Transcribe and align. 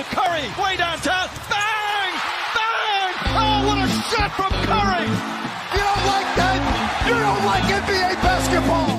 to 0.00 0.16
Curry, 0.16 0.44
way 0.62 0.76
downtown. 0.76 1.28
Bang! 1.50 2.12
Bang! 2.56 3.12
Oh, 3.40 3.66
what 3.66 3.78
a 3.84 3.88
shot 4.08 4.30
from 4.38 4.52
Curry! 4.68 5.06
You 5.74 5.82
don't 5.88 6.06
like 6.14 6.30
that? 6.40 6.58
You 7.06 7.14
don't 7.26 7.44
like 7.44 7.64
NBA 7.82 8.12
basketball! 8.22 8.90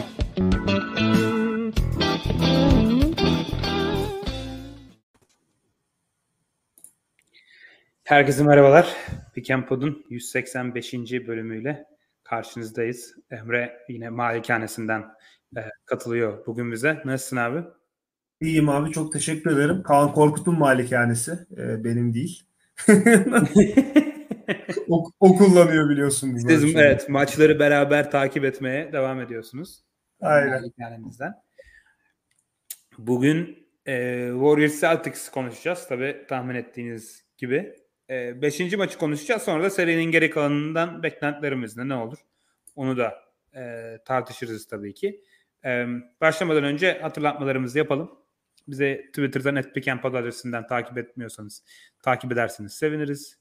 Herkese 8.04 8.44
merhabalar. 8.44 8.96
Piken 9.34 9.66
Pod'un 9.66 10.06
185. 10.10 10.94
bölümüyle 11.28 11.86
karşınızdayız. 12.24 13.16
Emre 13.32 13.86
yine 13.90 14.10
malikanesinden 14.10 15.06
e, 15.58 15.62
katılıyor 15.86 16.46
bugün 16.46 16.72
bize. 16.72 17.02
Nasılsın 17.06 17.38
abi? 17.38 17.64
İyiyim 18.42 18.70
abi 18.70 18.92
çok 18.92 19.14
teşekkür 19.14 19.52
ederim. 19.52 19.84
Kaan 19.84 20.14
Korkut'un 20.14 20.60
malikanesi 20.60 21.32
e, 21.58 21.84
benim 21.84 22.14
değil. 22.14 22.44
o, 24.90 25.12
o 25.20 25.36
kullanıyor 25.36 25.90
biliyorsun. 25.90 26.38
Siz 26.38 26.76
evet 26.76 27.10
maçları 27.10 27.60
beraber 27.60 28.12
takip 28.12 28.46
etmeye 28.46 28.94
devam 28.94 29.22
ediyorsunuz. 29.22 29.84
Aynen. 30.22 30.50
Malikanemizden. 30.50 31.34
Bugün 32.98 33.68
e, 33.86 33.94
Warriors 34.34 34.82
Celtics 34.82 35.30
konuşacağız. 35.30 35.88
Tabi 35.88 36.26
tahmin 36.30 36.56
ettiğiniz 36.56 37.26
gibi. 37.38 37.76
E, 38.10 38.42
beşinci 38.42 38.78
maçı 38.78 38.98
konuşacağız. 38.98 39.42
Sonra 39.42 39.64
da 39.64 39.70
serinin 39.70 40.12
geri 40.12 40.30
kalanından 40.30 41.04
beklentilerimiz 41.04 41.78
ne, 41.78 41.90
ne 41.90 41.96
olur? 41.96 42.18
Onu 42.76 42.98
da 42.98 43.14
e, 43.56 43.98
tartışırız 44.06 44.68
tabii 44.68 44.94
ki. 44.94 45.24
E, 45.66 45.86
başlamadan 46.22 46.64
önce 46.64 47.00
hatırlatmalarımızı 47.02 47.78
yapalım. 47.78 48.21
Bize 48.72 49.06
Twitter'dan 49.08 49.56
etpikenpod 49.56 50.14
adresinden 50.14 50.68
takip 50.68 50.98
etmiyorsanız 50.98 51.64
takip 52.04 52.32
ederseniz 52.32 52.74
seviniriz. 52.74 53.40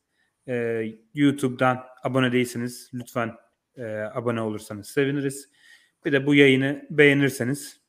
E, 0.49 0.85
YouTube'dan 1.15 1.87
abone 2.03 2.33
değilseniz 2.33 2.91
lütfen 2.95 3.37
e, 3.77 3.85
abone 3.87 4.41
olursanız 4.41 4.89
seviniriz. 4.89 5.49
Bir 6.05 6.13
de 6.13 6.27
bu 6.27 6.35
yayını 6.35 6.87
beğenirseniz, 6.91 7.81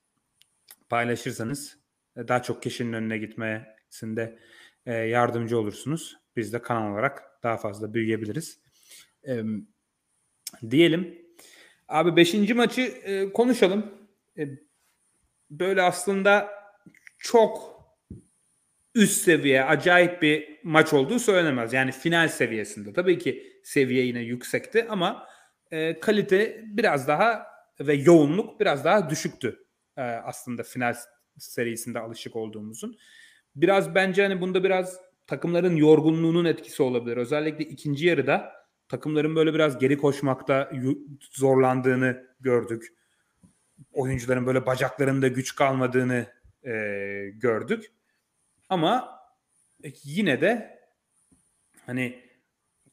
paylaşırsanız 0.89 1.78
e, 2.17 2.28
daha 2.28 2.42
çok 2.42 2.64
kişinin 2.64 2.94
önüne 2.94 3.17
gitmesinde 3.17 4.39
e, 4.86 4.94
yardımcı 4.94 5.59
olursunuz. 5.59 6.17
Biz 6.36 6.53
de 6.53 6.62
kanal 6.62 6.92
olarak 6.94 7.23
daha 7.44 7.58
fazla 7.58 7.94
büyüyebiliriz. 7.94 8.59
E, 9.28 9.44
diyelim. 10.69 11.22
Abi 11.88 12.16
5. 12.16 12.34
maçı 12.56 12.81
e, 12.81 13.34
konuşalım. 13.34 13.94
E, 14.38 14.47
böyle 15.50 15.81
aslında 15.81 16.61
çok 17.22 17.81
üst 18.95 19.22
seviye, 19.22 19.64
acayip 19.64 20.22
bir 20.22 20.59
maç 20.64 20.94
olduğu 20.94 21.19
söylenemez. 21.19 21.73
Yani 21.73 21.91
final 21.91 22.28
seviyesinde. 22.28 22.94
Tabii 22.94 23.19
ki 23.19 23.44
seviye 23.63 24.05
yine 24.05 24.19
yüksekti 24.19 24.86
ama 24.89 25.28
e, 25.72 26.00
kalite 26.00 26.61
biraz 26.66 27.08
daha 27.08 27.47
ve 27.80 27.94
yoğunluk 27.94 28.59
biraz 28.59 28.86
daha 28.86 29.09
düşüktü 29.09 29.66
e, 29.97 30.02
aslında 30.02 30.63
final 30.63 30.95
serisinde 31.38 32.00
alışık 32.00 32.36
olduğumuzun. 32.36 32.97
Biraz 33.56 33.95
bence 33.95 34.23
hani 34.23 34.41
bunda 34.41 34.63
biraz 34.63 34.97
takımların 35.28 35.75
yorgunluğunun 35.75 36.45
etkisi 36.45 36.83
olabilir. 36.83 37.17
Özellikle 37.17 37.63
ikinci 37.66 38.06
yarıda 38.08 38.52
takımların 38.89 39.35
böyle 39.35 39.53
biraz 39.53 39.80
geri 39.80 39.97
koşmakta 39.97 40.72
zorlandığını 41.31 42.28
gördük. 42.39 42.88
Oyuncuların 43.91 44.45
böyle 44.45 44.66
bacaklarında 44.66 45.28
güç 45.28 45.56
kalmadığını 45.56 46.28
e, 46.66 46.72
gördük. 47.34 47.92
Ama 48.70 49.20
yine 50.04 50.42
de 50.42 50.80
hani 51.86 52.20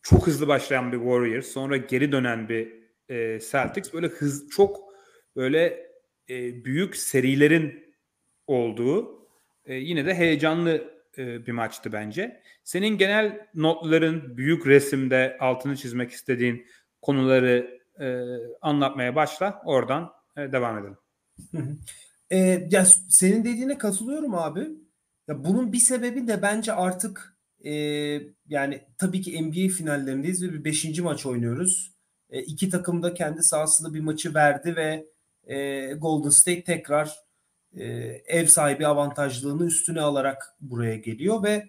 çok 0.02 0.26
hızlı 0.26 0.48
başlayan 0.48 0.92
bir 0.92 0.96
Warriors 0.96 1.46
sonra 1.46 1.76
geri 1.76 2.12
dönen 2.12 2.48
bir 2.48 2.72
e, 3.08 3.40
Celtics 3.40 3.92
böyle 3.92 4.06
hız 4.06 4.48
çok 4.50 4.94
böyle 5.36 5.90
e, 6.28 6.64
büyük 6.64 6.96
serilerin 6.96 7.94
olduğu 8.46 9.28
e, 9.64 9.74
yine 9.74 10.06
de 10.06 10.14
heyecanlı 10.14 10.98
e, 11.18 11.46
bir 11.46 11.52
maçtı 11.52 11.92
bence. 11.92 12.42
Senin 12.64 12.98
genel 12.98 13.48
notların 13.54 14.36
büyük 14.36 14.66
resimde 14.66 15.36
altını 15.40 15.76
çizmek 15.76 16.10
istediğin 16.10 16.66
konuları 17.02 17.80
e, 18.00 18.24
anlatmaya 18.60 19.14
başla. 19.14 19.62
Oradan 19.64 20.12
e, 20.36 20.52
devam 20.52 20.78
edelim. 20.78 20.96
E, 22.30 22.68
ya 22.70 22.86
senin 23.08 23.44
dediğine 23.44 23.78
katılıyorum 23.78 24.34
abi. 24.34 24.68
Ya 25.28 25.44
bunun 25.44 25.72
bir 25.72 25.78
sebebi 25.78 26.28
de 26.28 26.42
bence 26.42 26.72
artık 26.72 27.36
e, 27.64 27.72
yani 28.48 28.82
tabii 28.98 29.22
ki 29.22 29.42
NBA 29.42 29.68
finallerindeyiz 29.74 30.42
ve 30.42 30.52
bir 30.52 30.64
beşinci 30.64 31.02
maç 31.02 31.26
oynuyoruz. 31.26 31.92
E, 32.30 32.42
iki 32.42 32.70
takım 32.70 33.02
da 33.02 33.14
kendi 33.14 33.42
sahasında 33.42 33.94
bir 33.94 34.00
maçı 34.00 34.34
verdi 34.34 34.76
ve 34.76 35.06
e, 35.46 35.86
Golden 35.92 36.30
State 36.30 36.64
tekrar 36.64 37.16
e, 37.76 37.84
ev 38.26 38.46
sahibi 38.46 38.86
avantajlığını 38.86 39.66
üstüne 39.66 40.00
alarak 40.00 40.56
buraya 40.60 40.96
geliyor 40.96 41.42
ve 41.42 41.68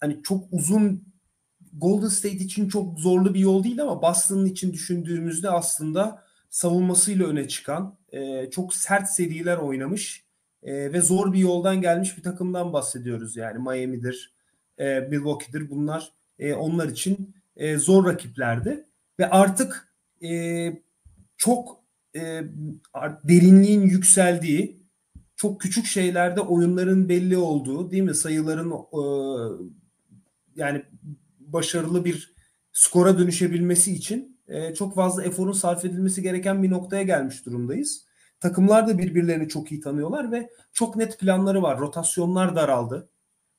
hani 0.00 0.22
çok 0.22 0.44
uzun 0.52 1.04
Golden 1.72 2.08
State 2.08 2.36
için 2.36 2.68
çok 2.68 3.00
zorlu 3.00 3.34
bir 3.34 3.40
yol 3.40 3.64
değil 3.64 3.82
ama 3.82 4.02
Boston 4.02 4.44
için 4.46 4.72
düşündüğümüzde 4.72 5.50
aslında 5.50 6.27
savunmasıyla 6.50 7.26
öne 7.26 7.48
çıkan 7.48 7.98
e, 8.12 8.50
çok 8.50 8.74
sert 8.74 9.08
seriler 9.08 9.56
oynamış 9.56 10.24
e, 10.62 10.92
ve 10.92 11.00
zor 11.00 11.32
bir 11.32 11.38
yoldan 11.38 11.80
gelmiş 11.80 12.16
bir 12.16 12.22
takımdan 12.22 12.72
bahsediyoruz 12.72 13.36
yani. 13.36 13.58
Miami'dir, 13.58 14.34
e, 14.78 15.00
Milwaukee'dir. 15.00 15.70
Bunlar 15.70 16.12
e, 16.38 16.54
onlar 16.54 16.88
için 16.88 17.34
e, 17.56 17.76
zor 17.76 18.06
rakiplerdi. 18.06 18.84
Ve 19.18 19.30
artık 19.30 19.88
e, 20.22 20.72
çok 21.36 21.80
e, 22.14 22.42
derinliğin 23.24 23.82
yükseldiği 23.82 24.78
çok 25.36 25.60
küçük 25.60 25.86
şeylerde 25.86 26.40
oyunların 26.40 27.08
belli 27.08 27.36
olduğu 27.36 27.90
değil 27.90 28.02
mi? 28.02 28.14
Sayıların 28.14 28.72
e, 28.72 29.02
yani 30.56 30.82
başarılı 31.40 32.04
bir 32.04 32.34
skora 32.72 33.18
dönüşebilmesi 33.18 33.92
için 33.92 34.37
e, 34.48 34.74
çok 34.74 34.94
fazla 34.94 35.24
eforun 35.24 35.52
sarf 35.52 35.84
edilmesi 35.84 36.22
gereken 36.22 36.62
bir 36.62 36.70
noktaya 36.70 37.02
gelmiş 37.02 37.46
durumdayız. 37.46 38.04
Takımlar 38.40 38.88
da 38.88 38.98
birbirlerini 38.98 39.48
çok 39.48 39.72
iyi 39.72 39.80
tanıyorlar 39.80 40.32
ve 40.32 40.50
çok 40.72 40.96
net 40.96 41.18
planları 41.18 41.62
var. 41.62 41.78
Rotasyonlar 41.78 42.56
daraldı. 42.56 43.08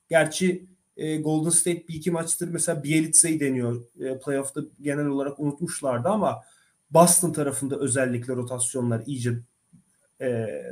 Gerçi 0.10 0.66
e, 0.98 1.18
Golden 1.18 1.50
State 1.50 1.88
bir 1.88 1.94
iki 1.94 2.12
maçtır 2.12 2.50
mesela 2.50 2.84
Bielitsa'yı 2.84 3.40
deniyor. 3.40 3.84
E, 4.00 4.20
playoff'ta 4.20 4.62
genel 4.82 5.06
olarak 5.06 5.40
unutmuşlardı 5.40 6.10
ama 6.10 6.42
Boston 6.92 7.34
tarafında 7.34 7.76
özellikle 7.76 8.36
rotasyonlar 8.36 9.04
iyice 9.06 9.34
e, 10.22 10.28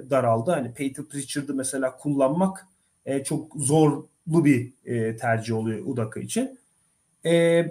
daraldı. 0.09 0.51
Hani 0.51 0.73
Peyton 0.73 1.03
Pritchard'ı 1.03 1.53
mesela 1.53 1.97
kullanmak 1.97 2.67
e, 3.05 3.23
çok 3.23 3.53
zorlu 3.55 4.07
bir 4.27 4.73
tercih 5.17 5.55
oluyor 5.55 5.85
Udaka 5.85 6.19
için. 6.19 6.59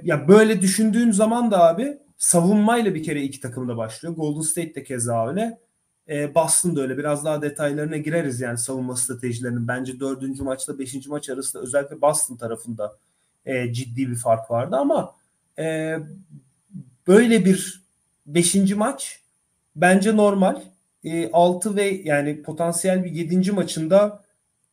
Ya 0.03 0.29
böyle 0.29 0.61
düşündüğün 0.61 1.11
zaman 1.11 1.51
da 1.51 1.69
abi 1.69 1.99
savunmayla 2.19 2.95
bir 2.95 3.03
kere 3.03 3.23
iki 3.23 3.41
takımda 3.41 3.77
başlıyor. 3.77 4.15
Golden 4.15 4.41
State 4.41 4.75
de 4.75 4.85
keza 4.85 5.29
öyle. 5.29 5.59
E, 6.09 6.35
Boston 6.35 6.77
da 6.77 6.81
öyle. 6.81 6.99
Biraz 6.99 7.25
daha 7.25 7.43
detaylarına 7.43 7.97
gireriz 7.97 8.41
yani 8.41 8.59
savunma 8.59 8.97
stratejilerinin. 8.97 9.69
Bence 9.69 10.01
dördüncü 10.01 10.43
maçla 10.43 10.79
beşinci 10.79 11.09
maç 11.09 11.29
arasında 11.29 11.63
özellikle 11.63 12.01
Boston 12.01 12.37
tarafında 12.37 12.97
e, 13.47 13.73
ciddi 13.73 14.11
bir 14.11 14.17
fark 14.17 14.51
vardı 14.51 14.77
ama 14.77 15.15
e, 15.59 15.97
böyle 17.07 17.45
bir 17.45 17.83
beşinci 18.27 18.75
maç 18.75 19.21
bence 19.77 20.17
normal. 20.17 20.63
E, 21.05 21.31
6 21.33 21.77
ve 21.77 21.85
yani 21.85 22.43
potansiyel 22.43 23.05
bir 23.05 23.11
7. 23.11 23.53
maçında 23.53 24.25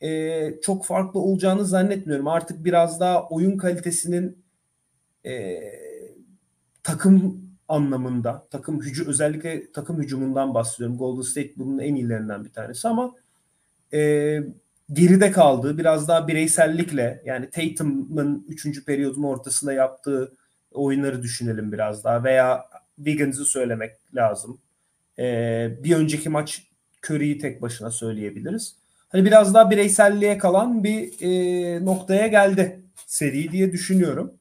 e, 0.01 0.53
çok 0.61 0.85
farklı 0.85 1.19
olacağını 1.19 1.65
zannetmiyorum. 1.65 2.27
Artık 2.27 2.65
biraz 2.65 2.99
daha 2.99 3.27
oyun 3.29 3.57
kalitesinin 3.57 4.43
e, 5.25 5.59
takım 6.83 7.43
anlamında, 7.67 8.47
takım 8.51 8.81
hücum 8.81 9.07
özellikle 9.07 9.71
takım 9.71 10.01
hücumundan 10.01 10.53
bahsediyorum. 10.53 10.97
Golden 10.97 11.21
State 11.21 11.51
bunun 11.57 11.79
en 11.79 11.95
iyilerinden 11.95 12.45
bir 12.45 12.51
tanesi 12.51 12.87
ama 12.87 13.15
e, 13.93 13.99
geride 14.93 15.31
kaldığı 15.31 15.77
biraz 15.77 16.07
daha 16.07 16.27
bireysellikle 16.27 17.21
yani 17.25 17.49
Tatum'ın 17.49 18.45
3. 18.49 18.85
periyodun 18.85 19.23
ortasında 19.23 19.73
yaptığı 19.73 20.33
oyunları 20.71 21.23
düşünelim 21.23 21.71
biraz 21.71 22.03
daha 22.03 22.23
veya 22.23 22.65
Wiggins'i 22.95 23.45
söylemek 23.45 23.91
lazım. 24.15 24.57
Ee, 25.19 25.71
bir 25.83 25.95
önceki 25.95 26.29
maç 26.29 26.67
Curry'i 27.05 27.37
tek 27.37 27.61
başına 27.61 27.91
söyleyebiliriz. 27.91 28.75
Hani 29.09 29.25
biraz 29.25 29.53
daha 29.53 29.71
bireyselliğe 29.71 30.37
kalan 30.37 30.83
bir 30.83 31.13
e, 31.21 31.85
noktaya 31.85 32.27
geldi 32.27 32.79
seri 33.07 33.51
diye 33.51 33.71
düşünüyorum. 33.71 34.33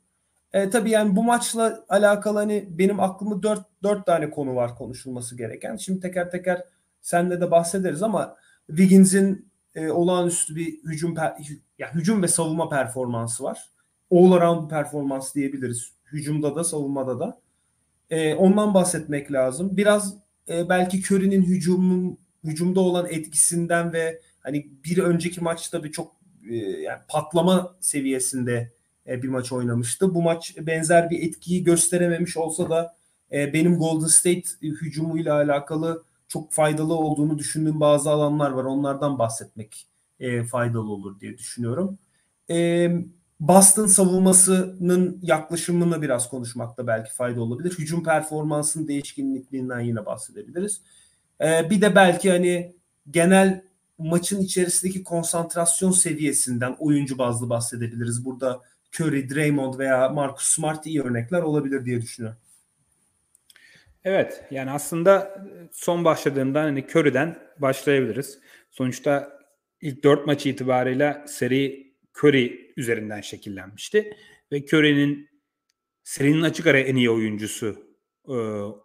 E, 0.53 0.71
tabii 0.71 0.91
yani 0.91 1.17
bu 1.17 1.23
maçla 1.23 1.85
alakalı 1.89 2.39
hani 2.39 2.69
benim 2.71 3.01
aklımda 3.01 3.43
dört, 3.43 3.67
dört 3.83 4.07
tane 4.07 4.31
konu 4.31 4.55
var 4.55 4.77
konuşulması 4.77 5.37
gereken. 5.37 5.77
Şimdi 5.77 6.01
teker 6.01 6.31
teker 6.31 6.65
senle 7.01 7.41
de 7.41 7.51
bahsederiz 7.51 8.03
ama 8.03 8.37
Wiggins'in 8.67 9.53
e, 9.75 9.91
olağanüstü 9.91 10.57
bir 10.57 10.85
hücum 10.85 11.15
per, 11.15 11.35
ya 11.79 11.95
hücum 11.95 12.23
ve 12.23 12.29
savunma 12.29 12.69
performansı 12.69 13.45
var. 13.45 13.71
All 14.11 14.33
around 14.33 14.71
performans 14.71 15.35
diyebiliriz. 15.35 15.93
Hücumda 16.13 16.57
da 16.57 16.65
savunmada 16.65 17.21
da. 17.21 17.41
E, 18.11 18.35
ondan 18.35 18.75
bahsetmek 18.75 19.33
lazım. 19.33 19.77
Biraz 19.77 20.17
e, 20.49 20.69
belki 20.69 20.99
Curry'nin 20.99 21.43
hücumun 21.43 22.19
hücumda 22.45 22.81
olan 22.81 23.07
etkisinden 23.11 23.93
ve 23.93 24.21
hani 24.41 24.71
bir 24.85 24.99
önceki 24.99 25.41
maçta 25.41 25.85
bir 25.85 25.93
çok 25.93 26.17
e, 26.51 26.55
yani 26.57 27.01
patlama 27.09 27.77
seviyesinde 27.81 28.73
bir 29.07 29.29
maç 29.29 29.53
oynamıştı. 29.53 30.15
Bu 30.15 30.23
maç 30.23 30.57
benzer 30.61 31.11
bir 31.11 31.29
etkiyi 31.29 31.65
gösterememiş 31.65 32.37
olsa 32.37 32.71
da 32.71 32.97
e, 33.33 33.53
benim 33.53 33.79
Golden 33.79 34.07
State 34.07 34.43
hücumuyla 34.63 35.35
alakalı 35.35 36.05
çok 36.29 36.53
faydalı 36.53 36.95
olduğunu 36.95 37.39
düşündüğüm 37.39 37.81
bazı 37.81 38.11
alanlar 38.11 38.51
var. 38.51 38.65
Onlardan 38.65 39.19
bahsetmek 39.19 39.87
e, 40.21 40.45
faydalı 40.45 40.91
olur 40.93 41.21
diye 41.21 41.39
düşünüyorum. 41.39 41.99
E, 42.51 42.91
Boston 43.41 43.87
savunmasının 43.87 45.19
yaklaşımını 45.23 46.03
biraz 46.03 46.29
konuşmakta 46.29 46.87
belki 46.87 47.13
fayda 47.13 47.41
olabilir. 47.41 47.79
Hücum 47.79 48.05
performansının 48.05 48.89
değişkinliğinden 48.89 49.81
yine 49.81 50.07
bahsedebiliriz. 50.07 50.83
E, 51.41 51.71
bir 51.71 51.81
de 51.81 51.95
belki 51.95 52.31
hani 52.31 52.77
genel 53.11 53.65
maçın 53.99 54.41
içerisindeki 54.41 55.05
konsantrasyon 55.05 55.91
seviyesinden 55.91 56.77
oyuncu 56.79 57.19
bazlı 57.19 57.51
bahsedebiliriz. 57.51 58.25
Burada 58.25 58.61
Curry, 59.01 59.31
Draymond 59.31 59.79
veya 59.79 60.09
Marcus 60.09 60.45
Smart 60.45 60.87
iyi 60.87 61.03
örnekler 61.03 61.43
olabilir 61.43 61.85
diye 61.85 62.03
düşünüyorum. 62.03 62.39
Evet 64.05 64.45
yani 64.51 64.71
aslında 64.71 65.45
son 65.73 66.05
başladığımdan 66.05 66.63
hani 66.63 66.87
Curry'den 66.91 67.39
başlayabiliriz. 67.59 68.39
Sonuçta 68.71 69.39
ilk 69.81 70.05
dört 70.05 70.27
maç 70.27 70.47
itibarıyla 70.47 71.25
seri 71.27 71.93
Curry 72.19 72.73
üzerinden 72.77 73.21
şekillenmişti. 73.21 74.17
Ve 74.53 74.65
Curry'nin 74.67 75.29
serinin 76.03 76.43
açık 76.43 76.67
ara 76.67 76.79
en 76.79 76.97
iyi 76.97 77.11
oyuncusu 77.11 77.87
e, 78.29 78.33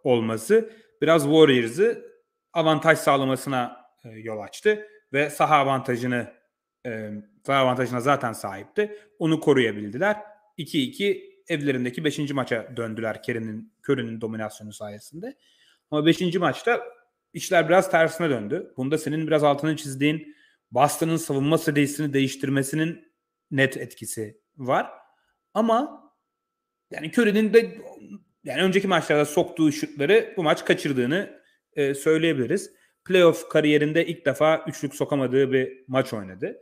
olması 0.04 0.70
biraz 1.02 1.22
Warriors'ı 1.22 2.04
avantaj 2.52 2.98
sağlamasına 2.98 3.76
e, 4.04 4.08
yol 4.08 4.40
açtı. 4.40 4.86
Ve 5.12 5.30
saha 5.30 5.56
avantajını 5.56 6.37
e, 6.86 7.10
saha 7.46 7.58
avantajına 7.58 8.00
zaten 8.00 8.32
sahipti. 8.32 8.96
Onu 9.18 9.40
koruyabildiler. 9.40 10.16
2-2 10.58 11.22
evlerindeki 11.48 12.04
5. 12.04 12.18
maça 12.32 12.76
döndüler 12.76 13.22
Kerry'nin 13.22 13.72
Curry'nin 13.88 14.20
dominasyonu 14.20 14.72
sayesinde. 14.72 15.36
Ama 15.90 16.06
5. 16.06 16.34
maçta 16.34 16.82
işler 17.32 17.68
biraz 17.68 17.90
tersine 17.90 18.30
döndü. 18.30 18.72
Bunda 18.76 18.98
senin 18.98 19.26
biraz 19.26 19.44
altını 19.44 19.76
çizdiğin 19.76 20.36
Boston'ın 20.70 21.16
savunma 21.16 21.58
stratejisini 21.58 22.12
değiştirmesinin 22.12 23.12
net 23.50 23.76
etkisi 23.76 24.40
var. 24.56 24.90
Ama 25.54 26.10
yani 26.90 27.12
Curry'nin 27.18 27.54
de 27.54 27.78
yani 28.44 28.62
önceki 28.62 28.88
maçlarda 28.88 29.24
soktuğu 29.24 29.72
şutları 29.72 30.34
bu 30.36 30.42
maç 30.42 30.64
kaçırdığını 30.64 31.40
e, 31.72 31.94
söyleyebiliriz. 31.94 32.72
Playoff 33.04 33.48
kariyerinde 33.48 34.06
ilk 34.06 34.26
defa 34.26 34.64
üçlük 34.66 34.94
sokamadığı 34.94 35.52
bir 35.52 35.84
maç 35.88 36.12
oynadı. 36.12 36.58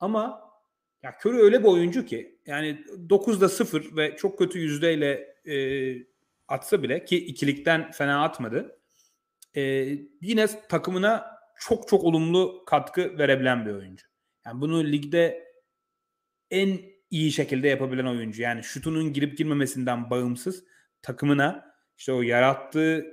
Ama 0.00 0.50
ya 1.02 1.16
Curry 1.22 1.36
öyle 1.36 1.60
bir 1.60 1.68
oyuncu 1.68 2.04
ki 2.06 2.40
yani 2.46 2.84
9'da 3.08 3.48
0 3.48 3.96
ve 3.96 4.16
çok 4.16 4.38
kötü 4.38 4.58
yüzdeyle 4.58 5.36
e, 5.44 5.56
atsa 6.48 6.82
bile 6.82 7.04
ki 7.04 7.26
ikilikten 7.26 7.90
fena 7.90 8.24
atmadı. 8.24 8.80
E, 9.56 9.62
yine 10.20 10.46
takımına 10.68 11.36
çok 11.60 11.88
çok 11.88 12.04
olumlu 12.04 12.64
katkı 12.66 13.18
verebilen 13.18 13.66
bir 13.66 13.72
oyuncu. 13.72 14.06
Yani 14.46 14.60
bunu 14.60 14.84
ligde 14.84 15.46
en 16.50 16.80
iyi 17.10 17.32
şekilde 17.32 17.68
yapabilen 17.68 18.06
oyuncu. 18.06 18.42
Yani 18.42 18.62
şutunun 18.62 19.12
girip 19.12 19.38
girmemesinden 19.38 20.10
bağımsız 20.10 20.64
takımına 21.02 21.74
işte 21.98 22.12
o 22.12 22.22
yarattığı 22.22 23.06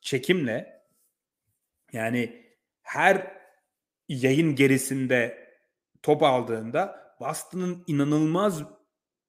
çekimle 0.00 0.82
yani 1.92 2.46
her 2.82 3.36
yayın 4.08 4.54
gerisinde 4.54 5.41
top 6.02 6.22
aldığında 6.22 7.14
Boston'ın 7.20 7.84
inanılmaz 7.86 8.62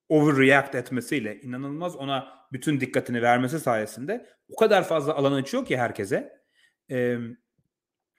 overreact 0.08 0.74
etmesiyle, 0.74 1.40
inanılmaz 1.40 1.96
ona 1.96 2.46
bütün 2.52 2.80
dikkatini 2.80 3.22
vermesi 3.22 3.60
sayesinde 3.60 4.26
o 4.48 4.56
kadar 4.56 4.84
fazla 4.84 5.14
alan 5.14 5.32
açıyor 5.32 5.64
ki 5.64 5.76
herkese. 5.76 6.44
Ee, 6.90 7.16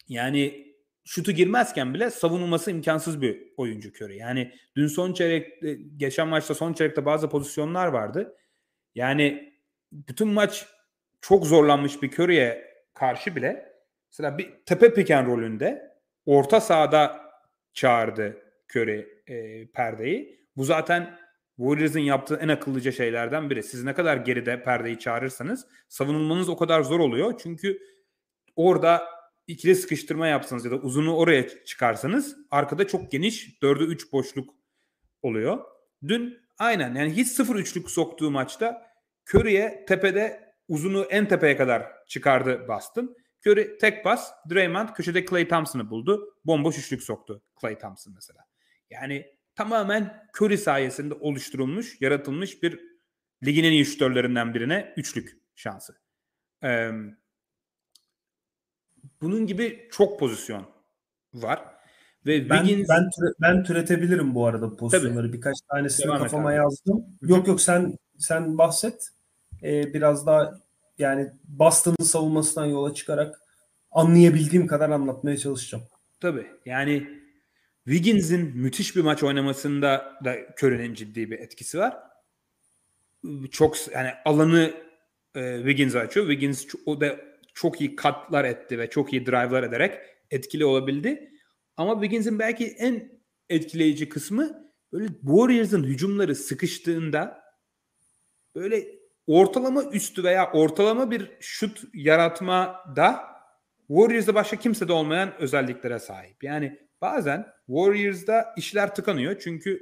yani 0.07 0.75
şutu 1.06 1.31
girmezken 1.31 1.94
bile 1.94 2.10
savunulması 2.10 2.72
imkansız 2.72 3.22
bir 3.22 3.54
oyuncu 3.57 3.90
Curry. 3.90 4.18
Yani 4.18 4.54
dün 4.75 4.88
son 4.88 5.13
çeyrek, 5.13 5.63
e, 5.63 5.74
geçen 5.98 6.28
maçta 6.28 6.54
son 6.54 6.74
çeyrekte 6.74 7.06
bazı 7.06 7.30
pozisyonlar 7.30 7.88
vardı. 7.88 8.36
Yani 8.96 9.54
bütün 9.92 10.28
maç 10.28 10.68
çok 11.22 11.46
zorlanmış 11.46 12.02
bir 12.02 12.12
Curry'e 12.12 12.75
karşı 12.94 13.36
bile 13.36 13.74
mesela 14.12 14.38
bir 14.38 14.54
tepe 14.66 14.94
piken 14.94 15.25
rolünde 15.25 15.96
orta 16.25 16.62
sahada 16.62 17.22
çağırdı 17.74 18.44
Curry 18.75 19.07
e, 19.27 19.68
perdeyi. 19.72 20.48
Bu 20.57 20.63
zaten 20.63 21.18
Warriors'ın 21.57 22.00
yaptığı 22.00 22.36
en 22.36 22.48
akıllıca 22.48 22.92
şeylerden 22.92 23.50
biri. 23.50 23.63
Siz 23.63 23.83
ne 23.83 23.94
kadar 23.94 24.18
geride 24.18 24.63
perdeyi 24.63 25.00
çağırırsanız 25.00 25.68
savunulmanız 25.88 26.50
o 26.50 26.57
kadar 26.57 26.81
zor 26.81 27.00
oluyor. 27.00 27.33
Çünkü 27.44 27.80
orada 28.56 29.04
ikili 29.48 29.75
sıkıştırma 29.75 30.27
yapsanız 30.27 30.66
ya 30.66 30.72
da 30.72 30.75
uzunu 30.75 31.16
oraya 31.16 31.66
çıkarsanız 31.66 32.38
arkada 32.51 32.88
çok 32.88 33.12
geniş 33.12 33.60
4'e 33.62 33.86
3 33.86 34.12
boşluk 34.12 34.56
oluyor. 35.21 35.60
Dün 36.07 36.38
aynen 36.57 36.95
yani 36.95 37.12
hiç 37.13 37.28
0 37.28 37.56
üçlük 37.56 37.92
soktuğu 37.92 38.31
maçta 38.31 38.81
Curry'e 39.33 39.86
tepede 39.88 40.54
uzunu 40.68 41.04
en 41.04 41.28
tepeye 41.28 41.57
kadar 41.57 42.06
çıkardı 42.07 42.68
Boston. 42.68 43.16
Curry 43.48 43.78
tek 43.78 44.04
pas, 44.04 44.31
Draymond 44.50 44.89
köşede 44.89 45.25
Clay 45.25 45.48
Thompson'ı 45.48 45.89
buldu. 45.89 46.36
Bomboş 46.45 46.78
üçlük 46.78 47.04
soktu 47.04 47.42
Clay 47.62 47.78
Thompson 47.78 48.13
mesela. 48.13 48.44
Yani 48.89 49.25
tamamen 49.55 50.27
Curry 50.37 50.57
sayesinde 50.57 51.13
oluşturulmuş, 51.13 52.01
yaratılmış 52.01 52.63
bir 52.63 52.79
ligin 53.45 53.63
en 53.63 53.71
iyi 53.71 53.85
şütörlerinden 53.85 54.53
birine 54.53 54.93
üçlük 54.97 55.37
şansı. 55.55 55.95
Ee, 56.63 56.91
bunun 59.21 59.47
gibi 59.47 59.89
çok 59.91 60.19
pozisyon 60.19 60.65
var. 61.33 61.75
Ve 62.25 62.49
ben, 62.49 62.63
Wiggins... 62.63 62.89
ben, 62.89 63.09
türe, 63.09 63.33
ben 63.41 63.63
türetebilirim 63.63 64.35
bu 64.35 64.45
arada 64.45 64.75
pozisyonları. 64.75 65.27
Tabii. 65.27 65.33
Birkaç 65.37 65.55
tanesini 65.69 66.05
Devam 66.05 66.19
kafama 66.19 66.53
yazdım. 66.53 66.97
Hı-hı. 66.97 67.31
Yok 67.31 67.47
yok 67.47 67.61
sen 67.61 67.97
sen 68.18 68.57
bahset. 68.57 69.09
Ee, 69.63 69.94
biraz 69.94 70.27
daha 70.27 70.54
yani 70.97 71.31
Boston'ın 71.44 72.06
savunmasından 72.06 72.65
yola 72.65 72.94
çıkarak 72.94 73.42
anlayabildiğim 73.92 74.68
kadar 74.68 74.89
anlatmaya 74.89 75.37
çalışacağım. 75.37 75.83
Tabii. 76.19 76.47
Yani 76.65 77.24
Wiggins'in 77.85 78.57
müthiş 78.57 78.95
bir 78.95 79.01
maç 79.01 79.23
oynamasında 79.23 80.19
da 80.25 80.35
Curry'nin 80.57 80.94
ciddi 80.94 81.31
bir 81.31 81.39
etkisi 81.39 81.80
var. 81.80 81.97
Çok 83.51 83.92
yani 83.94 84.09
alanı 84.25 84.73
e, 85.35 85.57
Wiggins 85.57 85.95
açıyor. 85.95 86.30
Wiggins 86.30 86.65
o 86.85 87.01
da 87.01 87.19
çok 87.54 87.81
iyi 87.81 87.95
katlar 87.95 88.45
etti 88.45 88.80
ve 88.80 88.89
çok 88.89 89.13
iyi 89.13 89.25
drive'lar 89.25 89.63
ederek 89.63 89.99
etkili 90.31 90.65
olabildi. 90.65 91.31
Ama 91.77 91.94
Wiggins'in 91.94 92.39
belki 92.39 92.65
en 92.65 93.21
etkileyici 93.49 94.09
kısmı 94.09 94.71
böyle 94.94 95.07
Warriors'ın 95.07 95.83
hücumları 95.83 96.35
sıkıştığında 96.35 97.44
böyle 98.56 98.85
ortalama 99.27 99.83
üstü 99.83 100.23
veya 100.23 100.51
ortalama 100.51 101.11
bir 101.11 101.31
şut 101.39 101.83
yaratma 101.94 102.83
da 102.95 103.19
Warriors'da 103.87 104.35
başka 104.35 104.56
kimse 104.56 104.87
de 104.87 104.94
olmayan 104.94 105.33
özelliklere 105.39 105.99
sahip. 105.99 106.44
Yani 106.44 106.84
bazen 107.02 107.47
Warriors'da 107.68 108.54
işler 108.57 108.95
tıkanıyor 108.95 109.40
çünkü 109.40 109.80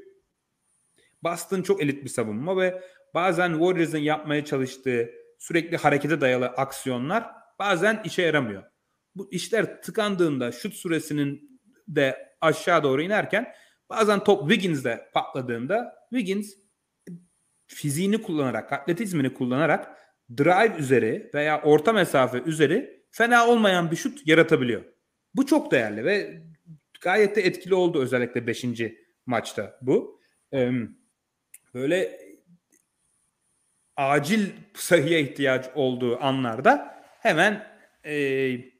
Boston 1.23 1.61
çok 1.61 1.81
elit 1.81 2.03
bir 2.03 2.09
savunma 2.09 2.57
ve 2.57 2.83
bazen 3.13 3.51
Warriors'ın 3.51 3.97
yapmaya 3.97 4.45
çalıştığı 4.45 5.09
sürekli 5.39 5.77
harekete 5.77 6.21
dayalı 6.21 6.45
aksiyonlar 6.45 7.31
bazen 7.59 8.01
işe 8.05 8.21
yaramıyor. 8.21 8.63
Bu 9.15 9.31
işler 9.31 9.81
tıkandığında 9.81 10.51
şut 10.51 10.73
süresinin 10.73 11.59
de 11.87 12.35
aşağı 12.41 12.83
doğru 12.83 13.01
inerken 13.01 13.53
bazen 13.89 14.23
top 14.23 14.49
Wiggins'de 14.49 15.09
patladığında 15.13 15.95
Wiggins 16.09 16.53
fiziğini 17.67 18.21
kullanarak, 18.21 18.73
atletizmini 18.73 19.33
kullanarak 19.33 19.97
drive 20.37 20.75
üzeri 20.77 21.31
veya 21.33 21.61
orta 21.61 21.93
mesafe 21.93 22.41
üzeri 22.41 23.05
fena 23.11 23.47
olmayan 23.47 23.91
bir 23.91 23.95
şut 23.95 24.27
yaratabiliyor. 24.27 24.83
Bu 25.35 25.45
çok 25.45 25.71
değerli 25.71 26.05
ve 26.05 26.43
gayet 27.03 27.35
de 27.35 27.41
etkili 27.41 27.75
oldu 27.75 28.01
özellikle 28.01 28.47
5. 28.47 28.65
maçta 29.25 29.79
bu. 29.81 30.21
böyle 31.73 32.19
acil 33.95 34.49
sayıya 34.73 35.19
ihtiyaç 35.19 35.65
olduğu 35.75 36.23
anlarda 36.23 37.03
hemen 37.19 37.67
e, 38.05 38.73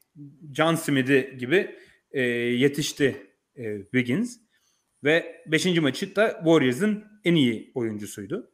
John 0.52 0.74
Smith'i 0.74 1.36
gibi 1.38 1.76
e, 2.10 2.22
yetişti 2.22 3.26
e, 3.56 3.82
Wiggins. 3.82 4.38
Ve 5.04 5.42
5. 5.46 5.66
maçı 5.78 6.16
da 6.16 6.28
Warriors'ın 6.28 7.04
en 7.24 7.34
iyi 7.34 7.72
oyuncusuydu. 7.74 8.52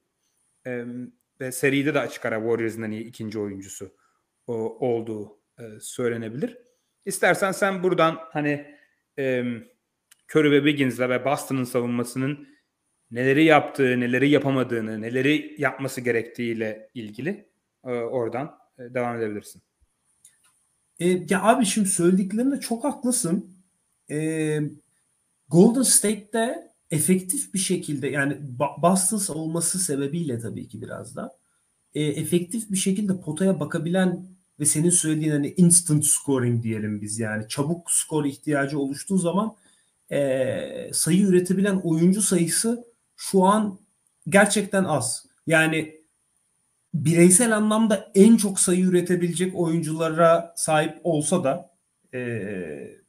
E, 0.66 0.84
ve 1.40 1.52
seride 1.52 1.94
de 1.94 2.00
açık 2.00 2.24
ara 2.26 2.36
Warriors'ın 2.36 2.82
en 2.82 2.90
iyi 2.90 3.04
ikinci 3.04 3.38
oyuncusu 3.38 3.96
o, 4.46 4.54
olduğu 4.88 5.40
e, 5.58 5.62
söylenebilir. 5.80 6.58
İstersen 7.04 7.52
sen 7.52 7.82
buradan 7.82 8.18
hani 8.32 8.79
e, 9.18 9.44
Curry 10.34 10.50
ve 10.50 10.56
Wiggins'le 10.56 11.00
ve 11.00 11.24
Boston'ın 11.24 11.64
savunmasının 11.64 12.48
neleri 13.10 13.44
yaptığı, 13.44 14.00
neleri 14.00 14.30
yapamadığını, 14.30 15.00
neleri 15.00 15.54
yapması 15.58 16.00
gerektiğiyle 16.00 16.90
ilgili 16.94 17.48
e, 17.84 17.90
oradan 17.90 18.58
devam 18.78 19.16
edebilirsin. 19.16 19.62
E, 20.98 21.08
ya 21.08 21.42
abi 21.42 21.66
şimdi 21.66 21.88
söylediklerinde 21.88 22.60
çok 22.60 22.84
haklısın. 22.84 23.50
E, 24.10 24.60
Golden 25.48 25.82
State'de 25.82 26.70
efektif 26.90 27.54
bir 27.54 27.58
şekilde 27.58 28.08
yani 28.08 28.36
Boston 28.82 29.18
savunması 29.18 29.78
sebebiyle 29.78 30.38
tabii 30.38 30.68
ki 30.68 30.82
biraz 30.82 31.16
da 31.16 31.38
e, 31.94 32.02
efektif 32.02 32.70
bir 32.70 32.76
şekilde 32.76 33.20
potaya 33.20 33.60
bakabilen 33.60 34.26
ve 34.60 34.64
senin 34.64 34.90
söylediğin 34.90 35.30
hani 35.30 35.54
instant 35.56 36.06
scoring 36.06 36.62
diyelim 36.62 37.00
biz 37.00 37.18
yani 37.18 37.48
çabuk 37.48 37.90
skor 37.90 38.24
ihtiyacı 38.24 38.78
oluştuğu 38.78 39.18
zaman 39.18 39.56
e, 40.12 40.90
sayı 40.92 41.22
üretebilen 41.22 41.76
oyuncu 41.76 42.22
sayısı 42.22 42.84
şu 43.16 43.44
an 43.44 43.78
gerçekten 44.28 44.84
az. 44.84 45.26
Yani 45.46 46.00
bireysel 46.94 47.56
anlamda 47.56 48.10
en 48.14 48.36
çok 48.36 48.60
sayı 48.60 48.84
üretebilecek 48.84 49.54
oyunculara 49.54 50.54
sahip 50.56 51.00
olsa 51.04 51.44
da 51.44 51.70
e, 52.14 53.00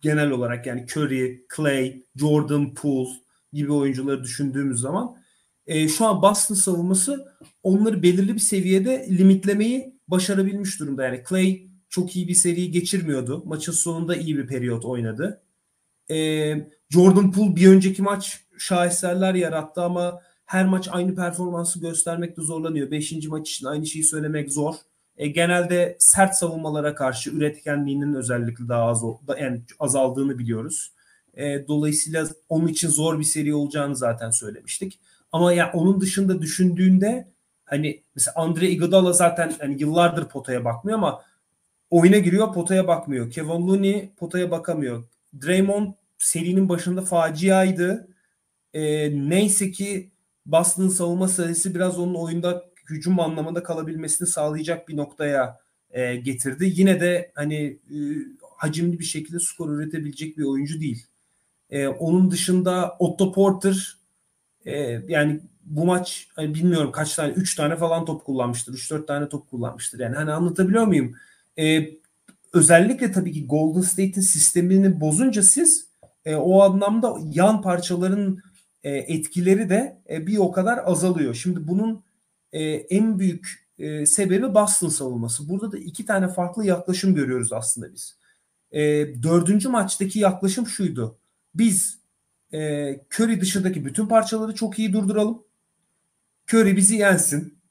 genel 0.00 0.30
olarak 0.30 0.66
yani 0.66 0.86
Curry, 0.96 1.46
Clay, 1.56 2.02
Jordan 2.16 2.74
Poole 2.74 3.10
gibi 3.52 3.72
oyuncuları 3.72 4.24
düşündüğümüz 4.24 4.80
zaman 4.80 5.16
e, 5.66 5.88
şu 5.88 6.06
an 6.06 6.22
Boston 6.22 6.54
savunması 6.54 7.34
onları 7.62 8.02
belirli 8.02 8.34
bir 8.34 8.40
seviyede 8.40 9.06
limitlemeyi 9.10 9.97
başarabilmiş 10.08 10.80
durumda. 10.80 11.04
Yani 11.04 11.22
Clay 11.28 11.62
çok 11.88 12.16
iyi 12.16 12.28
bir 12.28 12.34
seri 12.34 12.70
geçirmiyordu. 12.70 13.42
Maçın 13.46 13.72
sonunda 13.72 14.16
iyi 14.16 14.38
bir 14.38 14.46
periyot 14.46 14.84
oynadı. 14.84 15.42
E, 16.10 16.16
Jordan 16.90 17.32
Poole 17.32 17.56
bir 17.56 17.68
önceki 17.68 18.02
maç 18.02 18.40
şaheserler 18.58 19.34
yarattı 19.34 19.82
ama 19.82 20.20
her 20.46 20.66
maç 20.66 20.88
aynı 20.90 21.14
performansı 21.14 21.80
göstermekte 21.80 22.42
zorlanıyor. 22.42 22.90
Beşinci 22.90 23.28
maç 23.28 23.50
için 23.50 23.66
aynı 23.66 23.86
şeyi 23.86 24.04
söylemek 24.04 24.52
zor. 24.52 24.74
E, 25.16 25.28
genelde 25.28 25.96
sert 25.98 26.34
savunmalara 26.34 26.94
karşı 26.94 27.30
üretkenliğinin 27.30 28.14
özellikle 28.14 28.68
daha 28.68 28.82
az 28.82 29.02
yani 29.40 29.62
azaldığını 29.80 30.38
biliyoruz. 30.38 30.92
E, 31.34 31.68
dolayısıyla 31.68 32.28
onun 32.48 32.68
için 32.68 32.88
zor 32.88 33.18
bir 33.18 33.24
seri 33.24 33.54
olacağını 33.54 33.96
zaten 33.96 34.30
söylemiştik. 34.30 35.00
Ama 35.32 35.52
ya 35.52 35.70
onun 35.74 36.00
dışında 36.00 36.42
düşündüğünde 36.42 37.28
hani 37.68 38.02
mesela 38.14 38.34
Andre 38.36 38.70
Iguodala 38.70 39.12
zaten 39.12 39.54
hani 39.60 39.80
yıllardır 39.80 40.28
potaya 40.28 40.64
bakmıyor 40.64 40.98
ama 40.98 41.22
oyuna 41.90 42.18
giriyor 42.18 42.52
potaya 42.52 42.88
bakmıyor. 42.88 43.30
Kevin 43.30 43.68
Looney 43.68 44.10
potaya 44.16 44.50
bakamıyor. 44.50 45.04
Draymond 45.42 45.92
serinin 46.18 46.68
başında 46.68 47.02
faciaydı. 47.02 48.08
E, 48.74 49.10
neyse 49.28 49.70
ki 49.70 50.10
Boston'ın 50.46 50.88
savunma 50.88 51.28
sayısı 51.28 51.74
biraz 51.74 51.98
onun 51.98 52.14
oyunda 52.14 52.64
hücum 52.90 53.20
anlamında 53.20 53.62
kalabilmesini 53.62 54.28
sağlayacak 54.28 54.88
bir 54.88 54.96
noktaya 54.96 55.60
e, 55.90 56.16
getirdi. 56.16 56.72
Yine 56.76 57.00
de 57.00 57.32
hani 57.34 57.64
e, 57.64 57.96
hacimli 58.56 58.98
bir 58.98 59.04
şekilde 59.04 59.40
skor 59.40 59.70
üretebilecek 59.70 60.38
bir 60.38 60.44
oyuncu 60.44 60.80
değil. 60.80 61.06
E, 61.70 61.88
onun 61.88 62.30
dışında 62.30 62.96
Otto 62.98 63.32
Porter 63.32 63.98
e, 64.64 65.00
yani 65.08 65.40
bu 65.70 65.86
maç 65.86 66.28
hani 66.36 66.54
bilmiyorum 66.54 66.92
kaç 66.92 67.14
tane 67.14 67.32
3 67.32 67.54
tane 67.54 67.76
falan 67.76 68.04
top 68.04 68.24
kullanmıştır. 68.24 68.74
3-4 68.74 69.06
tane 69.06 69.28
top 69.28 69.50
kullanmıştır. 69.50 70.00
Yani 70.00 70.16
hani 70.16 70.32
anlatabiliyor 70.32 70.86
muyum? 70.86 71.14
E, 71.58 71.90
özellikle 72.52 73.12
tabii 73.12 73.32
ki 73.32 73.46
Golden 73.46 73.80
State'in 73.80 74.20
sistemini 74.20 75.00
bozunca 75.00 75.42
siz 75.42 75.88
e, 76.24 76.34
o 76.34 76.62
anlamda 76.62 77.16
yan 77.32 77.62
parçaların 77.62 78.38
e, 78.82 78.90
etkileri 78.90 79.68
de 79.68 80.02
e, 80.10 80.26
bir 80.26 80.38
o 80.38 80.52
kadar 80.52 80.80
azalıyor. 80.84 81.34
Şimdi 81.34 81.68
bunun 81.68 82.02
e, 82.52 82.62
en 82.72 83.18
büyük 83.18 83.68
e, 83.78 84.06
sebebi 84.06 84.54
Boston 84.54 84.88
savunması. 84.88 85.48
Burada 85.48 85.72
da 85.72 85.78
iki 85.78 86.06
tane 86.06 86.28
farklı 86.28 86.66
yaklaşım 86.66 87.14
görüyoruz 87.14 87.52
aslında 87.52 87.92
biz. 87.92 88.18
E, 88.72 88.80
dördüncü 89.22 89.68
maçtaki 89.68 90.18
yaklaşım 90.18 90.66
şuydu. 90.66 91.18
Biz 91.54 91.98
e, 92.52 92.60
Curry 93.14 93.40
dışındaki 93.40 93.84
bütün 93.84 94.06
parçaları 94.06 94.54
çok 94.54 94.78
iyi 94.78 94.92
durduralım. 94.92 95.47
Curry 96.52 96.76
bizi 96.76 96.96
yensin 96.96 97.62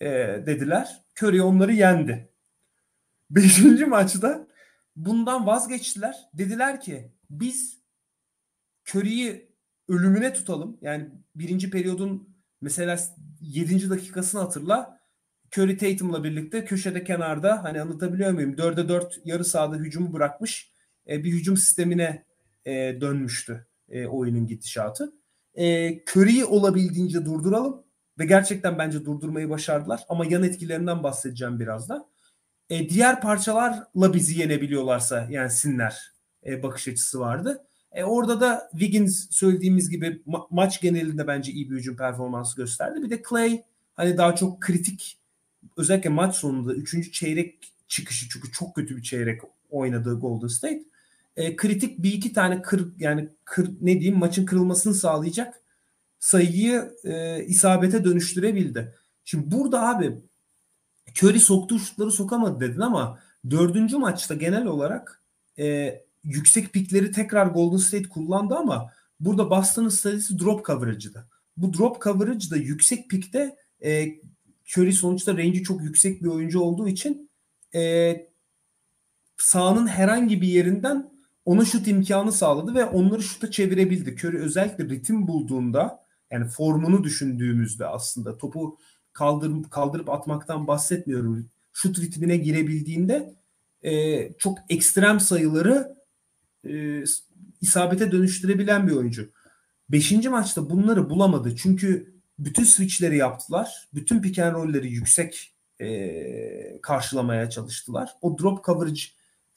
e, 0.00 0.06
dediler. 0.46 1.04
Curry 1.22 1.42
onları 1.42 1.72
yendi. 1.72 2.32
Beşinci 3.30 3.86
maçta 3.86 4.46
bundan 4.96 5.46
vazgeçtiler. 5.46 6.16
Dediler 6.34 6.80
ki 6.80 7.12
biz 7.30 7.78
Curry'i 8.88 9.52
ölümüne 9.88 10.32
tutalım. 10.32 10.78
Yani 10.80 11.08
birinci 11.34 11.70
periyodun 11.70 12.36
mesela 12.60 12.98
7. 13.40 13.90
dakikasını 13.90 14.40
hatırla. 14.40 14.98
Curry 15.56 15.76
Tatum'la 15.76 16.24
birlikte 16.24 16.64
köşede 16.64 17.04
kenarda 17.04 17.64
hani 17.64 17.80
anlatabiliyor 17.80 18.32
muyum? 18.32 18.54
4'e 18.54 18.88
4 18.88 19.20
yarı 19.24 19.44
sahada 19.44 19.76
hücumu 19.76 20.12
bırakmış. 20.12 20.72
E, 21.08 21.24
bir 21.24 21.32
hücum 21.32 21.56
sistemine 21.56 22.24
e, 22.64 22.72
dönmüştü 23.00 23.66
e, 23.88 24.06
oyunun 24.06 24.46
gidişatı. 24.46 25.12
E, 25.58 25.98
Curry'i 26.04 26.44
olabildiğince 26.44 27.24
durduralım 27.24 27.82
ve 28.18 28.26
gerçekten 28.26 28.78
bence 28.78 29.04
durdurmayı 29.04 29.50
başardılar. 29.50 30.00
Ama 30.08 30.26
yan 30.26 30.42
etkilerinden 30.42 31.02
bahsedeceğim 31.02 31.60
biraz 31.60 31.88
da. 31.88 32.08
E, 32.70 32.88
diğer 32.88 33.20
parçalarla 33.20 34.14
bizi 34.14 34.40
yenebiliyorlarsa 34.40 35.26
yensinler 35.30 36.12
e, 36.46 36.62
bakış 36.62 36.88
açısı 36.88 37.20
vardı. 37.20 37.66
E, 37.92 38.04
orada 38.04 38.40
da 38.40 38.68
Wiggins 38.70 39.30
söylediğimiz 39.30 39.90
gibi 39.90 40.22
ma- 40.26 40.46
maç 40.50 40.80
genelinde 40.80 41.26
bence 41.26 41.52
iyi 41.52 41.70
bir 41.70 41.76
hücum 41.76 41.96
performansı 41.96 42.56
gösterdi. 42.56 43.02
Bir 43.02 43.10
de 43.10 43.22
Clay 43.28 43.62
hani 43.94 44.16
daha 44.18 44.34
çok 44.34 44.60
kritik 44.60 45.18
özellikle 45.76 46.10
maç 46.10 46.36
sonunda 46.36 46.74
3. 46.74 47.12
çeyrek 47.12 47.72
çıkışı 47.88 48.28
çünkü 48.28 48.52
çok 48.52 48.74
kötü 48.74 48.96
bir 48.96 49.02
çeyrek 49.02 49.40
oynadığı 49.70 50.20
Golden 50.20 50.48
State. 50.48 50.82
E, 51.38 51.56
kritik 51.56 52.02
bir 52.02 52.12
iki 52.12 52.32
tane 52.32 52.62
kır 52.62 52.92
yani 52.98 53.28
kır, 53.44 53.70
ne 53.80 54.00
diyeyim 54.00 54.18
maçın 54.18 54.46
kırılmasını 54.46 54.94
sağlayacak 54.94 55.62
sayıyı 56.18 56.92
e, 57.04 57.44
isabete 57.44 58.04
dönüştürebildi. 58.04 58.94
Şimdi 59.24 59.50
burada 59.50 59.88
abi 59.88 60.18
Curry 61.16 61.40
soktuğu 61.40 61.78
şutları 61.78 62.10
sokamadı 62.10 62.60
dedin 62.60 62.80
ama 62.80 63.18
dördüncü 63.50 63.96
maçta 63.96 64.34
genel 64.34 64.66
olarak 64.66 65.22
e, 65.58 65.98
yüksek 66.24 66.72
pikleri 66.72 67.12
tekrar 67.12 67.46
Golden 67.46 67.76
State 67.76 68.08
kullandı 68.08 68.54
ama 68.54 68.92
burada 69.20 69.50
Boston'ın 69.50 69.88
stratejisi 69.88 70.38
drop 70.38 70.66
coverage'dı. 70.66 71.28
Bu 71.56 71.72
drop 71.72 72.02
coverage'da 72.02 72.56
yüksek 72.56 73.10
pikte 73.10 73.56
e, 73.84 74.06
Curry 74.76 74.92
sonuçta 74.92 75.32
range'i 75.32 75.62
çok 75.62 75.82
yüksek 75.82 76.22
bir 76.22 76.28
oyuncu 76.28 76.60
olduğu 76.60 76.88
için 76.88 77.30
e, 77.74 78.14
sahanın 79.36 79.86
herhangi 79.86 80.40
bir 80.40 80.48
yerinden 80.48 81.17
ona 81.48 81.64
şut 81.64 81.88
imkanı 81.88 82.32
sağladı 82.32 82.74
ve 82.74 82.84
onları 82.84 83.22
şuta 83.22 83.50
çevirebildi. 83.50 84.14
Curry 84.14 84.38
özellikle 84.38 84.84
ritim 84.84 85.28
bulduğunda 85.28 86.04
yani 86.30 86.48
formunu 86.48 87.04
düşündüğümüzde 87.04 87.86
aslında 87.86 88.38
topu 88.38 88.78
kaldırıp 89.12 89.70
kaldırıp 89.70 90.10
atmaktan 90.10 90.66
bahsetmiyorum. 90.66 91.50
Şut 91.72 92.00
ritmine 92.00 92.36
girebildiğinde 92.36 93.34
e, 93.82 94.32
çok 94.32 94.58
ekstrem 94.68 95.20
sayıları 95.20 95.96
e, 96.64 97.02
isabete 97.60 98.12
dönüştürebilen 98.12 98.88
bir 98.88 98.92
oyuncu. 98.92 99.30
Beşinci 99.88 100.28
maçta 100.28 100.70
bunları 100.70 101.10
bulamadı. 101.10 101.56
Çünkü 101.56 102.14
bütün 102.38 102.64
switchleri 102.64 103.16
yaptılar. 103.16 103.88
Bütün 103.94 104.22
pick 104.22 104.38
and 104.38 104.54
roll'leri 104.54 104.88
yüksek 104.88 105.54
e, 105.80 106.80
karşılamaya 106.82 107.50
çalıştılar. 107.50 108.10
O 108.20 108.38
drop 108.38 108.64
coverage 108.64 109.00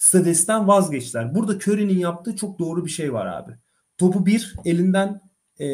stratejisinden 0.01 0.67
vazgeçtiler. 0.67 1.35
Burada 1.35 1.53
Curry'nin 1.53 1.99
yaptığı 1.99 2.35
çok 2.35 2.59
doğru 2.59 2.85
bir 2.85 2.89
şey 2.89 3.13
var 3.13 3.25
abi. 3.25 3.51
Topu 3.97 4.25
bir 4.25 4.55
elinden 4.65 5.21
e, 5.59 5.67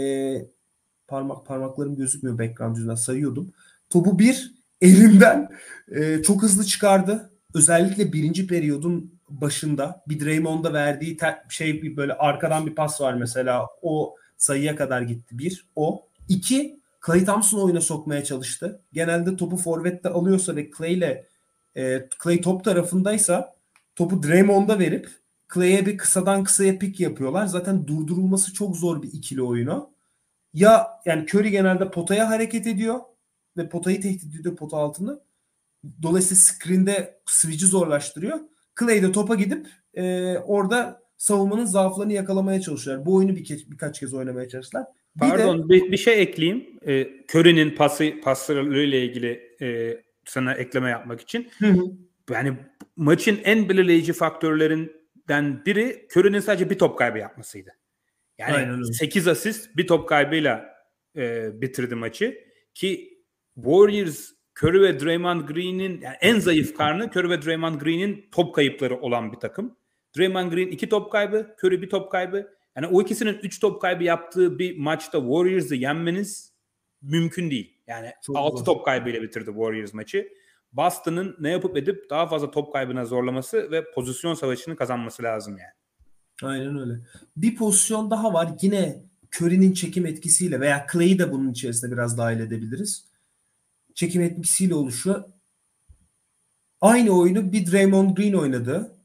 parmak 1.07 1.45
parmaklarım 1.45 1.95
gözükmüyor 1.95 2.39
background 2.39 2.75
yüzünden 2.75 2.95
sayıyordum. 2.95 3.53
Topu 3.89 4.19
bir 4.19 4.53
elinden 4.81 5.49
e, 5.95 6.21
çok 6.23 6.43
hızlı 6.43 6.65
çıkardı. 6.65 7.31
Özellikle 7.53 8.13
birinci 8.13 8.47
periyodun 8.47 9.19
başında 9.29 10.03
bir 10.07 10.25
Draymond'a 10.25 10.73
verdiği 10.73 11.17
ter, 11.17 11.43
şey 11.49 11.81
bir 11.81 11.97
böyle 11.97 12.13
arkadan 12.13 12.65
bir 12.65 12.75
pas 12.75 13.01
var 13.01 13.13
mesela 13.13 13.67
o 13.81 14.15
sayıya 14.37 14.75
kadar 14.75 15.01
gitti 15.01 15.39
bir 15.39 15.65
o 15.75 16.07
iki 16.29 16.79
Clay 17.05 17.25
Thompson 17.25 17.59
oyuna 17.59 17.81
sokmaya 17.81 18.23
çalıştı. 18.23 18.81
Genelde 18.93 19.35
topu 19.35 19.57
forvette 19.57 20.09
alıyorsa 20.09 20.55
ve 20.55 20.69
Clay 20.77 20.93
ile 20.93 21.27
e, 21.77 22.09
Clay 22.23 22.41
top 22.41 22.63
tarafındaysa 22.63 23.56
topu 23.97 24.23
Draymond'a 24.23 24.79
verip 24.79 25.09
Clay'e 25.53 25.85
bir 25.85 25.97
kısadan 25.97 26.43
kısaya 26.43 26.79
pik 26.79 26.99
yapıyorlar. 26.99 27.45
Zaten 27.45 27.87
durdurulması 27.87 28.53
çok 28.53 28.77
zor 28.77 29.01
bir 29.03 29.13
ikili 29.13 29.41
oyunu. 29.41 29.89
Ya 30.53 30.87
yani 31.05 31.25
Curry 31.25 31.51
genelde 31.51 31.91
potaya 31.91 32.29
hareket 32.29 32.67
ediyor 32.67 32.99
ve 33.57 33.69
potayı 33.69 34.01
tehdit 34.01 34.35
ediyor 34.35 34.55
pota 34.55 34.77
altını. 34.77 35.19
Dolayısıyla 36.01 36.41
screen'de 36.41 37.19
switch'i 37.25 37.65
zorlaştırıyor. 37.65 38.39
Clay 38.79 39.01
de 39.01 39.11
topa 39.11 39.35
gidip 39.35 39.67
e, 39.93 40.37
orada 40.37 41.01
savunmanın 41.17 41.65
zaaflarını 41.65 42.13
yakalamaya 42.13 42.61
çalışıyorlar. 42.61 43.05
Bu 43.05 43.15
oyunu 43.15 43.35
bir 43.35 43.45
ke- 43.45 43.71
birkaç 43.71 43.99
kez 43.99 44.13
oynamaya 44.13 44.49
çalıştılar. 44.49 44.85
Bir 45.15 45.19
Pardon 45.19 45.63
de, 45.63 45.69
bir, 45.69 45.91
bir 45.91 45.97
şey 45.97 46.21
ekleyeyim. 46.21 46.79
Ee, 46.87 47.07
Curry'nin 47.33 47.75
pası 47.75 48.13
paslarıyla 48.23 48.97
ilgili 48.97 49.55
e, 49.61 49.97
sana 50.25 50.53
ekleme 50.53 50.89
yapmak 50.89 51.21
için. 51.21 51.49
Hı 51.59 51.67
hı. 51.67 51.81
Yani 52.31 52.57
maçın 52.97 53.39
en 53.43 53.69
belirleyici 53.69 54.13
faktörlerinden 54.13 55.65
biri 55.65 56.07
Curry'nin 56.15 56.39
sadece 56.39 56.69
bir 56.69 56.77
top 56.77 56.97
kaybı 56.97 57.17
yapmasıydı. 57.17 57.71
Aynen 58.41 58.59
Yani 58.59 58.71
öyle. 58.71 58.83
8 58.93 59.27
asist 59.27 59.77
bir 59.77 59.87
top 59.87 60.09
kaybıyla 60.09 60.65
e, 61.15 61.49
bitirdi 61.61 61.95
maçı 61.95 62.37
ki 62.73 63.19
Warriors 63.55 64.29
Curry 64.63 64.81
ve 64.81 64.99
Draymond 64.99 65.41
Green'in 65.41 66.01
yani 66.01 66.15
en 66.21 66.39
zayıf 66.39 66.77
karnı 66.77 67.05
Curry 67.15 67.29
ve 67.29 67.41
Draymond 67.41 67.81
Green'in 67.81 68.29
top 68.31 68.55
kayıpları 68.55 69.01
olan 69.01 69.31
bir 69.31 69.37
takım. 69.37 69.77
Draymond 70.17 70.51
Green 70.53 70.67
iki 70.67 70.89
top 70.89 71.11
kaybı, 71.11 71.55
Curry 71.63 71.81
bir 71.81 71.89
top 71.89 72.11
kaybı. 72.11 72.57
Yani 72.75 72.87
o 72.87 73.01
ikisinin 73.01 73.39
üç 73.43 73.59
top 73.59 73.81
kaybı 73.81 74.03
yaptığı 74.03 74.59
bir 74.59 74.77
maçta 74.77 75.19
Warriors'ı 75.19 75.75
yenmeniz 75.75 76.53
mümkün 77.01 77.51
değil. 77.51 77.77
Yani 77.87 78.11
Çok 78.25 78.35
6 78.37 78.57
zor. 78.57 78.65
top 78.65 78.85
kaybıyla 78.85 79.21
bitirdi 79.21 79.45
Warriors 79.45 79.93
maçı. 79.93 80.27
Boston'ın 80.73 81.35
ne 81.39 81.51
yapıp 81.51 81.77
edip 81.77 82.09
daha 82.09 82.27
fazla 82.27 82.51
top 82.51 82.73
kaybına 82.73 83.05
zorlaması 83.05 83.71
ve 83.71 83.91
pozisyon 83.91 84.33
savaşını 84.33 84.75
kazanması 84.75 85.23
lazım 85.23 85.57
yani. 85.57 85.71
Aynen 86.43 86.79
öyle. 86.79 86.93
Bir 87.37 87.55
pozisyon 87.55 88.11
daha 88.11 88.33
var. 88.33 88.49
Yine 88.61 89.03
Curry'nin 89.35 89.73
çekim 89.73 90.05
etkisiyle 90.05 90.59
veya 90.59 90.87
Clay'i 90.93 91.19
de 91.19 91.31
bunun 91.31 91.51
içerisine 91.51 91.91
biraz 91.91 92.17
dahil 92.17 92.39
edebiliriz. 92.39 93.05
Çekim 93.95 94.21
etkisiyle 94.21 94.75
oluşuyor. 94.75 95.23
Aynı 96.81 97.11
oyunu 97.19 97.51
bir 97.51 97.71
Draymond 97.71 98.17
Green 98.17 98.33
oynadı. 98.33 98.97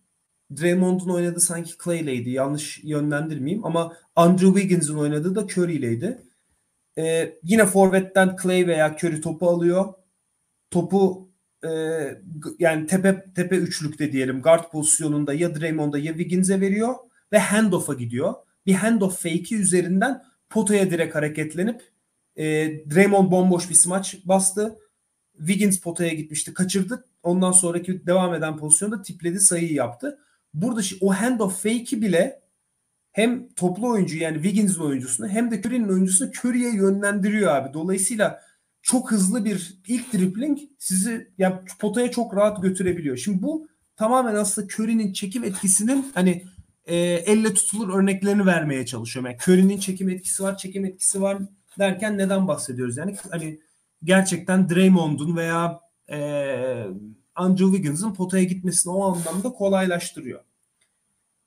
Draymond'un 0.60 1.08
oynadığı 1.08 1.40
sanki 1.40 1.72
Clay'leydi. 1.84 2.30
Yanlış 2.30 2.84
yönlendirmeyeyim 2.84 3.64
ama 3.64 3.96
Andrew 4.16 4.60
Wiggins'in 4.60 4.96
oynadığı 4.96 5.34
da 5.34 5.46
Curry'leydi. 5.46 6.22
Ee, 6.98 7.38
yine 7.42 7.66
forvetten 7.66 8.36
Clay 8.42 8.66
veya 8.66 8.96
Curry 8.96 9.20
topu 9.20 9.48
alıyor. 9.48 9.94
Topu 10.70 11.31
e, 11.64 11.70
yani 12.58 12.86
tepe 12.86 13.24
tepe 13.34 13.56
üçlükte 13.56 14.12
diyelim 14.12 14.42
guard 14.42 14.70
pozisyonunda 14.70 15.34
ya 15.34 15.60
Draymond'a 15.60 15.98
ya 15.98 16.12
Wiggins'e 16.12 16.60
veriyor 16.60 16.94
ve 17.32 17.38
handoff'a 17.38 17.94
gidiyor. 17.94 18.34
Bir 18.66 18.74
handoff 18.74 19.22
fake'i 19.22 19.54
üzerinden 19.54 20.22
potaya 20.50 20.90
direkt 20.90 21.14
hareketlenip 21.14 21.82
e, 22.36 22.44
Draymond 22.94 23.30
bomboş 23.30 23.70
bir 23.70 23.74
smaç 23.74 24.16
bastı. 24.24 24.78
Wiggins 25.38 25.80
potaya 25.80 26.14
gitmişti, 26.14 26.54
kaçırdı. 26.54 27.04
Ondan 27.22 27.52
sonraki 27.52 28.06
devam 28.06 28.34
eden 28.34 28.56
pozisyonda 28.56 29.02
tipledi, 29.02 29.40
sayıyı 29.40 29.72
yaptı. 29.72 30.18
Burada 30.54 30.80
o 31.00 31.12
handoff 31.14 31.62
fake'i 31.62 32.02
bile 32.02 32.42
hem 33.12 33.48
toplu 33.48 33.88
oyuncu 33.88 34.16
yani 34.16 34.34
Wiggins'in 34.34 34.80
oyuncusunu 34.80 35.28
hem 35.28 35.50
de 35.50 35.60
Curry'nin 35.60 35.88
oyuncusunu 35.88 36.30
Curry'e 36.30 36.76
yönlendiriyor 36.76 37.54
abi. 37.54 37.74
Dolayısıyla 37.74 38.42
çok 38.82 39.12
hızlı 39.12 39.44
bir 39.44 39.80
ilk 39.86 40.12
dribbling 40.12 40.58
sizi 40.78 41.30
yani 41.38 41.54
potaya 41.78 42.10
çok 42.10 42.36
rahat 42.36 42.62
götürebiliyor. 42.62 43.16
Şimdi 43.16 43.42
bu 43.42 43.68
tamamen 43.96 44.34
aslında 44.34 44.66
Curry'nin 44.66 45.12
çekim 45.12 45.44
etkisinin 45.44 46.10
hani 46.14 46.44
e, 46.84 46.96
elle 46.96 47.54
tutulur 47.54 47.94
örneklerini 47.94 48.46
vermeye 48.46 48.86
çalışıyorum. 48.86 49.30
Yani 49.30 49.40
Curry'nin 49.42 49.78
çekim 49.78 50.08
etkisi 50.08 50.42
var, 50.42 50.56
çekim 50.56 50.84
etkisi 50.84 51.22
var 51.22 51.38
derken 51.78 52.18
neden 52.18 52.48
bahsediyoruz? 52.48 52.96
Yani 52.96 53.16
hani 53.30 53.60
gerçekten 54.04 54.68
Draymond'un 54.68 55.36
veya 55.36 55.80
e, 56.10 56.18
Andrew 57.34 57.66
Wiggins'in 57.66 58.14
potaya 58.14 58.44
gitmesini 58.44 58.92
o 58.92 59.04
anlamda 59.04 59.52
kolaylaştırıyor. 59.52 60.40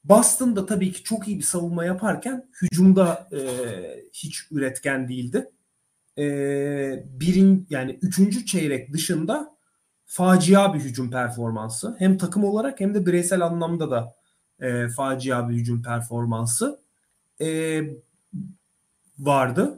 Boston 0.03 0.55
da 0.55 0.65
tabii 0.65 0.91
ki 0.91 1.03
çok 1.03 1.27
iyi 1.27 1.37
bir 1.37 1.43
savunma 1.43 1.85
yaparken 1.85 2.49
hücumda 2.61 3.29
e, 3.31 3.39
hiç 4.13 4.41
üretken 4.51 5.07
değildi. 5.07 5.51
E, 6.17 6.23
birin 7.07 7.67
yani 7.69 7.99
üçüncü 8.01 8.45
çeyrek 8.45 8.93
dışında 8.93 9.55
facia 10.05 10.73
bir 10.73 10.79
hücum 10.79 11.11
performansı. 11.11 11.95
Hem 11.99 12.17
takım 12.17 12.43
olarak 12.43 12.79
hem 12.79 12.93
de 12.93 13.05
bireysel 13.05 13.41
anlamda 13.41 13.91
da 13.91 14.15
e, 14.59 14.87
facia 14.89 15.49
bir 15.49 15.55
hücum 15.55 15.83
performansı 15.83 16.79
e, 17.41 17.81
vardı. 19.19 19.77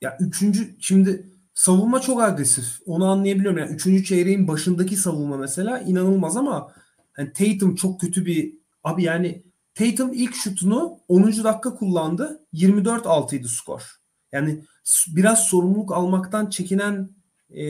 Ya 0.00 0.16
üçüncü 0.20 0.76
şimdi 0.80 1.32
savunma 1.54 2.00
çok 2.00 2.22
agresif. 2.22 2.80
Onu 2.86 3.06
anlayabiliyorum. 3.06 3.58
Yani 3.58 3.72
üçüncü 3.72 4.04
çeyreğin 4.04 4.48
başındaki 4.48 4.96
savunma 4.96 5.36
mesela 5.36 5.78
inanılmaz 5.78 6.36
ama 6.36 6.72
hani 7.12 7.32
Tatum 7.32 7.74
çok 7.74 8.00
kötü 8.00 8.26
bir 8.26 8.54
abi 8.84 9.04
yani 9.04 9.42
Tatum 9.74 10.12
ilk 10.12 10.34
şutunu 10.34 10.98
10. 11.08 11.44
dakika 11.44 11.74
kullandı. 11.74 12.46
24-6 12.54 13.36
idi 13.36 13.48
skor. 13.48 14.01
Yani 14.32 14.64
biraz 15.08 15.44
sorumluluk 15.44 15.92
almaktan 15.92 16.50
çekinen 16.50 17.10
e, 17.50 17.64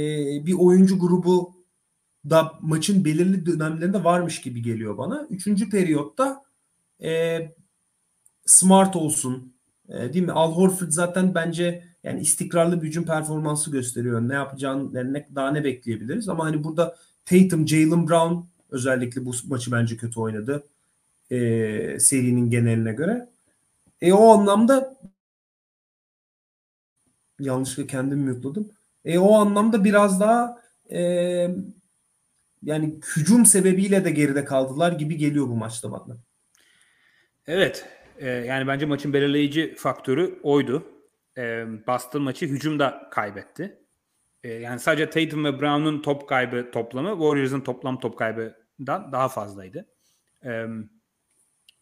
bir 0.47 0.53
oyuncu 0.53 0.99
grubu 0.99 1.55
da 2.31 2.53
maçın 2.61 3.05
belirli 3.05 3.47
dönemlerinde 3.47 4.05
varmış 4.05 4.41
gibi 4.41 4.63
geliyor 4.63 4.99
bana. 4.99 5.27
Üçüncü 5.31 5.71
periyotta 5.71 6.43
e, 7.03 7.39
Smart 8.47 8.97
olsun. 8.97 9.53
E, 9.89 10.13
değil 10.13 10.25
mi? 10.25 10.33
Al 10.33 10.53
Horford 10.53 10.91
zaten 10.91 11.35
bence 11.35 11.85
yani 12.05 12.21
istikrarlı 12.21 12.83
bir 12.83 12.89
hücum 12.89 13.07
performansı 13.07 13.71
gösteriyor. 13.71 14.21
Ne 14.21 14.35
yapacağını 14.35 15.13
ne, 15.13 15.29
daha 15.35 15.51
ne 15.51 15.65
bekleyebiliriz? 15.65 16.29
Ama 16.29 16.45
hani 16.45 16.65
burada 16.65 16.97
Tatum, 17.25 17.69
Jalen 17.69 18.09
Brown 18.09 18.35
özellikle 18.71 19.25
bu 19.25 19.33
maçı 19.47 19.73
bence 19.73 19.97
kötü 19.97 20.21
oynadı. 20.21 20.67
E, 21.31 21.37
serinin 22.01 22.51
geneline 22.51 22.93
göre. 22.93 23.29
E 24.01 24.13
o 24.13 24.29
anlamda 24.29 24.97
yanlışlıkla 27.45 27.87
kendimi 27.87 28.31
mute'ladım. 28.31 28.71
E 29.05 29.19
o 29.19 29.35
anlamda 29.35 29.85
biraz 29.85 30.21
daha 30.21 30.63
e, 30.91 31.01
yani 32.63 32.95
hücum 33.17 33.47
sebebiyle 33.47 34.05
de 34.05 34.11
geride 34.11 34.45
kaldılar 34.45 34.93
gibi 34.93 35.17
geliyor 35.17 35.49
bu 35.49 35.57
maçta 35.57 35.93
bana. 35.93 36.17
Evet. 37.47 37.89
e, 38.19 38.29
yani 38.29 38.67
bence 38.67 38.87
maçın 38.87 39.13
belirleyici 39.13 39.75
faktörü 39.75 40.41
oydu. 40.43 40.87
E, 41.39 41.67
Boston 41.87 42.23
maçı 42.23 42.47
hücumda 42.47 43.09
kaybetti. 43.11 43.79
E, 44.45 44.53
yani 44.53 44.81
sadece 44.81 45.11
Tatum 45.11 45.45
ve 45.45 45.61
Brown'un 45.61 46.03
top 46.03 46.29
kaybı 46.29 46.71
toplamı 46.71 47.11
Warriors'ın 47.11 47.61
toplam 47.61 48.01
top 48.01 48.19
kaybından 48.19 49.13
daha 49.13 49.29
fazlaydı. 49.29 49.87
E, 50.45 50.67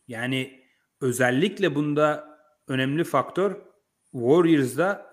yani 0.08 0.64
özellikle 1.00 1.74
bunda 1.74 2.38
önemli 2.68 3.04
faktör 3.04 3.56
Warriors'da 4.12 5.09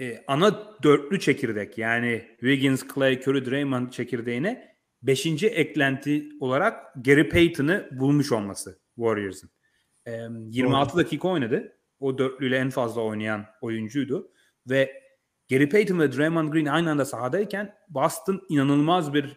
e, 0.00 0.24
ana 0.26 0.76
dörtlü 0.82 1.20
çekirdek 1.20 1.78
yani 1.78 2.26
Wiggins, 2.40 2.84
Clay, 2.94 3.20
Curry, 3.20 3.50
Draymond 3.50 3.90
çekirdeğine 3.90 4.76
beşinci 5.02 5.46
eklenti 5.46 6.28
olarak 6.40 6.94
Gary 7.04 7.28
Payton'ı 7.28 7.88
bulmuş 7.92 8.32
olması 8.32 8.80
Warriors'ın. 8.94 9.50
E, 10.06 10.12
26 10.50 10.96
dakika 10.96 11.28
oynadı. 11.28 11.76
O 12.00 12.18
dörtlüyle 12.18 12.56
en 12.56 12.70
fazla 12.70 13.00
oynayan 13.00 13.46
oyuncuydu. 13.60 14.32
Ve 14.66 15.02
Gary 15.50 15.68
Payton 15.68 15.98
ve 15.98 16.12
Draymond 16.12 16.52
Green 16.52 16.66
aynı 16.66 16.90
anda 16.90 17.04
sahadayken 17.04 17.74
Boston 17.88 18.42
inanılmaz 18.48 19.14
bir 19.14 19.36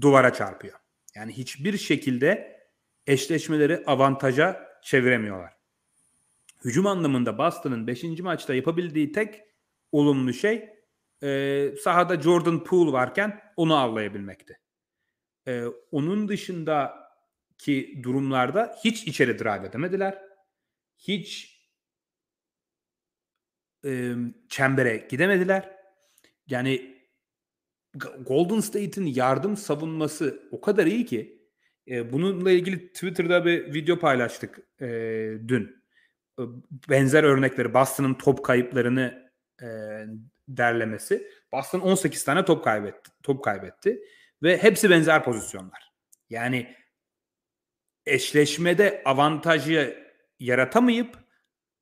duvara 0.00 0.32
çarpıyor. 0.32 0.78
Yani 1.14 1.32
hiçbir 1.32 1.78
şekilde 1.78 2.60
eşleşmeleri 3.06 3.82
avantaja 3.86 4.68
çeviremiyorlar. 4.82 5.52
Hücum 6.64 6.86
anlamında 6.86 7.38
Boston'ın 7.38 7.86
5. 7.86 8.04
maçta 8.04 8.54
yapabildiği 8.54 9.12
tek 9.12 9.44
olumlu 9.94 10.32
şey 10.32 10.68
e, 11.22 11.70
sahada 11.80 12.20
Jordan 12.20 12.64
Poole 12.64 12.92
varken 12.92 13.40
onu 13.56 13.76
avlayabilmekti. 13.76 14.60
E, 15.48 15.64
onun 15.90 16.28
dışındaki 16.28 18.00
durumlarda 18.02 18.76
hiç 18.84 19.06
içeri 19.06 19.38
drive 19.38 19.66
edemediler. 19.66 20.22
Hiç 20.98 21.54
e, 23.84 24.14
çembere 24.48 25.06
gidemediler. 25.10 25.76
Yani 26.46 26.94
Golden 28.26 28.60
State'in 28.60 29.06
yardım 29.06 29.56
savunması 29.56 30.48
o 30.50 30.60
kadar 30.60 30.86
iyi 30.86 31.06
ki 31.06 31.48
e, 31.88 32.12
bununla 32.12 32.50
ilgili 32.50 32.92
Twitter'da 32.92 33.44
bir 33.44 33.74
video 33.74 33.98
paylaştık 33.98 34.60
e, 34.80 34.88
dün. 35.48 35.84
E, 36.38 36.42
benzer 36.90 37.24
örnekleri 37.24 37.74
Boston'ın 37.74 38.14
top 38.14 38.44
kayıplarını 38.44 39.23
e, 39.62 39.66
derlemesi. 40.48 41.28
Boston 41.52 41.80
18 41.80 42.24
tane 42.24 42.44
top 42.44 42.64
kaybetti. 42.64 43.10
Top 43.22 43.44
kaybetti 43.44 44.00
ve 44.42 44.62
hepsi 44.62 44.90
benzer 44.90 45.24
pozisyonlar. 45.24 45.92
Yani 46.30 46.76
eşleşmede 48.06 49.02
avantajı 49.04 50.04
yaratamayıp 50.40 51.18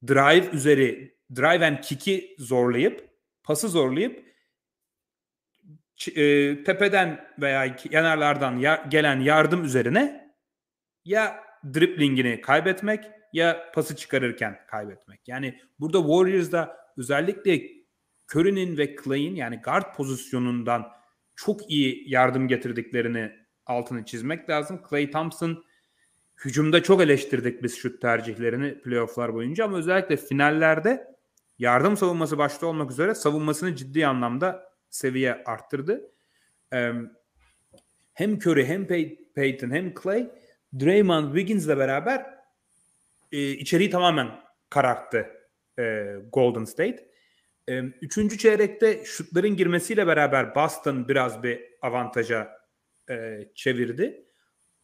drive 0.09 0.47
üzeri 0.47 1.17
drive 1.37 1.67
and 1.67 1.79
kick'i 1.81 2.37
zorlayıp 2.39 3.09
pası 3.43 3.69
zorlayıp 3.69 4.33
e, 6.15 6.65
tepeden 6.65 7.25
veya 7.39 7.77
kenarlardan 7.77 8.57
ya, 8.57 8.87
gelen 8.89 9.21
yardım 9.21 9.65
üzerine 9.65 10.35
ya 11.05 11.45
driplingini 11.75 12.41
kaybetmek 12.41 13.05
ya 13.33 13.73
pası 13.75 13.97
çıkarırken 13.97 14.61
kaybetmek. 14.67 15.29
Yani 15.29 15.61
burada 15.81 15.99
Warriors'da 15.99 16.82
özellikle 16.97 17.63
Curry'nin 18.35 18.79
ve 18.79 18.97
Clay'in 19.05 19.35
yani 19.35 19.61
guard 19.65 19.97
pozisyonundan 19.97 20.89
çok 21.37 21.71
iyi 21.71 22.11
yardım 22.11 22.49
getirdiklerini 22.49 23.33
altını 23.67 24.05
çizmek 24.05 24.51
lazım. 24.51 24.83
Clay 24.91 25.11
Thompson 25.11 25.65
hücumda 26.45 26.83
çok 26.83 27.03
eleştirdik 27.03 27.63
biz 27.63 27.77
şut 27.77 28.01
tercihlerini 28.01 28.81
playofflar 28.81 29.35
boyunca 29.35 29.65
ama 29.65 29.77
özellikle 29.77 30.17
finallerde 30.17 31.17
yardım 31.59 31.97
savunması 31.97 32.39
başta 32.39 32.67
olmak 32.67 32.91
üzere 32.91 33.15
savunmasını 33.15 33.77
ciddi 33.77 34.07
anlamda 34.07 34.73
seviye 34.91 35.43
arttırdı. 35.45 36.13
hem 38.13 38.39
Curry 38.39 38.67
hem 38.67 38.87
Peyton 39.35 39.71
hem 39.71 39.95
Clay 40.03 40.31
Draymond 40.81 41.27
Wiggins'le 41.27 41.69
beraber 41.69 42.27
e, 43.33 43.51
içeriği 43.51 43.91
tamamen 43.91 44.29
kararttı 44.71 45.42
e, 45.79 46.15
Golden 46.33 46.65
State. 46.65 47.09
E, 47.69 47.79
üçüncü 47.81 48.39
çeyrekte 48.39 49.05
şutların 49.05 49.57
girmesiyle 49.57 50.07
beraber 50.07 50.55
Boston 50.55 51.09
biraz 51.09 51.43
bir 51.43 51.61
avantaja 51.83 52.51
e, 53.11 53.49
çevirdi. 53.55 54.25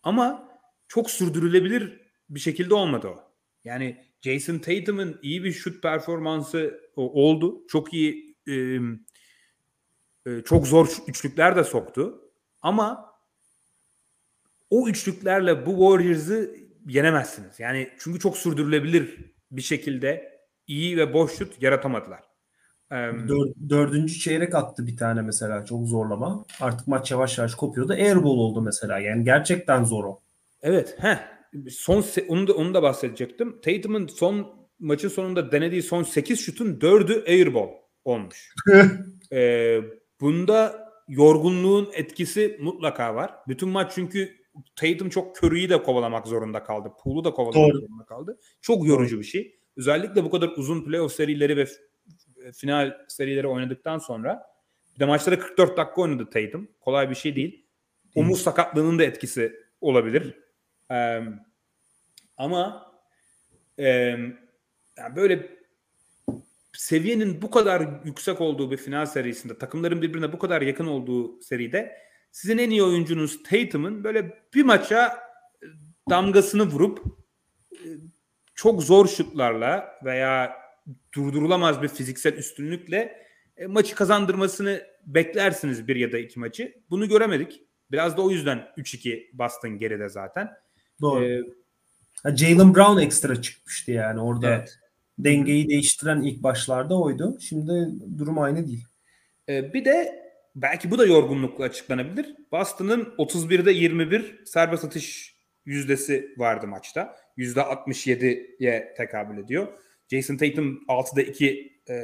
Ama 0.02 0.48
çok 0.88 1.10
sürdürülebilir 1.10 2.00
bir 2.30 2.40
şekilde 2.40 2.74
olmadı 2.74 3.08
o. 3.08 3.32
Yani 3.64 4.04
Jason 4.22 4.58
Tatum'un 4.58 5.18
iyi 5.22 5.44
bir 5.44 5.52
şut 5.52 5.82
performansı 5.82 6.80
oldu. 6.96 7.66
Çok 7.68 7.94
iyi 7.94 8.36
e, 8.48 8.54
e, 10.26 10.42
çok 10.44 10.66
zor 10.66 10.88
üçlükler 11.08 11.56
de 11.56 11.64
soktu. 11.64 12.30
Ama 12.62 13.14
o 14.70 14.88
üçlüklerle 14.88 15.66
bu 15.66 15.70
Warriors'ı 15.70 16.56
yenemezsiniz. 16.86 17.60
Yani 17.60 17.90
çünkü 17.98 18.20
çok 18.20 18.36
sürdürülebilir 18.36 19.32
bir 19.50 19.62
şekilde 19.62 20.37
iyi 20.68 20.96
ve 20.96 21.12
boş 21.12 21.32
şut 21.32 21.62
yaratamadılar. 21.62 22.20
Dör, 23.28 23.46
dördüncü 23.68 24.14
çeyrek 24.14 24.54
attı 24.54 24.86
bir 24.86 24.96
tane 24.96 25.22
mesela 25.22 25.64
çok 25.64 25.86
zorlama. 25.86 26.44
Artık 26.60 26.88
maç 26.88 27.10
yavaş 27.10 27.38
yavaş 27.38 27.54
kopuyordu. 27.54 27.92
Airball 27.92 28.38
oldu 28.38 28.62
mesela. 28.62 28.98
Yani 28.98 29.24
gerçekten 29.24 29.84
zor 29.84 30.04
o. 30.04 30.20
Evet. 30.62 30.96
Heh. 30.98 31.18
Son 31.70 32.04
onu 32.28 32.46
da 32.46 32.52
onu 32.52 32.74
da 32.74 32.82
bahsedecektim. 32.82 33.60
Tatum'un 33.60 34.06
son 34.06 34.46
maçın 34.78 35.08
sonunda 35.08 35.52
denediği 35.52 35.82
son 35.82 36.02
8 36.02 36.40
şutun 36.40 36.74
4'ü 36.74 37.24
airball 37.28 37.68
olmuş. 38.04 38.54
ee, 39.32 39.80
bunda 40.20 40.88
yorgunluğun 41.08 41.88
etkisi 41.94 42.58
mutlaka 42.60 43.14
var. 43.14 43.34
Bütün 43.48 43.68
maç 43.68 43.92
çünkü 43.94 44.38
Tatum 44.76 45.08
çok 45.08 45.36
Curry'i 45.36 45.70
de 45.70 45.82
kovalamak 45.82 46.26
zorunda 46.26 46.62
kaldı. 46.62 46.92
Pool'u 47.02 47.24
da 47.24 47.30
kovalamak 47.30 47.72
Doğru. 47.72 47.80
zorunda 47.80 48.04
kaldı. 48.04 48.38
Çok 48.60 48.86
yorucu 48.86 49.18
bir 49.18 49.24
şey. 49.24 49.57
Özellikle 49.78 50.24
bu 50.24 50.30
kadar 50.30 50.48
uzun 50.56 50.84
playoff 50.84 51.12
serileri 51.12 51.56
ve 51.56 51.66
final 52.52 52.98
serileri 53.08 53.46
oynadıktan 53.46 53.98
sonra 53.98 54.46
bir 54.94 55.00
de 55.00 55.04
maçlara 55.04 55.38
44 55.38 55.76
dakika 55.76 56.00
oynadı 56.00 56.30
Tatum. 56.30 56.68
Kolay 56.80 57.10
bir 57.10 57.14
şey 57.14 57.36
değil. 57.36 57.66
Omuz 58.14 58.42
sakatlığının 58.42 58.98
da 58.98 59.04
etkisi 59.04 59.56
olabilir. 59.80 60.38
Ee, 60.90 61.20
ama 62.36 62.92
e, 63.78 63.86
yani 64.96 65.16
böyle 65.16 65.58
seviyenin 66.72 67.42
bu 67.42 67.50
kadar 67.50 67.88
yüksek 68.04 68.40
olduğu 68.40 68.70
bir 68.70 68.76
final 68.76 69.06
serisinde 69.06 69.58
takımların 69.58 70.02
birbirine 70.02 70.32
bu 70.32 70.38
kadar 70.38 70.62
yakın 70.62 70.86
olduğu 70.86 71.42
seride 71.42 71.98
sizin 72.32 72.58
en 72.58 72.70
iyi 72.70 72.82
oyuncunuz 72.82 73.42
Tatum'un 73.42 74.04
böyle 74.04 74.42
bir 74.54 74.62
maça 74.62 75.18
damgasını 76.10 76.62
vurup 76.62 77.04
çok 78.58 78.82
zor 78.82 79.08
şutlarla 79.08 79.98
veya 80.04 80.56
durdurulamaz 81.14 81.82
bir 81.82 81.88
fiziksel 81.88 82.32
üstünlükle 82.32 83.26
e, 83.56 83.66
maçı 83.66 83.94
kazandırmasını 83.94 84.82
beklersiniz 85.06 85.88
bir 85.88 85.96
ya 85.96 86.12
da 86.12 86.18
iki 86.18 86.40
maçı. 86.40 86.74
Bunu 86.90 87.08
göremedik. 87.08 87.62
Biraz 87.90 88.16
da 88.16 88.22
o 88.22 88.30
yüzden 88.30 88.58
3-2 88.76 89.26
Boston 89.32 89.78
geride 89.78 90.08
zaten. 90.08 90.50
Doğru. 91.00 91.24
Ee, 91.24 92.36
Jalen 92.36 92.74
Brown 92.74 92.98
ekstra 92.98 93.42
çıkmıştı 93.42 93.92
yani 93.92 94.20
orada. 94.20 94.48
Evet. 94.48 94.78
Dengeyi 95.18 95.68
değiştiren 95.68 96.22
ilk 96.22 96.42
başlarda 96.42 97.00
oydu. 97.00 97.38
Şimdi 97.40 97.88
durum 98.18 98.38
aynı 98.38 98.66
değil. 98.66 98.84
Ee, 99.48 99.72
bir 99.72 99.84
de 99.84 100.22
belki 100.56 100.90
bu 100.90 100.98
da 100.98 101.06
yorgunlukla 101.06 101.64
açıklanabilir. 101.64 102.34
Boston'ın 102.52 103.14
31'de 103.18 103.72
21 103.72 104.44
serbest 104.44 104.84
atış 104.84 105.36
yüzdesi 105.64 106.34
vardı 106.36 106.66
maçta. 106.66 107.27
%67'ye 107.38 108.94
tekabül 108.96 109.38
ediyor. 109.38 109.68
Jason 110.10 110.36
Tatum 110.36 110.84
6'da 110.88 111.22
2 111.22 111.80
e, 111.88 111.96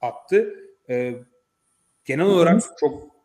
attı. 0.00 0.54
E, 0.88 1.14
genel 2.04 2.26
olarak 2.26 2.62
çok 2.80 3.16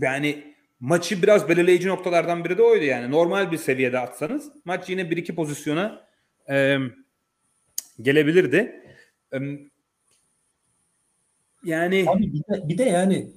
yani 0.00 0.54
maçı 0.80 1.22
biraz 1.22 1.48
belirleyici 1.48 1.88
noktalardan 1.88 2.44
biri 2.44 2.58
de 2.58 2.62
oydu 2.62 2.84
yani. 2.84 3.10
Normal 3.10 3.52
bir 3.52 3.58
seviyede 3.58 3.98
atsanız 3.98 4.52
maç 4.64 4.90
yine 4.90 5.02
1-2 5.02 5.34
pozisyona 5.34 6.08
e, 6.50 6.78
gelebilirdi. 8.02 8.82
E, 9.32 9.38
yani 11.64 12.04
Abi 12.08 12.32
bir 12.32 12.38
de, 12.38 12.68
bir 12.68 12.78
de 12.78 12.84
yani 12.84 13.30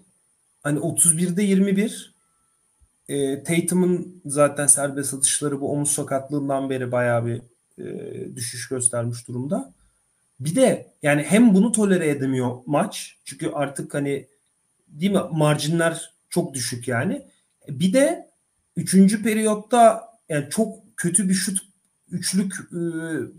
hani 0.64 0.80
31'de 0.80 1.44
21 1.44 2.17
e, 3.10 3.44
Tatum'un 3.44 4.22
zaten 4.26 4.68
serbest 4.68 5.14
atışları 5.14 5.62
bu 5.62 5.72
omuz 5.72 5.92
sakatlığından 5.92 6.70
beri 6.70 6.92
bayağı 6.92 7.26
bir 7.26 7.42
e, 7.84 8.36
düşüş 8.36 8.70
göstermiş 8.70 9.28
durumda. 9.28 9.74
Bir 10.40 10.56
de 10.56 10.94
yani 11.04 11.24
hem 11.24 11.54
bunu 11.54 11.72
tolere 11.72 12.10
edemiyor 12.10 12.58
maç. 12.66 13.18
Çünkü 13.26 13.50
artık 13.50 13.94
hani 13.94 14.28
değil 14.88 15.12
mi 15.12 15.22
marjinler 15.32 16.14
çok 16.30 16.54
düşük 16.54 16.88
yani. 16.88 17.22
Bir 17.70 17.94
de 17.94 18.30
üçüncü 18.76 19.24
periyotta 19.24 20.04
yani 20.30 20.50
çok 20.50 20.98
kötü 20.98 21.30
bir 21.30 21.34
şut 21.34 21.68
üçlük 22.12 22.54
e, 22.54 22.82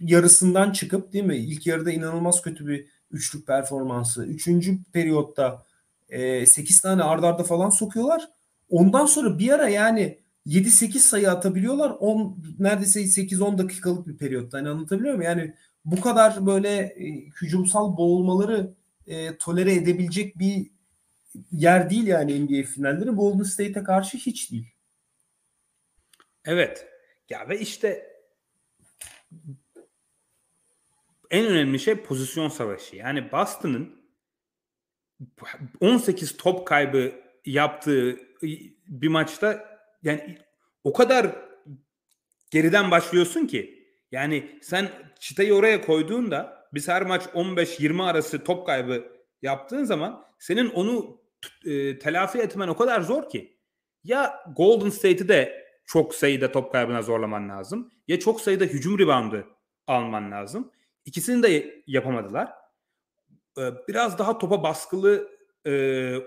yarısından 0.00 0.72
çıkıp 0.72 1.12
değil 1.12 1.24
mi? 1.24 1.36
İlk 1.36 1.66
yarıda 1.66 1.90
inanılmaz 1.90 2.42
kötü 2.42 2.66
bir 2.66 2.86
üçlük 3.10 3.46
performansı. 3.46 4.26
Üçüncü 4.26 4.78
periyotta 4.92 5.62
e, 6.08 6.46
8 6.46 6.80
tane 6.80 7.02
ardarda 7.02 7.26
arda 7.26 7.42
falan 7.42 7.70
sokuyorlar. 7.70 8.28
Ondan 8.68 9.06
sonra 9.06 9.38
bir 9.38 9.50
ara 9.50 9.68
yani 9.68 10.18
7-8 10.46 10.98
sayı 10.98 11.30
atabiliyorlar. 11.30 11.90
10 11.90 12.42
neredeyse 12.58 13.00
8-10 13.00 13.58
dakikalık 13.58 14.06
bir 14.06 14.16
periyotta. 14.16 14.58
Hani 14.58 14.68
anlatabiliyor 14.68 15.14
muyum? 15.14 15.30
Yani 15.30 15.54
bu 15.84 16.00
kadar 16.00 16.46
böyle 16.46 16.76
e, 16.78 17.26
hücumsal 17.42 17.96
boğulmaları 17.96 18.74
e, 19.06 19.36
tolere 19.36 19.74
edebilecek 19.74 20.38
bir 20.38 20.70
yer 21.52 21.90
değil 21.90 22.06
yani 22.06 22.44
NBA 22.44 22.66
finalleri. 22.66 23.10
Golden 23.10 23.42
State'e 23.42 23.82
karşı 23.82 24.18
hiç 24.18 24.52
değil. 24.52 24.66
Evet. 26.44 26.86
Ya 27.30 27.48
ve 27.48 27.60
işte 27.60 28.18
en 31.30 31.46
önemli 31.46 31.78
şey 31.78 31.94
pozisyon 31.94 32.48
savaşı. 32.48 32.96
Yani 32.96 33.32
Boston'ın 33.32 33.98
18 35.80 36.36
top 36.36 36.66
kaybı 36.66 37.27
yaptığı 37.52 38.18
bir 38.86 39.08
maçta 39.08 39.78
yani 40.02 40.38
o 40.84 40.92
kadar 40.92 41.36
geriden 42.50 42.90
başlıyorsun 42.90 43.46
ki 43.46 43.88
yani 44.12 44.58
sen 44.62 44.88
çıtayı 45.20 45.54
oraya 45.54 45.80
koyduğunda 45.80 46.68
biz 46.74 46.88
her 46.88 47.02
maç 47.02 47.22
15-20 47.22 48.02
arası 48.02 48.44
top 48.44 48.66
kaybı 48.66 49.04
yaptığın 49.42 49.84
zaman 49.84 50.24
senin 50.38 50.70
onu 50.70 51.20
e, 51.64 51.98
telafi 51.98 52.38
etmen 52.38 52.68
o 52.68 52.76
kadar 52.76 53.00
zor 53.00 53.28
ki 53.28 53.58
ya 54.04 54.40
Golden 54.56 54.90
State'i 54.90 55.28
de 55.28 55.68
çok 55.86 56.14
sayıda 56.14 56.52
top 56.52 56.72
kaybına 56.72 57.02
zorlaman 57.02 57.48
lazım 57.48 57.92
ya 58.08 58.18
çok 58.18 58.40
sayıda 58.40 58.64
hücum 58.64 58.98
reboundu 58.98 59.58
alman 59.88 60.30
lazım. 60.30 60.72
İkisini 61.04 61.42
de 61.42 61.82
yapamadılar. 61.86 62.52
Ee, 63.58 63.70
biraz 63.88 64.18
daha 64.18 64.38
topa 64.38 64.62
baskılı 64.62 65.28
e, 65.66 65.72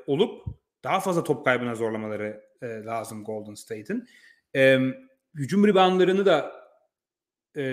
olup 0.08 0.46
daha 0.84 1.00
fazla 1.00 1.24
top 1.24 1.46
kaybına 1.46 1.76
zorlamaları 1.76 2.44
e, 2.62 2.68
lazım 2.68 3.24
Golden 3.24 3.54
State'in. 3.54 4.08
E, 4.56 4.80
hücum 5.36 5.68
reboundlarını 5.68 6.26
da 6.26 6.52
e, 7.58 7.64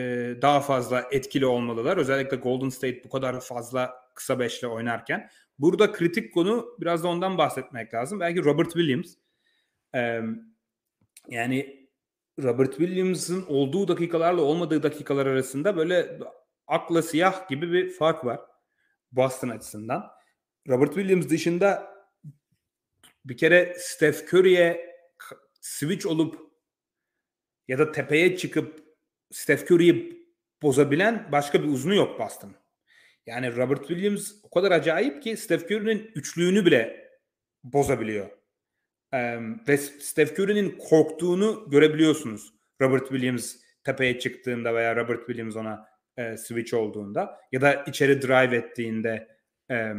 daha 0.43 0.61
fazla 0.61 1.05
etkili 1.11 1.47
olmalılar. 1.47 1.97
Özellikle 1.97 2.37
Golden 2.37 2.69
State 2.69 3.05
bu 3.05 3.09
kadar 3.09 3.41
fazla 3.41 3.95
kısa 4.15 4.39
beşle 4.39 4.67
oynarken. 4.67 5.31
Burada 5.59 5.93
kritik 5.93 6.35
konu 6.35 6.67
biraz 6.81 7.05
da 7.05 7.09
ondan 7.09 7.39
bahsetmek 7.39 7.95
lazım. 7.95 8.21
Belki 8.21 8.45
Robert 8.45 8.73
Williams. 8.73 9.15
E, 9.95 10.21
yani 11.29 11.89
Robert 12.43 12.71
Williams'ın 12.71 13.45
olduğu 13.49 13.89
dakikalarla 13.89 14.43
olmadığı 14.43 14.83
dakikalar 14.83 15.27
arasında 15.27 15.77
böyle 15.77 16.19
akla 16.67 17.03
siyah 17.03 17.49
gibi 17.49 17.73
bir 17.73 17.91
fark 17.91 18.25
var 18.25 18.41
Boston 19.13 19.49
açısından. 19.49 20.11
Robert 20.69 20.95
Williams 20.95 21.29
dışında 21.29 21.98
bir 23.25 23.37
kere 23.37 23.77
Steph 23.79 24.35
Curry'e 24.35 24.95
switch 25.61 26.07
olup 26.07 26.39
ya 27.69 27.79
da 27.79 27.93
tepeye 27.93 28.37
çıkıp 28.37 28.85
Steph 29.31 29.71
Curry'yi 29.71 30.27
bozabilen 30.63 31.29
başka 31.33 31.63
bir 31.63 31.69
uzunu 31.69 31.95
yok 31.95 32.21
Boston. 32.21 32.55
Yani 33.27 33.57
Robert 33.57 33.89
Williams 33.89 34.33
o 34.43 34.51
kadar 34.51 34.73
acayip 34.73 35.23
ki 35.23 35.37
Steph 35.37 35.65
Curry'nin 35.65 36.11
üçlüğünü 36.15 36.67
bile 36.67 37.11
bozabiliyor. 37.65 38.31
Ee, 39.13 39.39
ve 39.69 39.77
Steph 39.77 40.39
Curry'nin 40.39 40.79
korktuğunu 40.79 41.71
görebiliyorsunuz. 41.71 42.55
Robert 42.81 43.09
Williams 43.09 43.57
tepeye 43.85 44.19
çıktığında 44.19 44.75
veya 44.75 44.97
Robert 44.97 45.27
Williams 45.27 45.57
ona 45.57 45.89
e, 46.17 46.37
switch 46.37 46.75
olduğunda 46.75 47.41
ya 47.53 47.61
da 47.61 47.75
içeri 47.75 48.23
drive 48.23 48.57
ettiğinde 48.57 49.29
e, 49.71 49.93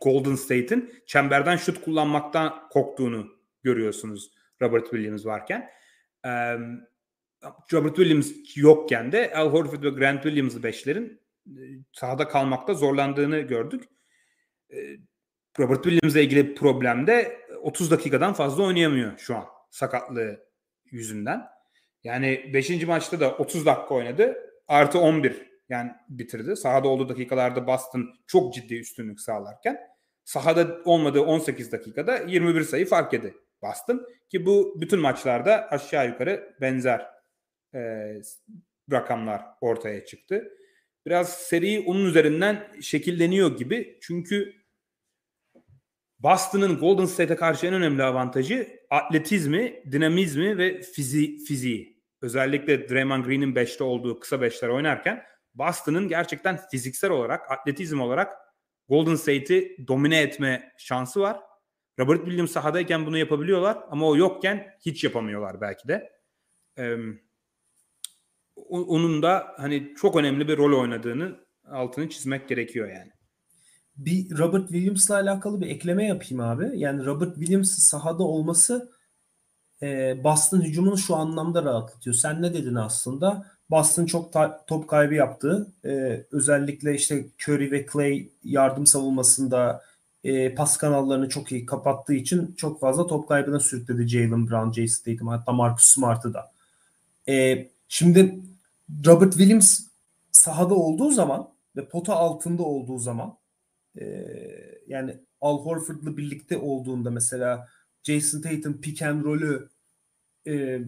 Golden 0.00 0.34
State'in 0.34 1.02
çemberden 1.06 1.56
şut 1.56 1.80
kullanmaktan 1.80 2.68
korktuğunu 2.68 3.26
görüyorsunuz 3.62 4.30
Robert 4.62 4.84
Williams 4.84 5.26
varken. 5.26 5.70
Robert 7.72 7.96
Williams 7.96 8.32
yokken 8.56 9.12
de 9.12 9.34
Al 9.34 9.50
Horford 9.50 9.82
ve 9.82 9.88
Grant 9.88 10.22
Williams'lı 10.22 10.62
beşlerin 10.62 11.20
sahada 11.92 12.28
kalmakta 12.28 12.74
zorlandığını 12.74 13.40
gördük. 13.40 13.84
Robert 15.58 15.82
Williams'la 15.84 16.20
ilgili 16.20 16.54
problem 16.54 17.06
de 17.06 17.40
30 17.62 17.90
dakikadan 17.90 18.32
fazla 18.32 18.62
oynayamıyor 18.62 19.18
şu 19.18 19.36
an 19.36 19.44
sakatlığı 19.70 20.46
yüzünden. 20.84 21.42
Yani 22.04 22.50
5. 22.54 22.86
maçta 22.86 23.20
da 23.20 23.36
30 23.36 23.66
dakika 23.66 23.94
oynadı. 23.94 24.36
Artı 24.68 24.98
11 24.98 25.53
yani 25.68 25.92
bitirdi. 26.08 26.56
Sahada 26.56 26.88
olduğu 26.88 27.08
dakikalarda 27.08 27.66
Boston 27.66 28.14
çok 28.26 28.54
ciddi 28.54 28.74
üstünlük 28.74 29.20
sağlarken 29.20 29.78
sahada 30.24 30.80
olmadığı 30.84 31.20
18 31.20 31.72
dakikada 31.72 32.16
21 32.16 32.62
sayı 32.62 32.86
fark 32.86 33.12
yedi 33.12 33.34
Boston. 33.62 34.06
Ki 34.30 34.46
bu 34.46 34.80
bütün 34.80 35.00
maçlarda 35.00 35.70
aşağı 35.70 36.08
yukarı 36.08 36.54
benzer 36.60 37.06
e, 37.74 37.80
rakamlar 38.92 39.42
ortaya 39.60 40.04
çıktı. 40.04 40.50
Biraz 41.06 41.28
seri 41.28 41.84
onun 41.86 42.06
üzerinden 42.06 42.72
şekilleniyor 42.80 43.56
gibi. 43.56 43.98
Çünkü 44.02 44.54
Boston'ın 46.18 46.78
Golden 46.78 47.04
State'e 47.04 47.36
karşı 47.36 47.66
en 47.66 47.74
önemli 47.74 48.02
avantajı 48.02 48.68
atletizmi, 48.90 49.82
dinamizmi 49.92 50.58
ve 50.58 50.82
fizi 50.82 51.38
fiziği. 51.38 52.02
Özellikle 52.22 52.88
Draymond 52.88 53.24
Green'in 53.24 53.54
5'te 53.54 53.84
olduğu 53.84 54.20
kısa 54.20 54.36
5'ler 54.36 54.68
oynarken 54.68 55.22
Boston'ın 55.54 56.08
gerçekten 56.08 56.60
fiziksel 56.70 57.10
olarak, 57.10 57.50
atletizm 57.50 58.00
olarak 58.00 58.36
Golden 58.88 59.14
State'i 59.14 59.86
domine 59.88 60.20
etme 60.20 60.72
şansı 60.78 61.20
var. 61.20 61.40
Robert 61.98 62.20
Williams 62.20 62.50
sahadayken 62.50 63.06
bunu 63.06 63.18
yapabiliyorlar 63.18 63.78
ama 63.90 64.06
o 64.06 64.16
yokken 64.16 64.66
hiç 64.86 65.04
yapamıyorlar 65.04 65.60
belki 65.60 65.88
de. 65.88 66.12
Ee, 66.78 66.96
onun 68.56 69.22
da 69.22 69.46
hani 69.56 69.94
çok 69.96 70.16
önemli 70.16 70.48
bir 70.48 70.56
rol 70.56 70.80
oynadığını 70.80 71.40
altını 71.70 72.08
çizmek 72.08 72.48
gerekiyor 72.48 72.88
yani. 72.88 73.10
Bir 73.96 74.38
Robert 74.38 74.68
Williams'la 74.68 75.14
alakalı 75.14 75.60
bir 75.60 75.66
ekleme 75.66 76.06
yapayım 76.06 76.40
abi. 76.40 76.70
Yani 76.74 77.04
Robert 77.06 77.34
Williams 77.34 77.78
sahada 77.78 78.22
olması 78.22 78.92
e, 79.82 80.20
Boston 80.24 80.60
hücumunu 80.60 80.98
şu 80.98 81.16
anlamda 81.16 81.64
rahatlatıyor. 81.64 82.14
Sen 82.14 82.42
ne 82.42 82.54
dedin 82.54 82.74
aslında? 82.74 83.46
Boston 83.70 84.06
çok 84.06 84.32
ta- 84.32 84.64
top 84.66 84.88
kaybı 84.88 85.14
yaptı. 85.14 85.66
E, 85.84 86.24
özellikle 86.32 86.94
işte 86.94 87.26
Curry 87.42 87.70
ve 87.70 87.86
Clay 87.92 88.28
yardım 88.44 88.86
savunmasında 88.86 89.82
e, 90.24 90.54
pas 90.54 90.76
kanallarını 90.76 91.28
çok 91.28 91.52
iyi 91.52 91.66
kapattığı 91.66 92.14
için 92.14 92.54
çok 92.56 92.80
fazla 92.80 93.06
top 93.06 93.28
kaybına 93.28 93.60
sürükledi 93.60 94.08
Jalen 94.08 94.50
Brown, 94.50 94.80
Jason 94.80 95.12
Tatum 95.12 95.28
hatta 95.28 95.52
Marcus 95.52 95.84
Smart'ı 95.84 96.34
da. 96.34 96.52
E, 97.28 97.66
şimdi 97.88 98.38
Robert 99.06 99.32
Williams 99.32 99.80
sahada 100.32 100.74
olduğu 100.74 101.10
zaman 101.10 101.48
ve 101.76 101.88
pota 101.88 102.14
altında 102.14 102.62
olduğu 102.62 102.98
zaman 102.98 103.36
e, 104.00 104.26
yani 104.88 105.16
Al 105.40 105.64
Horford'la 105.64 106.16
birlikte 106.16 106.58
olduğunda 106.58 107.10
mesela 107.10 107.68
Jason 108.02 108.40
Tatum 108.40 108.80
pick 108.80 109.02
and 109.02 109.24
roll'ü 109.24 109.68
e, 110.46 110.80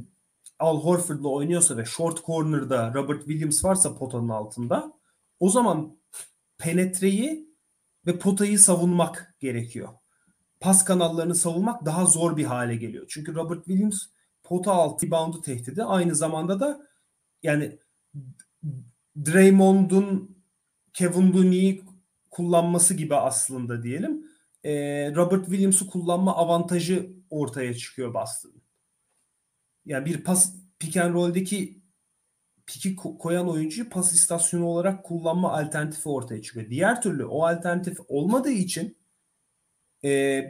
Al 0.59 0.81
Horford'la 0.81 1.29
oynuyorsa 1.29 1.77
ve 1.77 1.85
short 1.85 2.25
corner'da 2.25 2.95
Robert 2.95 3.19
Williams 3.19 3.65
varsa 3.65 3.99
potanın 3.99 4.29
altında 4.29 4.93
o 5.41 5.51
zaman 5.51 5.99
penetreyi 6.59 7.51
ve 8.07 8.19
potayı 8.19 8.59
savunmak 8.59 9.37
gerekiyor. 9.41 9.89
Pas 10.61 10.85
kanallarını 10.85 11.35
savunmak 11.35 11.85
daha 11.87 12.07
zor 12.07 12.37
bir 12.37 12.45
hale 12.45 12.77
geliyor. 12.77 13.07
Çünkü 13.09 13.35
Robert 13.35 13.65
Williams 13.65 14.03
pota 14.45 14.73
altı 14.73 15.07
rebound'u 15.07 15.43
tehdidi 15.43 15.85
aynı 15.85 16.15
zamanda 16.15 16.61
da 16.61 16.87
yani 17.43 17.79
Draymond'un 19.27 20.37
Kevin 20.93 21.33
Looney'i 21.33 21.85
kullanması 22.31 22.95
gibi 22.95 23.17
aslında 23.17 23.83
diyelim. 23.83 24.27
E, 24.65 24.73
Robert 25.15 25.45
Williams'ı 25.45 25.87
kullanma 25.87 26.37
avantajı 26.37 27.13
ortaya 27.31 27.75
çıkıyor 27.75 28.15
Boston'ın. 28.15 28.66
Yani 29.87 30.07
bir 30.07 30.25
pas 30.25 30.53
pick 30.79 30.97
and 30.97 31.15
roll'deki 31.15 31.81
piki 32.67 32.97
koyan 32.97 33.49
oyuncuyu 33.49 33.89
pas 33.91 34.13
istasyonu 34.13 34.67
olarak 34.67 35.05
kullanma 35.05 35.53
alternatifi 35.53 36.09
ortaya 36.09 36.43
çıkıyor. 36.43 36.71
Diğer 36.71 37.03
türlü 37.03 37.25
o 37.25 37.47
alternatif 37.47 37.99
olmadığı 38.09 38.51
için 38.51 38.97
e, 40.05 40.43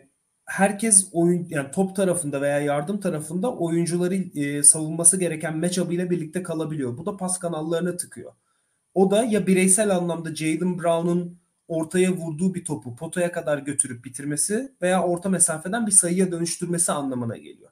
herkes 0.47 1.09
oyun 1.13 1.47
yani 1.51 1.71
top 1.71 1.97
tarafında 1.97 2.41
veya 2.41 2.61
yardım 2.61 3.01
tarafında 3.01 3.55
oyuncuları 3.57 4.15
e, 4.15 4.63
savunması 4.63 5.21
gereken 5.21 5.59
matchup 5.59 5.93
ile 5.93 6.11
birlikte 6.11 6.43
kalabiliyor. 6.43 6.99
Bu 6.99 7.07
da 7.07 7.17
pas 7.17 7.39
kanallarına 7.39 7.97
tıkıyor. 7.97 8.33
O 8.95 9.11
da 9.11 9.25
ya 9.25 9.47
bireysel 9.47 9.97
anlamda 9.97 10.35
Jalen 10.35 10.79
Brown'un 10.79 11.39
ortaya 11.69 12.13
vurduğu 12.13 12.55
bir 12.55 12.65
topu 12.65 12.97
potaya 12.97 13.33
kadar 13.33 13.59
götürüp 13.59 14.05
bitirmesi 14.05 14.73
veya 14.83 15.03
orta 15.03 15.29
mesafeden 15.29 15.87
bir 15.87 15.93
sayıya 15.93 16.33
dönüştürmesi 16.33 16.93
anlamına 16.93 17.37
geliyor. 17.37 17.71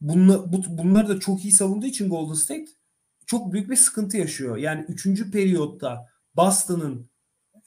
Bunla, 0.00 0.52
bu, 0.52 0.62
bunları 0.68 1.08
da 1.08 1.20
çok 1.20 1.44
iyi 1.44 1.52
savunduğu 1.52 1.86
için 1.86 2.10
Golden 2.10 2.34
State 2.34 2.66
çok 3.26 3.52
büyük 3.52 3.70
bir 3.70 3.76
sıkıntı 3.76 4.16
yaşıyor. 4.16 4.56
Yani 4.56 4.84
3. 4.88 5.30
periyotta 5.32 6.06
Boston'ın 6.36 7.10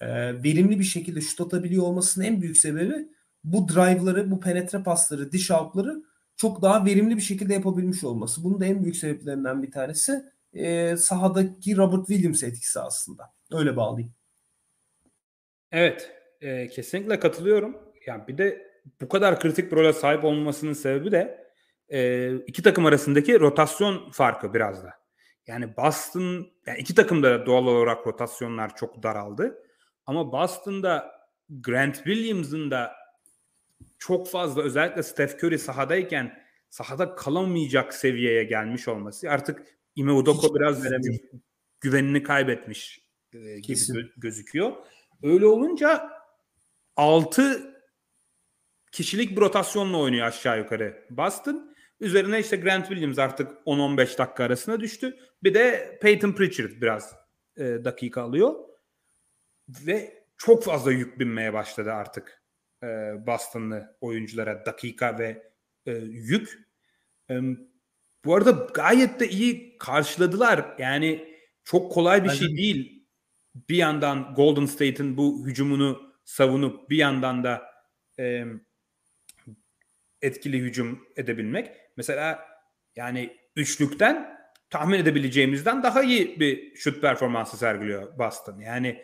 e, 0.01 0.07
verimli 0.43 0.79
bir 0.79 0.83
şekilde 0.83 1.21
şut 1.21 1.41
atabiliyor 1.41 1.83
olmasının 1.83 2.25
en 2.25 2.41
büyük 2.41 2.57
sebebi 2.57 3.07
bu 3.43 3.67
drive'ları, 3.67 4.31
bu 4.31 4.39
penetre 4.39 4.83
pasları, 4.83 5.31
dish 5.31 5.51
out'ları 5.51 6.03
çok 6.37 6.61
daha 6.61 6.85
verimli 6.85 7.17
bir 7.17 7.21
şekilde 7.21 7.53
yapabilmiş 7.53 8.03
olması. 8.03 8.43
Bunun 8.43 8.61
da 8.61 8.65
en 8.65 8.83
büyük 8.83 8.95
sebeplerinden 8.95 9.63
bir 9.63 9.71
tanesi 9.71 10.23
e, 10.53 10.97
sahadaki 10.97 11.77
Robert 11.77 12.07
Williams 12.07 12.43
etkisi 12.43 12.79
aslında. 12.79 13.33
Öyle 13.51 13.75
bağlayayım. 13.75 14.13
Evet, 15.71 16.11
e, 16.41 16.67
kesinlikle 16.67 17.19
katılıyorum. 17.19 17.77
Yani 18.07 18.27
bir 18.27 18.37
de 18.37 18.73
bu 19.01 19.09
kadar 19.09 19.39
kritik 19.39 19.71
bir 19.71 19.77
role 19.77 19.93
sahip 19.93 20.23
olmasının 20.23 20.73
sebebi 20.73 21.11
de 21.11 21.42
e, 21.93 22.31
iki 22.47 22.63
takım 22.63 22.85
arasındaki 22.85 23.39
rotasyon 23.39 24.11
farkı 24.11 24.53
biraz 24.53 24.83
da. 24.83 24.93
Yani 25.47 25.77
Boston, 25.77 26.47
yani 26.65 26.79
iki 26.79 26.95
takım 26.95 27.23
da 27.23 27.45
doğal 27.45 27.65
olarak 27.67 28.07
rotasyonlar 28.07 28.75
çok 28.75 29.03
daraldı. 29.03 29.57
Ama 30.05 30.31
Boston'da 30.31 31.11
Grant 31.49 31.95
Williams'ın 31.95 32.71
da 32.71 32.93
çok 33.99 34.29
fazla 34.29 34.61
özellikle 34.61 35.03
Steph 35.03 35.43
Curry 35.43 35.59
sahadayken 35.59 36.43
sahada 36.69 37.15
kalamayacak 37.15 37.93
seviyeye 37.93 38.43
gelmiş 38.43 38.87
olması 38.87 39.29
artık 39.29 39.61
Ime 39.95 40.11
Udoko 40.11 40.55
biraz 40.55 40.83
güvenini 41.81 42.23
kaybetmiş 42.23 43.07
e, 43.33 43.59
gibi 43.59 44.11
gözüküyor. 44.17 44.73
Öyle 45.23 45.45
olunca 45.45 46.09
6 46.95 47.73
kişilik 48.91 49.31
bir 49.31 49.41
rotasyonla 49.41 49.97
oynuyor 49.97 50.27
aşağı 50.27 50.57
yukarı 50.57 51.07
Boston. 51.09 51.72
Üzerine 52.03 52.39
işte 52.39 52.57
Grant 52.57 52.87
Williams 52.87 53.19
artık 53.19 53.51
10-15 53.65 53.97
dakika 54.17 54.43
arasına 54.43 54.79
düştü. 54.79 55.17
Bir 55.43 55.53
de 55.53 55.97
Peyton 56.01 56.31
Pritchard 56.31 56.81
biraz 56.81 57.15
e, 57.57 57.63
dakika 57.63 58.21
alıyor. 58.21 58.53
Ve 59.69 60.23
çok 60.37 60.63
fazla 60.63 60.91
yük 60.91 61.19
binmeye 61.19 61.53
başladı 61.53 61.91
artık 61.91 62.43
e, 62.83 62.87
Boston'lı 63.27 63.97
oyunculara 64.01 64.65
dakika 64.65 65.19
ve 65.19 65.51
e, 65.85 65.91
yük. 65.91 66.59
E, 67.29 67.39
bu 68.25 68.35
arada 68.35 68.51
gayet 68.73 69.19
de 69.19 69.29
iyi 69.29 69.77
karşıladılar. 69.77 70.75
Yani 70.79 71.35
çok 71.63 71.91
kolay 71.91 72.23
bir 72.23 72.29
şey 72.29 72.57
değil 72.57 73.03
bir 73.55 73.77
yandan 73.77 74.33
Golden 74.35 74.65
State'in 74.65 75.17
bu 75.17 75.47
hücumunu 75.47 76.13
savunup 76.23 76.89
bir 76.89 76.97
yandan 76.97 77.43
da 77.43 77.61
e, 78.19 78.45
etkili 80.21 80.59
hücum 80.59 81.07
edebilmek. 81.15 81.71
Mesela 81.97 82.53
Yani 82.95 83.37
üçlükten 83.55 84.37
tahmin 84.69 84.99
edebileceğimizden 84.99 85.83
daha 85.83 86.03
iyi 86.03 86.39
bir 86.39 86.75
şut 86.75 87.01
performansı 87.01 87.57
sergiliyor 87.57 88.17
Boston. 88.17 88.59
Yani 88.59 89.01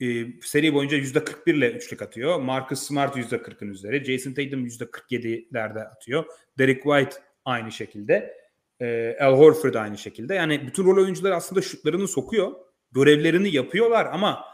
e, 0.00 0.06
seri 0.40 0.74
boyunca 0.74 0.96
%41 0.96 1.50
ile 1.52 1.72
üçlük 1.72 2.02
atıyor. 2.02 2.40
Marcus 2.40 2.82
Smart 2.82 3.16
%40'ın 3.16 3.70
üzeri. 3.70 4.04
Jason 4.04 4.32
Tatum 4.32 4.66
%47'lerde 4.66 5.88
atıyor. 5.88 6.24
Derek 6.58 6.82
White 6.82 7.16
aynı 7.44 7.72
şekilde. 7.72 8.34
E, 8.80 9.16
Al 9.20 9.38
Horford 9.38 9.74
aynı 9.74 9.98
şekilde. 9.98 10.34
Yani 10.34 10.66
bütün 10.66 10.84
rol 10.84 11.02
oyuncuları 11.02 11.34
aslında 11.34 11.62
şutlarını 11.62 12.08
sokuyor. 12.08 12.52
Görevlerini 12.92 13.54
yapıyorlar 13.54 14.06
ama 14.06 14.44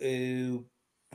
e, 0.00 0.08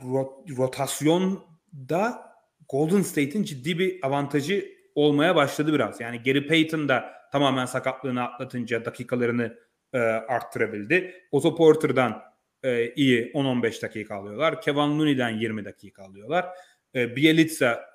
rot, 0.02 0.50
rotasyonda 0.58 2.30
Golden 2.68 3.02
State'in 3.02 3.42
ciddi 3.42 3.78
bir 3.78 4.06
avantajı 4.06 4.79
olmaya 4.94 5.36
başladı 5.36 5.72
biraz. 5.72 6.00
Yani 6.00 6.22
Gary 6.22 6.46
Payton 6.46 6.88
da 6.88 7.12
tamamen 7.32 7.66
sakatlığını 7.66 8.22
atlatınca 8.22 8.84
dakikalarını 8.84 9.58
e, 9.92 9.98
arttırabildi. 9.98 11.14
Otto 11.30 11.56
Porter'dan 11.56 12.22
e, 12.62 12.94
iyi 12.94 13.32
10-15 13.32 13.82
dakika 13.82 14.14
alıyorlar. 14.14 14.62
Kevin 14.62 14.98
Looney'den 14.98 15.30
20 15.30 15.64
dakika 15.64 16.02
alıyorlar. 16.02 16.46
E, 16.94 17.16
Bielitsa 17.16 17.90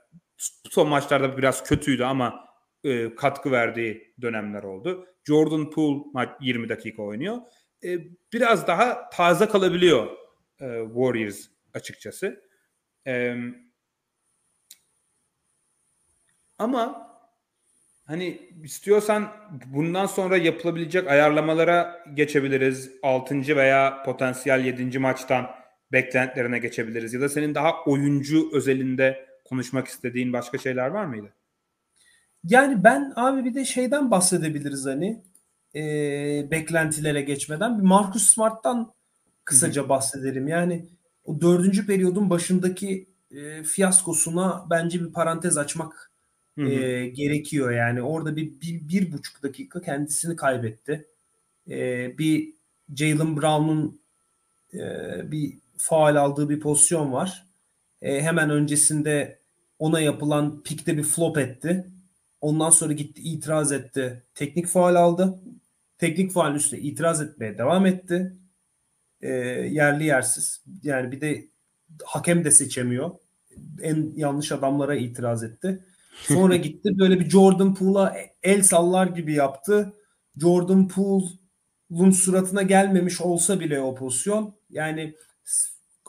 son 0.69 0.89
maçlarda 0.89 1.37
biraz 1.37 1.63
kötüydü 1.63 2.03
ama 2.03 2.45
e, 2.83 3.15
katkı 3.15 3.51
verdiği 3.51 4.13
dönemler 4.21 4.63
oldu. 4.63 5.07
Jordan 5.23 5.69
Poole 5.69 6.29
20 6.41 6.69
dakika 6.69 7.03
oynuyor. 7.03 7.37
E, 7.83 7.97
biraz 8.33 8.67
daha 8.67 9.09
taze 9.09 9.45
kalabiliyor 9.45 10.07
e, 10.59 10.81
Warriors 10.85 11.47
açıkçası. 11.73 12.41
E, 13.07 13.35
ama 16.59 17.07
hani 18.05 18.49
istiyorsan 18.63 19.27
bundan 19.65 20.05
sonra 20.05 20.37
yapılabilecek 20.37 21.07
ayarlamalara 21.07 22.03
geçebiliriz. 22.13 22.91
6. 23.03 23.35
veya 23.55 24.03
potansiyel 24.03 24.65
7. 24.65 24.99
maçtan 24.99 25.47
beklentilerine 25.91 26.59
geçebiliriz. 26.59 27.13
Ya 27.13 27.21
da 27.21 27.29
senin 27.29 27.55
daha 27.55 27.83
oyuncu 27.85 28.49
özelinde 28.53 29.25
konuşmak 29.45 29.87
istediğin 29.87 30.33
başka 30.33 30.57
şeyler 30.57 30.87
var 30.87 31.05
mıydı? 31.05 31.33
Yani 32.43 32.83
ben 32.83 33.13
abi 33.15 33.45
bir 33.45 33.53
de 33.53 33.65
şeyden 33.65 34.11
bahsedebiliriz 34.11 34.85
hani 34.85 35.23
e, 35.75 35.81
beklentilere 36.51 37.21
geçmeden 37.21 37.77
bir 37.77 37.83
Marcus 37.83 38.33
Smart'tan 38.33 38.93
kısaca 39.45 39.81
Hı-hı. 39.81 39.89
bahsedelim. 39.89 40.47
Yani 40.47 40.85
o 41.23 41.41
dördüncü 41.41 41.87
periyodun 41.87 42.29
başındaki 42.29 43.09
e, 43.31 43.63
fiyaskosuna 43.63 44.65
bence 44.69 44.99
bir 45.01 45.13
parantez 45.13 45.57
açmak 45.57 46.11
e, 46.57 47.07
gerekiyor. 47.07 47.71
Yani 47.71 48.01
orada 48.01 48.35
bir, 48.35 48.61
bir, 48.61 48.87
bir 48.87 49.11
buçuk 49.11 49.43
dakika 49.43 49.81
kendisini 49.81 50.35
kaybetti. 50.35 51.07
E, 51.69 52.17
bir 52.17 52.53
Jalen 52.95 53.37
Brown'un 53.37 54.01
e, 54.73 54.79
bir 55.31 55.57
faal 55.77 56.15
aldığı 56.15 56.49
bir 56.49 56.59
pozisyon 56.59 57.11
var. 57.11 57.45
E, 58.01 58.21
hemen 58.21 58.49
öncesinde 58.49 59.39
ona 59.79 59.99
yapılan 59.99 60.63
pikte 60.63 60.97
bir 60.97 61.03
flop 61.03 61.37
etti. 61.37 61.85
Ondan 62.41 62.69
sonra 62.69 62.93
gitti 62.93 63.21
itiraz 63.21 63.71
etti. 63.71 64.23
Teknik 64.35 64.67
faal 64.67 64.95
aldı. 64.95 65.39
Teknik 65.97 66.31
faal 66.31 66.55
üstüne 66.55 66.79
itiraz 66.79 67.21
etmeye 67.21 67.57
devam 67.57 67.85
etti. 67.85 68.33
E, 69.21 69.29
yerli 69.71 70.03
yersiz. 70.05 70.63
Yani 70.83 71.11
bir 71.11 71.21
de 71.21 71.47
hakem 72.05 72.43
de 72.45 72.51
seçemiyor. 72.51 73.11
En 73.81 74.13
yanlış 74.15 74.51
adamlara 74.51 74.95
itiraz 74.95 75.43
etti. 75.43 75.83
Sonra 76.21 76.55
gitti 76.55 76.99
böyle 76.99 77.19
bir 77.19 77.29
Jordan 77.29 77.75
Poole'a 77.75 78.15
el 78.43 78.63
sallar 78.63 79.07
gibi 79.07 79.33
yaptı. 79.33 79.93
Jordan 80.37 80.87
Poole'un 80.87 82.11
suratına 82.11 82.61
gelmemiş 82.61 83.21
olsa 83.21 83.59
bile 83.59 83.81
o 83.81 83.95
pozisyon. 83.95 84.55
Yani 84.69 85.15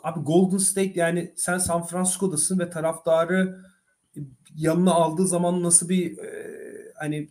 abi 0.02 0.20
Golden 0.20 0.58
State 0.58 0.92
yani 0.94 1.32
sen 1.36 1.58
San 1.58 1.86
Francisco'dasın 1.86 2.58
ve 2.58 2.70
taraftarı 2.70 3.62
yanına 4.56 4.92
aldığı 4.92 5.26
zaman 5.26 5.62
nasıl 5.62 5.88
bir 5.88 6.18
e, 6.18 6.92
hani 6.94 7.28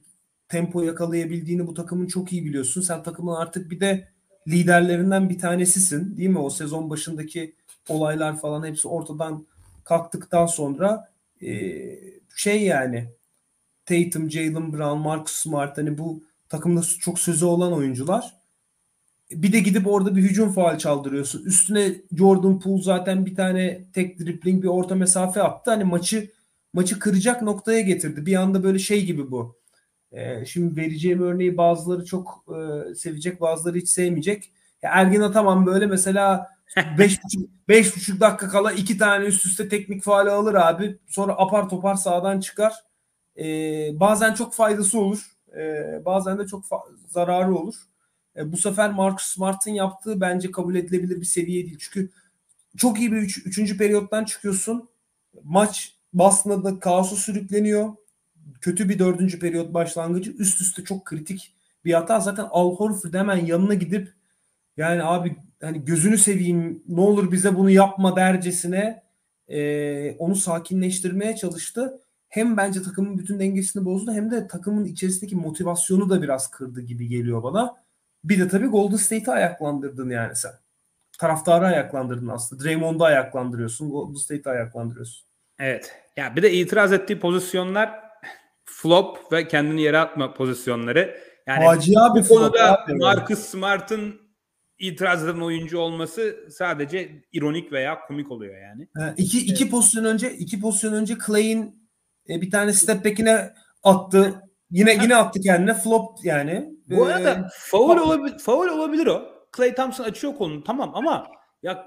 tempo 0.50 0.82
yakalayabildiğini 0.82 1.68
bu 1.68 1.74
takımın 1.74 2.08
çok 2.08 2.34
iyi 2.34 2.46
biliyorsun. 2.46 2.82
Sen 2.82 3.04
takımın 3.04 3.36
artık 3.36 3.72
bir 3.72 3.80
de 3.80 4.08
liderlerinden 4.48 5.30
bir 5.30 5.40
tanesisin 5.40 6.18
değil 6.18 6.30
mi? 6.30 6.40
O 6.40 6.50
sezon 6.50 6.90
başındaki 6.90 7.56
olaylar 7.90 8.40
falan 8.40 8.66
hepsi 8.68 8.88
ortadan 8.88 9.46
kalktıktan 9.84 10.46
sonra 10.46 11.15
e, 11.46 11.54
şey 12.36 12.64
yani 12.64 13.10
Tatum, 13.86 14.32
Jalen 14.32 14.74
Brown, 14.74 15.00
Marcus 15.00 15.32
Smart 15.32 15.78
hani 15.78 15.98
bu 15.98 16.24
takımda 16.50 16.82
çok 16.82 17.20
sözü 17.20 17.46
olan 17.46 17.74
oyuncular. 17.74 18.36
Bir 19.32 19.54
de 19.54 19.60
gidip 19.60 19.88
orada 19.88 20.16
bir 20.16 20.22
hücum 20.22 20.52
faal 20.52 20.78
çaldırıyorsun. 20.78 21.46
Üstüne 21.46 21.96
Jordan 22.18 22.60
Poole 22.60 22.84
zaten 22.84 23.26
bir 23.26 23.36
tane 23.36 23.86
tek 23.94 24.20
dribbling 24.20 24.64
bir 24.64 24.68
orta 24.68 24.96
mesafe 24.96 25.42
attı. 25.44 25.72
Hani 25.72 25.84
maçı 25.84 26.32
maçı 26.74 27.00
kıracak 27.00 27.42
noktaya 27.42 27.82
getirdi. 27.82 28.26
Bir 28.26 28.36
anda 28.36 28.64
böyle 28.64 28.80
şey 28.80 29.06
gibi 29.06 29.32
bu. 29.32 29.58
Ee, 30.12 30.46
şimdi 30.46 30.82
vereceğim 30.82 31.22
örneği 31.22 31.58
bazıları 31.58 32.06
çok 32.06 32.46
e, 32.50 32.96
sevecek, 32.96 33.42
bazıları 33.42 33.78
hiç 33.78 33.90
sevmeyecek. 33.90 34.52
Ya 34.82 34.92
Ergin 34.94 35.22
Ataman 35.22 35.66
böyle 35.66 35.86
mesela 35.86 36.55
5,5 36.76 38.20
dakika 38.20 38.50
kala 38.50 38.72
iki 38.72 38.98
tane 38.98 39.26
üst 39.26 39.46
üste 39.46 39.70
teknik 39.70 40.04
faali 40.04 40.30
alır 40.30 40.54
abi. 40.54 40.98
Sonra 41.08 41.34
apar 41.34 41.70
topar 41.70 41.96
sağdan 41.96 42.40
çıkar. 42.40 42.74
Ee, 43.38 43.90
bazen 43.94 44.34
çok 44.34 44.54
faydası 44.54 45.00
olur. 45.00 45.32
Ee, 45.58 46.02
bazen 46.06 46.40
de 46.40 46.48
çok 46.48 46.66
zararı 47.08 47.56
olur. 47.56 47.76
Ee, 48.38 48.52
bu 48.52 48.58
sefer 48.58 48.92
Marcus 48.92 49.28
Smart'ın 49.28 49.72
yaptığı 49.72 50.22
bence 50.22 50.52
kabul 50.52 50.76
edilebilir 50.76 51.22
bir 51.22 51.26
seviye 51.26 51.66
değil. 51.66 51.78
Çünkü 51.80 52.12
çok 52.78 53.00
iyi 53.00 53.12
bir 53.12 53.18
üç, 53.18 53.46
üçüncü 53.46 53.78
periyottan 53.78 54.26
çıkıyorsun. 54.26 54.90
Maç 55.44 55.96
Boston'da 56.14 56.64
da 56.64 56.80
kaosu 56.80 57.16
sürükleniyor. 57.16 57.94
Kötü 58.62 58.90
bir 58.90 59.00
dördüncü 59.00 59.40
periyot 59.40 59.74
başlangıcı. 59.74 60.32
Üst 60.32 60.62
üste 60.62 60.84
çok 60.84 61.06
kritik 61.06 61.56
bir 61.86 61.94
hata. 61.94 62.20
Zaten 62.20 62.48
Al 62.52 62.76
Horford 62.76 63.14
hemen 63.14 63.46
yanına 63.46 63.74
gidip 63.74 64.14
yani 64.78 65.04
abi 65.04 65.36
hani 65.62 65.86
gözünü 65.86 66.18
seveyim 66.18 66.84
ne 66.88 67.02
olur 67.02 67.32
bize 67.32 67.56
bunu 67.56 67.70
yapma 67.70 68.16
dercesine 68.16 69.04
e, 69.48 70.12
onu 70.12 70.36
sakinleştirmeye 70.36 71.36
çalıştı. 71.36 72.02
Hem 72.30 72.58
bence 72.58 72.82
takımın 72.82 73.18
bütün 73.18 73.40
dengesini 73.40 73.86
bozdu 73.86 74.12
hem 74.14 74.32
de 74.32 74.48
takımın 74.48 74.86
içerisindeki 74.86 75.36
motivasyonu 75.36 76.10
da 76.10 76.22
biraz 76.22 76.52
kırdı 76.52 76.82
gibi 76.82 77.08
geliyor 77.08 77.44
bana. 77.44 77.76
Bir 78.24 78.40
de 78.40 78.48
tabii 78.48 78.68
Golden 78.68 78.96
State'i 78.96 79.34
ayaklandırdın 79.34 80.10
yani 80.10 80.36
sen. 80.36 80.52
Taraftarı 81.20 81.66
ayaklandırdın 81.66 82.28
aslında. 82.28 82.64
Draymond'u 82.64 83.04
ayaklandırıyorsun. 83.04 83.90
Golden 83.90 84.16
State'i 84.18 84.54
ayaklandırıyorsun. 84.54 85.28
Evet. 85.60 85.96
Ya 86.18 86.36
bir 86.36 86.44
de 86.44 86.54
itiraz 86.54 86.94
ettiği 86.94 87.20
pozisyonlar 87.20 88.00
flop 88.66 89.32
ve 89.32 89.48
kendini 89.48 89.82
yere 89.82 89.98
atma 89.98 90.34
pozisyonları. 90.34 91.18
Yani 91.48 91.66
Hacı 91.66 91.92
abi 92.00 92.24
bu 92.24 92.28
konuda 92.28 92.86
Marcus 92.90 93.40
Smart'ın 93.40 94.25
itiraz 94.80 95.24
eden 95.24 95.40
oyuncu 95.40 95.78
olması 95.78 96.48
sadece 96.50 97.24
ironik 97.32 97.72
veya 97.72 98.00
komik 98.00 98.32
oluyor 98.32 98.62
yani. 98.62 98.88
Ha, 98.98 99.14
iki, 99.18 99.40
iki 99.40 99.64
evet. 99.64 99.72
pozisyon 99.72 100.06
önce 100.06 100.34
iki 100.34 100.60
pozisyon 100.60 100.94
önce 100.94 101.16
Clay'in 101.28 101.90
e, 102.30 102.42
bir 102.42 102.52
tane 102.52 102.74
step 102.74 103.06
back'ine 103.06 103.54
attı. 103.84 104.42
Yine 104.72 104.98
ha. 104.98 105.04
yine 105.04 105.16
attı 105.16 105.42
kendine 105.42 105.74
flop 105.74 106.18
yani. 106.24 106.76
Bu 106.90 107.10
ee, 107.10 107.14
arada 107.14 107.50
foul 107.54 107.98
olabilir, 107.98 108.40
foul 108.40 108.68
olabilir 108.68 109.08
o. 109.08 109.36
Clay 109.58 109.76
Thompson 109.76 110.04
açıyor 110.04 110.36
kolunu 110.36 110.64
tamam 110.64 110.92
ama 110.96 111.28
ya 111.64 111.86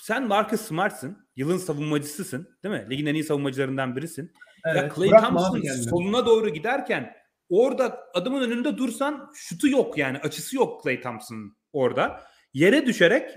sen 0.00 0.26
Marcus 0.26 0.60
Smart'sın. 0.60 1.28
Yılın 1.36 1.58
savunmacısısın 1.58 2.48
değil 2.64 2.74
mi? 2.74 2.86
Ligin 2.90 3.06
en 3.06 3.14
iyi 3.14 3.24
savunmacılarından 3.24 3.96
birisin. 3.96 4.32
Evet, 4.64 4.82
ya 4.82 4.94
Clay 4.94 5.08
Thompson 5.08 5.62
soluna 5.90 6.26
doğru 6.26 6.48
giderken 6.48 7.14
orada 7.48 7.98
adamın 8.14 8.42
önünde 8.42 8.78
dursan 8.78 9.30
şutu 9.34 9.68
yok 9.68 9.98
yani 9.98 10.18
açısı 10.18 10.56
yok 10.56 10.82
Clay 10.82 11.00
Thompson'ın 11.00 11.57
orada. 11.72 12.24
Yere 12.52 12.86
düşerek 12.86 13.30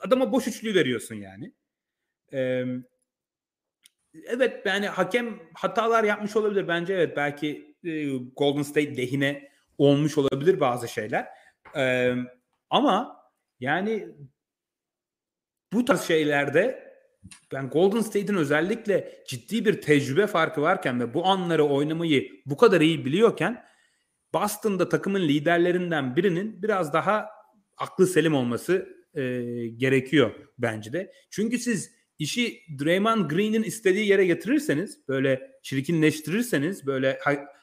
adama 0.00 0.32
boş 0.32 0.46
üçlü 0.46 0.74
veriyorsun 0.74 1.14
yani. 1.14 1.52
Ee, 2.32 2.64
evet 4.14 4.66
yani 4.66 4.88
hakem 4.88 5.40
hatalar 5.54 6.04
yapmış 6.04 6.36
olabilir. 6.36 6.68
Bence 6.68 6.94
evet 6.94 7.16
belki 7.16 7.76
e, 7.84 8.16
Golden 8.16 8.62
State 8.62 8.96
lehine 8.96 9.50
olmuş 9.78 10.18
olabilir 10.18 10.60
bazı 10.60 10.88
şeyler. 10.88 11.28
Ee, 11.76 12.14
ama 12.70 13.22
yani 13.60 14.08
bu 15.72 15.84
tarz 15.84 16.02
şeylerde 16.02 16.88
ben 17.52 17.70
Golden 17.70 18.00
State'in 18.00 18.36
özellikle 18.36 19.22
ciddi 19.28 19.64
bir 19.64 19.80
tecrübe 19.80 20.26
farkı 20.26 20.62
varken 20.62 21.00
ve 21.00 21.14
bu 21.14 21.26
anları 21.26 21.64
oynamayı 21.64 22.42
bu 22.46 22.56
kadar 22.56 22.80
iyi 22.80 23.04
biliyorken 23.04 23.64
Boston'da 24.34 24.88
takımın 24.88 25.20
liderlerinden 25.20 26.16
birinin 26.16 26.62
biraz 26.62 26.92
daha 26.92 27.37
aklı 27.78 28.06
selim 28.06 28.34
olması 28.34 28.88
e, 29.14 29.22
gerekiyor 29.76 30.30
bence 30.58 30.92
de. 30.92 31.12
Çünkü 31.30 31.58
siz 31.58 31.90
işi 32.18 32.60
Draymond 32.84 33.30
Green'in 33.30 33.62
istediği 33.62 34.08
yere 34.08 34.26
getirirseniz, 34.26 35.08
böyle 35.08 35.50
çirkinleştirirseniz, 35.62 36.86
böyle 36.86 37.18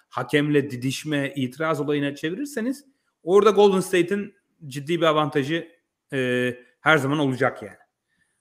hakemle 0.10 0.72
didişme, 0.72 1.34
itiraz 1.36 1.82
olayına 1.82 2.16
çevirirseniz 2.16 2.86
orada 3.24 3.50
Golden 3.50 3.80
State'in 3.80 4.34
ciddi 4.68 5.02
bir 5.02 5.06
avantajı 5.06 5.68
e, 6.14 6.52
her 6.80 6.98
zaman 6.98 7.20
olacak 7.20 7.64
yani. 7.64 7.78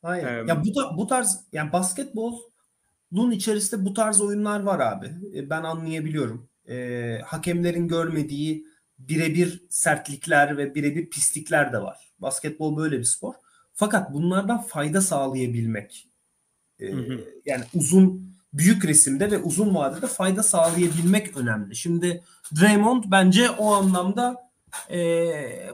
Aynen. 0.02 0.26
Ee, 0.26 0.48
ya 0.48 0.64
bu 0.64 0.74
da 0.74 0.96
bu 0.96 1.06
tarz 1.06 1.40
yani 1.52 1.72
basketbolun 1.72 3.30
içerisinde 3.30 3.84
bu 3.84 3.94
tarz 3.94 4.20
oyunlar 4.20 4.62
var 4.62 4.80
abi. 4.80 5.06
E, 5.34 5.50
ben 5.50 5.62
anlayabiliyorum. 5.62 6.48
E, 6.68 7.18
hakemlerin 7.24 7.88
görmediği 7.88 8.66
birebir 8.98 9.62
sertlikler 9.68 10.56
ve 10.56 10.74
birebir 10.74 11.10
pislikler 11.10 11.72
de 11.72 11.82
var. 11.82 12.12
Basketbol 12.18 12.76
böyle 12.76 12.98
bir 12.98 13.04
spor. 13.04 13.34
Fakat 13.72 14.12
bunlardan 14.12 14.62
fayda 14.62 15.00
sağlayabilmek 15.00 16.08
e, 16.80 16.92
hı 16.92 16.96
hı. 16.96 17.24
yani 17.46 17.64
uzun 17.74 18.34
büyük 18.52 18.84
resimde 18.84 19.30
ve 19.30 19.38
uzun 19.38 19.74
vadede 19.74 20.06
fayda 20.06 20.42
sağlayabilmek 20.42 21.36
önemli. 21.36 21.76
Şimdi 21.76 22.22
Draymond 22.60 23.04
bence 23.06 23.50
o 23.50 23.72
anlamda 23.72 24.50
e, 24.90 25.00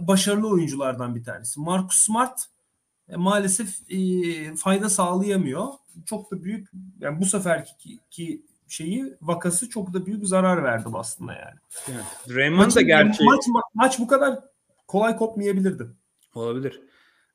başarılı 0.01 0.49
oyunculardan 0.49 1.15
bir 1.15 1.25
tanesi. 1.25 1.61
Marcus 1.61 1.99
Smart 1.99 2.41
e, 3.09 3.17
maalesef 3.17 3.91
e, 3.91 4.55
fayda 4.57 4.91
sağlayamıyor. 4.91 5.69
Çok 6.07 6.31
da 6.31 6.45
büyük 6.45 6.69
yani 7.01 7.21
bu 7.21 7.27
seferki 7.27 7.99
ki 8.11 8.43
şeyi 8.71 9.17
vakası 9.21 9.69
çok 9.69 9.95
da 9.95 10.07
büyük 10.07 10.27
zarar 10.27 10.65
verdi 10.65 10.89
aslında 10.95 11.33
yani. 11.33 11.59
Evet. 11.89 12.05
Draymond 12.29 12.77
da 12.77 12.81
gerçi 12.81 13.25
maç, 13.25 13.47
ma- 13.47 13.71
maç 13.75 13.99
bu 13.99 14.07
kadar 14.07 14.39
kolay 14.87 15.17
kopmayabilirdi. 15.17 15.87
Olabilir. 16.35 16.81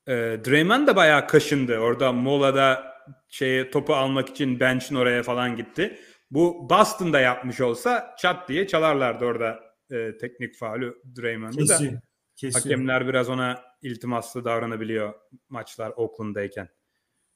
E, 0.08 0.14
Draymond 0.46 0.88
da 0.88 0.96
bayağı 0.96 1.28
kaşındı. 1.28 1.78
Orada 1.78 2.12
molada 2.12 2.84
şeye 3.30 3.72
topu 3.72 3.96
almak 3.96 4.30
için 4.30 4.60
bench'in 4.60 4.96
oraya 4.96 5.24
falan 5.24 5.56
gitti. 5.56 6.00
Bu 6.32 6.70
Boston'da 6.70 7.20
yapmış 7.20 7.62
olsa 7.62 8.16
çat 8.20 8.50
diye 8.50 8.68
çalarlardı 8.68 9.26
orada 9.26 9.60
e, 9.92 10.18
teknik 10.18 10.56
faulü 10.56 11.02
Draymond'u 11.22 11.68
da. 11.68 11.80
Kesin. 12.36 12.60
Hakemler 12.60 13.08
biraz 13.08 13.30
ona 13.30 13.62
iltimaslı 13.82 14.46
davranabiliyor 14.46 15.14
maçlar 15.50 15.94
Oakland'dayken. 15.96 16.70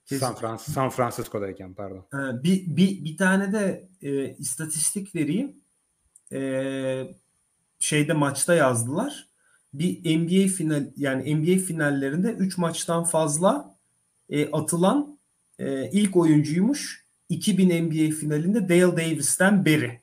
Kesin. 0.10 0.26
San, 0.26 0.36
Frans 0.36 0.62
San 0.62 0.90
Francisco'dayken 0.90 1.74
pardon. 1.74 2.06
Ha, 2.12 2.44
bir, 2.44 2.76
bir, 2.76 3.06
bir 3.06 3.18
tane 3.18 3.54
de 3.54 3.90
e, 4.02 4.36
istatistik 4.36 5.16
vereyim. 5.16 5.56
E, 6.32 6.42
şeyde 7.80 8.14
maçta 8.14 8.54
yazdılar. 8.56 9.28
Bir 9.74 10.20
NBA 10.20 10.48
final 10.48 10.92
yani 10.96 11.36
NBA 11.36 11.60
finallerinde 11.66 12.32
3 12.32 12.58
maçtan 12.58 13.04
fazla 13.04 13.78
e, 14.30 14.52
atılan 14.52 15.20
e, 15.60 15.90
ilk 15.92 16.16
oyuncuymuş. 16.16 17.06
2000 17.30 17.84
NBA 17.84 18.16
finalinde 18.16 18.70
Dale 18.70 18.98
Davis'ten 18.98 19.66
beri. 19.66 19.99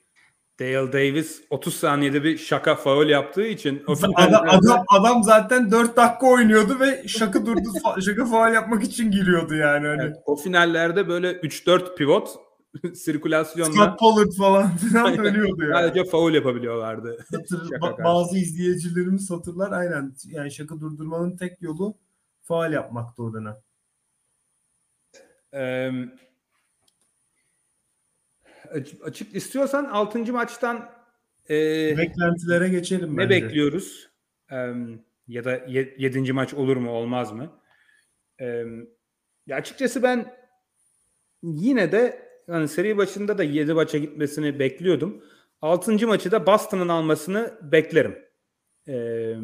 Dale 0.60 0.92
Davis 0.92 1.42
30 1.50 1.74
saniyede 1.74 2.24
bir 2.24 2.38
şaka 2.38 2.74
faul 2.74 3.08
yaptığı 3.08 3.46
için 3.46 3.82
adam, 4.16 4.48
adam, 4.48 4.84
adam 4.88 5.22
zaten 5.22 5.70
4 5.70 5.96
dakika 5.96 6.26
oynuyordu 6.26 6.80
ve 6.80 7.08
şaka 7.08 7.46
durdu 7.46 7.68
şaka 8.04 8.26
faul 8.26 8.52
yapmak 8.54 8.82
için 8.82 9.10
giriyordu 9.10 9.54
yani. 9.54 9.86
Hani. 9.86 10.02
Evet, 10.02 10.16
o 10.26 10.36
finallerde 10.36 11.08
böyle 11.08 11.32
3-4 11.32 11.94
pivot 11.94 12.28
sirkülasyonla 12.94 13.72
Scott 13.72 13.98
Pollard 13.98 14.32
falan 14.38 14.76
filan 14.76 15.18
ölüyordu 15.18 15.62
yani. 15.62 15.72
Sadece 15.72 16.04
faul 16.04 16.34
yapabiliyorlardı. 16.34 17.18
Hatır, 17.32 17.70
ba- 17.70 18.04
bazı 18.04 18.38
izleyicilerimiz 18.38 19.30
hatırlar 19.30 19.72
aynen 19.72 20.14
yani 20.24 20.52
şaka 20.52 20.80
durdurmanın 20.80 21.36
tek 21.36 21.62
yolu 21.62 21.94
faul 22.42 22.72
yapmaktı 22.72 23.22
o 23.22 23.32
dönem. 23.32 23.56
Ee, 25.54 25.90
açık 29.04 29.34
istiyorsan 29.34 29.84
6. 29.84 30.32
maçtan 30.32 30.90
e, 31.50 31.54
beklentilere 31.98 32.68
geçelim 32.68 33.12
ne 33.12 33.18
bence. 33.18 33.30
bekliyoruz? 33.30 34.08
E, 34.52 34.56
ya 35.28 35.44
da 35.44 35.60
7. 35.66 36.32
maç 36.32 36.54
olur 36.54 36.76
mu 36.76 36.90
olmaz 36.90 37.32
mı? 37.32 37.60
E, 38.40 38.64
ya 39.46 39.56
açıkçası 39.56 40.02
ben 40.02 40.32
yine 41.42 41.92
de 41.92 42.28
hani 42.46 42.68
seri 42.68 42.96
başında 42.96 43.38
da 43.38 43.42
7 43.42 43.72
maça 43.72 43.98
gitmesini 43.98 44.58
bekliyordum. 44.58 45.24
6. 45.62 46.06
maçı 46.06 46.30
da 46.30 46.46
Boston'ın 46.46 46.88
almasını 46.88 47.58
beklerim. 47.62 48.18
E, 48.88 49.34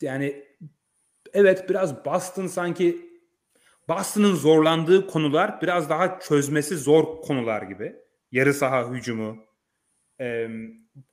yani 0.00 0.44
evet 1.32 1.68
biraz 1.68 2.04
Boston 2.04 2.46
sanki 2.46 3.11
Boston'ın 3.88 4.34
zorlandığı 4.34 5.06
konular 5.06 5.62
biraz 5.62 5.90
daha 5.90 6.20
çözmesi 6.20 6.76
zor 6.76 7.20
konular 7.20 7.62
gibi. 7.62 7.96
Yarı 8.32 8.54
saha 8.54 8.90
hücumu, 8.90 9.36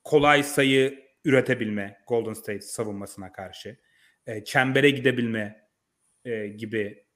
kolay 0.04 0.42
sayı 0.42 1.10
üretebilme 1.24 1.98
Golden 2.08 2.32
State 2.32 2.60
savunmasına 2.60 3.32
karşı, 3.32 3.78
e, 4.26 4.44
çembere 4.44 4.90
gidebilme 4.90 5.68
e, 6.24 6.46
gibi 6.46 7.06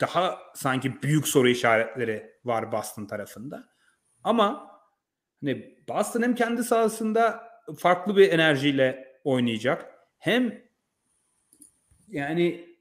daha 0.00 0.38
sanki 0.54 1.02
büyük 1.02 1.28
soru 1.28 1.48
işaretleri 1.48 2.32
var 2.44 2.72
Boston 2.72 3.06
tarafında. 3.06 3.68
Ama 4.24 4.70
hani 5.44 5.76
Boston 5.88 6.22
hem 6.22 6.34
kendi 6.34 6.64
sahasında 6.64 7.48
farklı 7.78 8.16
bir 8.16 8.32
enerjiyle 8.32 9.18
oynayacak. 9.24 9.94
Hem 10.18 10.62
yani 12.08 12.75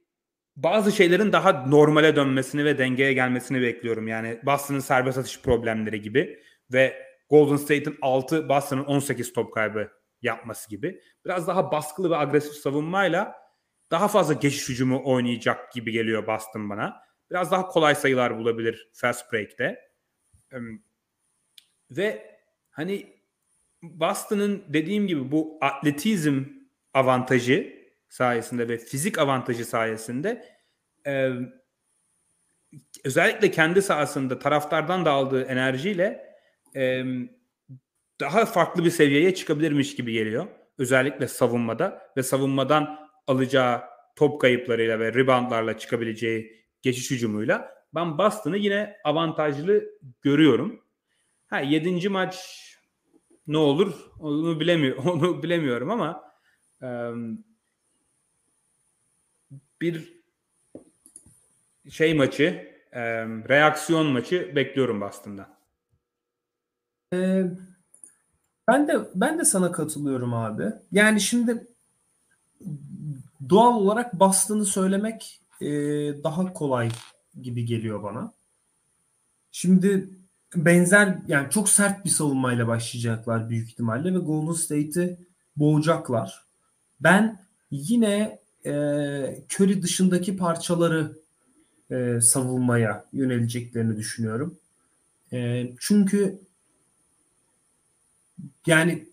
bazı 0.55 0.91
şeylerin 0.91 1.31
daha 1.31 1.67
normale 1.67 2.15
dönmesini 2.15 2.65
ve 2.65 2.77
dengeye 2.77 3.13
gelmesini 3.13 3.61
bekliyorum. 3.61 4.07
Yani 4.07 4.39
Boston'ın 4.43 4.79
serbest 4.79 5.17
atış 5.17 5.41
problemleri 5.41 6.01
gibi 6.01 6.43
ve 6.73 7.05
Golden 7.29 7.57
State'in 7.57 7.97
6, 8.01 8.49
Boston'ın 8.49 8.83
18 8.83 9.33
top 9.33 9.53
kaybı 9.53 9.91
yapması 10.21 10.69
gibi. 10.69 11.01
Biraz 11.25 11.47
daha 11.47 11.71
baskılı 11.71 12.09
ve 12.09 12.17
agresif 12.17 12.53
savunmayla 12.53 13.35
daha 13.91 14.07
fazla 14.07 14.33
geçiş 14.33 14.69
hücumu 14.69 15.01
oynayacak 15.05 15.71
gibi 15.73 15.91
geliyor 15.91 16.27
Boston 16.27 16.69
bana. 16.69 17.01
Biraz 17.31 17.51
daha 17.51 17.67
kolay 17.67 17.95
sayılar 17.95 18.37
bulabilir 18.37 18.89
fast 18.93 19.33
break'te. 19.33 19.79
Ve 21.91 22.39
hani 22.69 23.21
Boston'ın 23.81 24.63
dediğim 24.67 25.07
gibi 25.07 25.31
bu 25.31 25.57
atletizm 25.61 26.43
avantajı 26.93 27.84
sayesinde 28.15 28.67
ve 28.67 28.77
fizik 28.77 29.19
avantajı 29.19 29.65
sayesinde 29.65 30.45
e, 31.07 31.31
özellikle 33.03 33.51
kendi 33.51 33.81
sahasında 33.81 34.39
taraftardan 34.39 35.05
da 35.05 35.11
aldığı 35.11 35.43
enerjiyle 35.43 36.35
e, 36.75 37.03
daha 38.19 38.45
farklı 38.45 38.85
bir 38.85 38.89
seviyeye 38.89 39.35
çıkabilirmiş 39.35 39.95
gibi 39.95 40.13
geliyor. 40.13 40.47
Özellikle 40.77 41.27
savunmada 41.27 42.13
ve 42.17 42.23
savunmadan 42.23 43.09
alacağı 43.27 43.81
top 44.15 44.41
kayıplarıyla 44.41 44.99
ve 44.99 45.13
reboundlarla 45.13 45.77
çıkabileceği 45.77 46.65
geçiş 46.81 47.11
hücumuyla 47.11 47.75
ben 47.95 48.17
Boston'ı 48.17 48.57
yine 48.57 48.97
avantajlı 49.03 49.85
görüyorum. 50.21 50.83
Ha 51.47 51.59
7. 51.59 52.09
maç 52.09 52.35
ne 53.47 53.57
olur 53.57 53.93
onu 54.19 54.59
bilemiyor 54.59 54.97
onu 55.05 55.43
bilemiyorum 55.43 55.91
ama 55.91 56.23
e, 56.81 56.87
bir 59.81 60.13
şey 61.89 62.13
maçı, 62.13 62.75
e, 62.91 63.01
reaksiyon 63.25 64.07
maçı 64.07 64.55
bekliyorum 64.55 65.01
Boston'dan. 65.01 65.55
Ee, 67.13 67.43
ben 68.67 68.87
de 68.87 68.99
ben 69.15 69.39
de 69.39 69.45
sana 69.45 69.71
katılıyorum 69.71 70.33
abi. 70.33 70.63
Yani 70.91 71.21
şimdi 71.21 71.67
doğal 73.49 73.75
olarak 73.75 74.19
Boston'ı 74.19 74.65
söylemek 74.65 75.41
e, 75.61 75.67
daha 76.23 76.53
kolay 76.53 76.89
gibi 77.41 77.65
geliyor 77.65 78.03
bana. 78.03 78.33
Şimdi 79.51 80.09
benzer 80.55 81.17
yani 81.27 81.49
çok 81.49 81.69
sert 81.69 82.05
bir 82.05 82.09
savunmayla 82.09 82.67
başlayacaklar 82.67 83.49
büyük 83.49 83.69
ihtimalle 83.69 84.13
ve 84.13 84.17
Golden 84.17 84.53
State'i 84.53 85.17
boğacaklar. 85.55 86.45
Ben 86.99 87.45
yine 87.71 88.39
e, 88.65 88.71
Curry 89.49 89.81
dışındaki 89.81 90.37
parçaları 90.37 91.17
e, 91.91 92.21
savunmaya 92.21 93.05
yöneleceklerini 93.13 93.97
düşünüyorum. 93.97 94.57
E, 95.33 95.69
çünkü 95.79 96.39
yani 98.65 99.05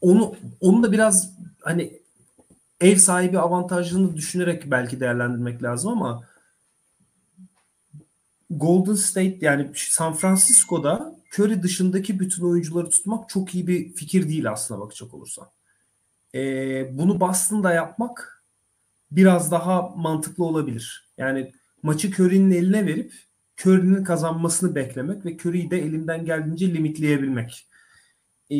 onu 0.00 0.36
onu 0.60 0.82
da 0.82 0.92
biraz 0.92 1.34
hani 1.60 2.00
ev 2.80 2.96
sahibi 2.96 3.38
avantajını 3.38 4.16
düşünerek 4.16 4.70
belki 4.70 5.00
değerlendirmek 5.00 5.62
lazım 5.62 5.90
ama 5.90 6.24
Golden 8.50 8.94
State 8.94 9.38
yani 9.40 9.70
San 9.74 10.14
Francisco'da 10.14 11.16
Curry 11.34 11.62
dışındaki 11.62 12.20
bütün 12.20 12.42
oyuncuları 12.42 12.90
tutmak 12.90 13.28
çok 13.28 13.54
iyi 13.54 13.66
bir 13.66 13.94
fikir 13.94 14.28
değil 14.28 14.50
aslına 14.50 14.80
bakacak 14.80 15.14
olursan. 15.14 15.48
Ee, 16.34 16.98
bunu 16.98 17.20
Boston'da 17.20 17.72
yapmak 17.72 18.33
biraz 19.16 19.50
daha 19.50 19.82
mantıklı 19.96 20.44
olabilir. 20.44 21.08
Yani 21.18 21.52
maçı 21.82 22.10
Curry'nin 22.10 22.50
eline 22.50 22.86
verip 22.86 23.12
Curry'nin 23.60 24.04
kazanmasını 24.04 24.74
beklemek 24.74 25.24
ve 25.26 25.36
Curry'i 25.36 25.70
de 25.70 25.82
elinden 25.82 26.24
geldiğince 26.24 26.74
limitleyebilmek. 26.74 27.66
e, 28.50 28.56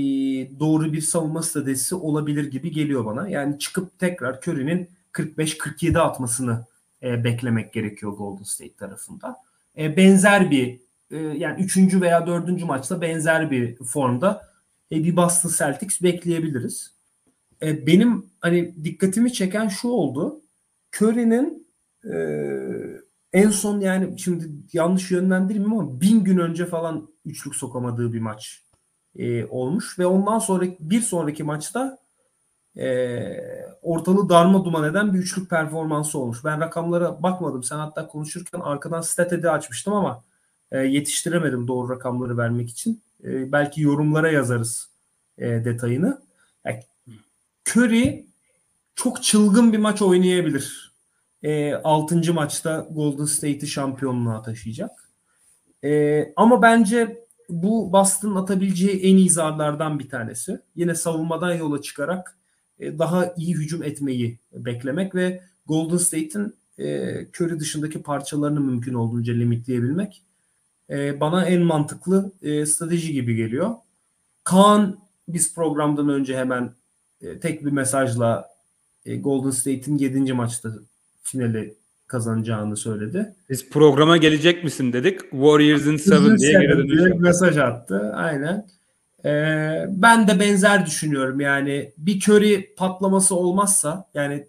doğru 0.61 0.93
bir 0.93 1.01
savunma 1.01 1.43
stratejisi 1.43 1.95
olabilir 1.95 2.51
gibi 2.51 2.71
geliyor 2.71 3.05
bana. 3.05 3.29
Yani 3.29 3.59
çıkıp 3.59 3.99
tekrar 3.99 4.41
Curry'nin 4.43 4.91
45-47 5.13 5.99
atmasını 5.99 6.65
e, 7.03 7.25
beklemek 7.25 7.73
gerekiyor 7.73 8.13
Golden 8.13 8.43
State 8.43 8.77
tarafında. 8.77 9.37
E, 9.79 9.97
benzer 9.97 10.51
bir 10.51 10.81
e, 11.11 11.17
yani 11.19 11.63
3. 11.63 12.01
veya 12.01 12.27
4. 12.27 12.65
maçta 12.65 13.01
benzer 13.01 13.51
bir 13.51 13.77
formda 13.77 14.49
e, 14.93 15.05
bir 15.05 15.17
Boston 15.17 15.51
Celtics 15.59 16.03
bekleyebiliriz. 16.03 16.95
E, 17.63 17.87
benim 17.87 18.27
hani 18.41 18.85
dikkatimi 18.85 19.33
çeken 19.33 19.69
şu 19.69 19.89
oldu. 19.89 20.41
Curry'nin 20.97 21.67
e, 22.13 22.17
en 23.33 23.51
son 23.51 23.81
yani 23.81 24.19
şimdi 24.19 24.51
yanlış 24.73 25.11
yönlendirmeyeyim 25.11 25.73
ama 25.73 26.01
bin 26.01 26.25
gün 26.25 26.39
önce 26.39 26.67
falan 26.67 27.09
üçlük 27.25 27.55
sokamadığı 27.55 28.13
bir 28.13 28.21
maç 28.21 28.63
e, 29.17 29.45
olmuş 29.45 29.99
ve 29.99 30.07
ondan 30.07 30.39
sonra 30.39 30.65
bir 30.81 31.01
sonraki 31.01 31.45
maçta 31.45 31.99
e, 32.77 33.37
ortalığı 33.83 34.29
darma 34.29 34.65
duman 34.65 34.91
eden 34.91 35.15
bir 35.15 35.19
üçlük 35.19 35.51
performansı 35.51 36.19
olmuş. 36.19 36.45
Ben 36.45 36.61
rakamlara 36.61 37.23
bakmadım. 37.23 37.63
Sen 37.63 37.77
hatta 37.77 38.07
konuşurken 38.07 38.61
arkadan 38.61 39.01
statedi 39.01 39.51
açmıştım 39.51 39.93
ama 39.93 40.25
e, 40.73 40.79
yetiştiremedim 40.79 41.69
doğru 41.69 41.89
rakamları 41.89 42.39
vermek 42.39 42.71
için. 42.71 43.03
E, 43.25 43.53
belki 43.53 43.83
yorumlara 43.83 44.31
yazarız 44.31 44.89
e, 45.39 45.65
detayını. 45.65 46.23
Yani, 46.65 46.83
Curry 47.69 48.27
çok 48.95 49.23
çılgın 49.23 49.73
bir 49.73 49.79
maç 49.79 50.03
oynayabilir. 50.03 50.95
E, 51.43 51.75
6. 51.75 52.35
maçta 52.35 52.89
Golden 52.91 53.25
State'i 53.25 53.67
şampiyonluğa 53.67 54.43
taşıyacak. 54.43 54.91
E, 55.85 56.33
ama 56.37 56.63
bence 56.63 57.25
bu 57.49 57.93
Boston'ın 57.93 58.35
atabileceği 58.35 59.01
en 59.01 59.17
iyi 59.17 59.31
zarlardan 59.31 59.99
bir 59.99 60.09
tanesi. 60.09 60.61
Yine 60.77 60.95
savunmadan 60.95 61.55
yola 61.55 61.83
çıkarak 61.83 62.39
e, 62.79 62.99
daha 62.99 63.35
iyi 63.37 63.55
hücum 63.55 63.83
etmeyi 63.83 64.39
beklemek 64.53 65.15
ve 65.15 65.43
Golden 65.67 65.97
State'in 65.97 66.55
e, 66.79 66.87
Curry 67.27 67.61
dışındaki 67.61 68.03
parçalarını 68.03 68.61
mümkün 68.61 68.95
olduğunca 68.95 69.33
limitleyebilmek 69.35 70.23
e, 70.91 71.21
bana 71.21 71.45
en 71.45 71.63
mantıklı 71.63 72.33
e, 72.43 72.67
strateji 72.67 73.13
gibi 73.13 73.37
geliyor. 73.37 73.75
Kaan 74.45 74.99
biz 75.29 75.55
programdan 75.55 76.09
önce 76.09 76.37
hemen 76.37 76.75
e, 77.21 77.41
tek 77.41 77.65
bir 77.65 77.71
mesajla 77.73 78.54
Golden 79.07 79.51
State'in 79.51 79.99
7. 79.99 80.33
maçta 80.33 80.73
finali 81.23 81.75
kazanacağını 82.07 82.77
söyledi. 82.77 83.35
Biz 83.51 83.71
programa 83.71 84.17
gelecek 84.17 84.65
misin 84.65 84.93
dedik. 84.93 85.21
Warriors'ın 85.21 85.93
7 85.93 86.39
diye 86.39 86.53
geri 86.53 86.89
dönüş 86.89 87.21
mesaj 87.21 87.59
attı. 87.59 88.13
Aynen. 88.15 88.67
Ee, 89.25 89.87
ben 89.89 90.29
de 90.29 90.41
benzer 90.41 90.87
düşünüyorum. 90.87 91.41
Yani 91.41 91.93
bir 91.99 92.23
Curry 92.29 92.75
patlaması 92.75 93.35
olmazsa 93.37 94.09
yani 94.15 94.47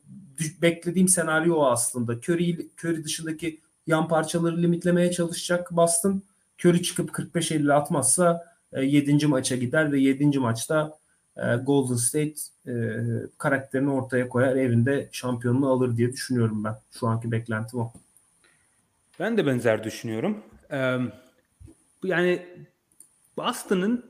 beklediğim 0.62 1.08
senaryo 1.08 1.56
o 1.56 1.66
aslında. 1.66 2.14
Curry, 2.14 2.70
Curry 2.84 3.04
dışındaki 3.04 3.60
yan 3.88 4.08
parçaları 4.08 4.62
limitlemeye 4.62 5.12
çalışacak 5.12 5.72
Boston. 5.72 6.22
Curry 6.66 6.84
çıkıp 6.84 7.10
45-50 7.10 7.74
atmazsa 7.74 8.46
e, 8.74 8.86
7. 8.86 9.28
maça 9.28 9.56
gider 9.56 9.92
ve 9.92 10.00
7. 10.00 10.40
maçta 10.40 10.92
e, 10.92 11.05
Golden 11.66 11.96
State 11.96 12.34
e, 12.68 12.74
karakterini 13.38 13.92
ortaya 13.92 14.30
koyar 14.30 14.56
evinde 14.56 15.10
şampiyonluğu 15.12 15.70
alır 15.70 15.98
diye 15.98 16.12
düşünüyorum 16.14 16.64
ben. 16.64 16.76
Şu 17.00 17.08
anki 17.08 17.32
beklentim 17.32 17.80
o. 17.80 17.94
Ben 19.20 19.38
de 19.38 19.46
benzer 19.46 19.84
düşünüyorum. 19.84 20.44
Ee, 20.72 20.98
yani 22.04 22.46
Boston'ın 23.38 24.06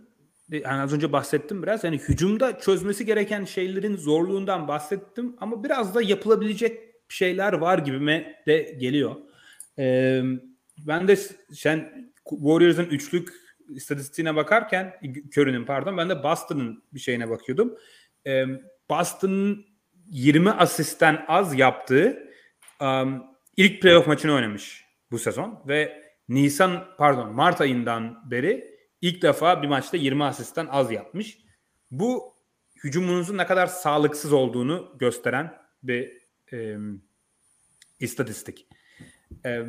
yani 0.50 0.82
az 0.82 0.94
önce 0.94 1.12
bahsettim 1.12 1.64
biraz 1.64 1.84
yani 1.84 1.98
hücumda 1.98 2.60
çözmesi 2.60 3.06
gereken 3.06 3.46
şeylerin 3.46 3.98
zorluğundan 3.98 4.68
bahsettim 4.68 5.36
ama 5.42 5.64
biraz 5.64 5.96
da 5.96 6.02
yapılabilecek 6.02 6.80
şeyler 7.10 7.54
var 7.54 7.78
gibime 7.78 8.44
de 8.48 8.78
geliyor. 8.80 9.16
Ee, 9.80 10.24
ben 10.88 11.08
de 11.08 11.16
sen 11.54 12.12
Warriors'ın 12.30 12.86
üçlük 12.86 13.45
istatistiğine 13.70 14.36
bakarken 14.36 14.94
Curry'nin 15.38 15.66
pardon 15.66 15.98
ben 15.98 16.10
de 16.10 16.24
Boston'ın 16.24 16.84
bir 16.94 17.00
şeyine 17.00 17.30
bakıyordum. 17.30 17.78
Ee, 18.28 18.46
Boston'ın 18.90 19.66
20 20.06 20.52
asisten 20.52 21.26
az 21.28 21.60
yaptığı 21.60 22.30
um, 22.82 23.24
ilk 23.58 23.82
playoff 23.82 24.08
maçını 24.08 24.34
oynamış 24.34 24.86
bu 25.12 25.20
sezon 25.20 25.64
ve 25.68 26.04
Nisan 26.30 26.96
pardon 26.98 27.34
Mart 27.34 27.62
ayından 27.62 28.32
beri 28.32 28.76
ilk 29.02 29.22
defa 29.22 29.62
bir 29.62 29.68
maçta 29.68 29.98
20 29.98 30.24
asistten 30.24 30.66
az 30.66 30.92
yapmış. 30.92 31.38
Bu 31.92 32.34
hücumunuzun 32.84 33.38
ne 33.38 33.46
kadar 33.46 33.68
sağlıksız 33.68 34.34
olduğunu 34.34 34.96
gösteren 35.00 35.54
bir 35.84 36.12
e, 36.54 36.78
istatistik. 38.00 38.68
E, 39.46 39.62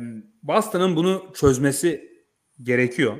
Boston'ın 0.43 0.95
bunu 0.95 1.31
çözmesi 1.35 2.11
gerekiyor. 2.63 3.17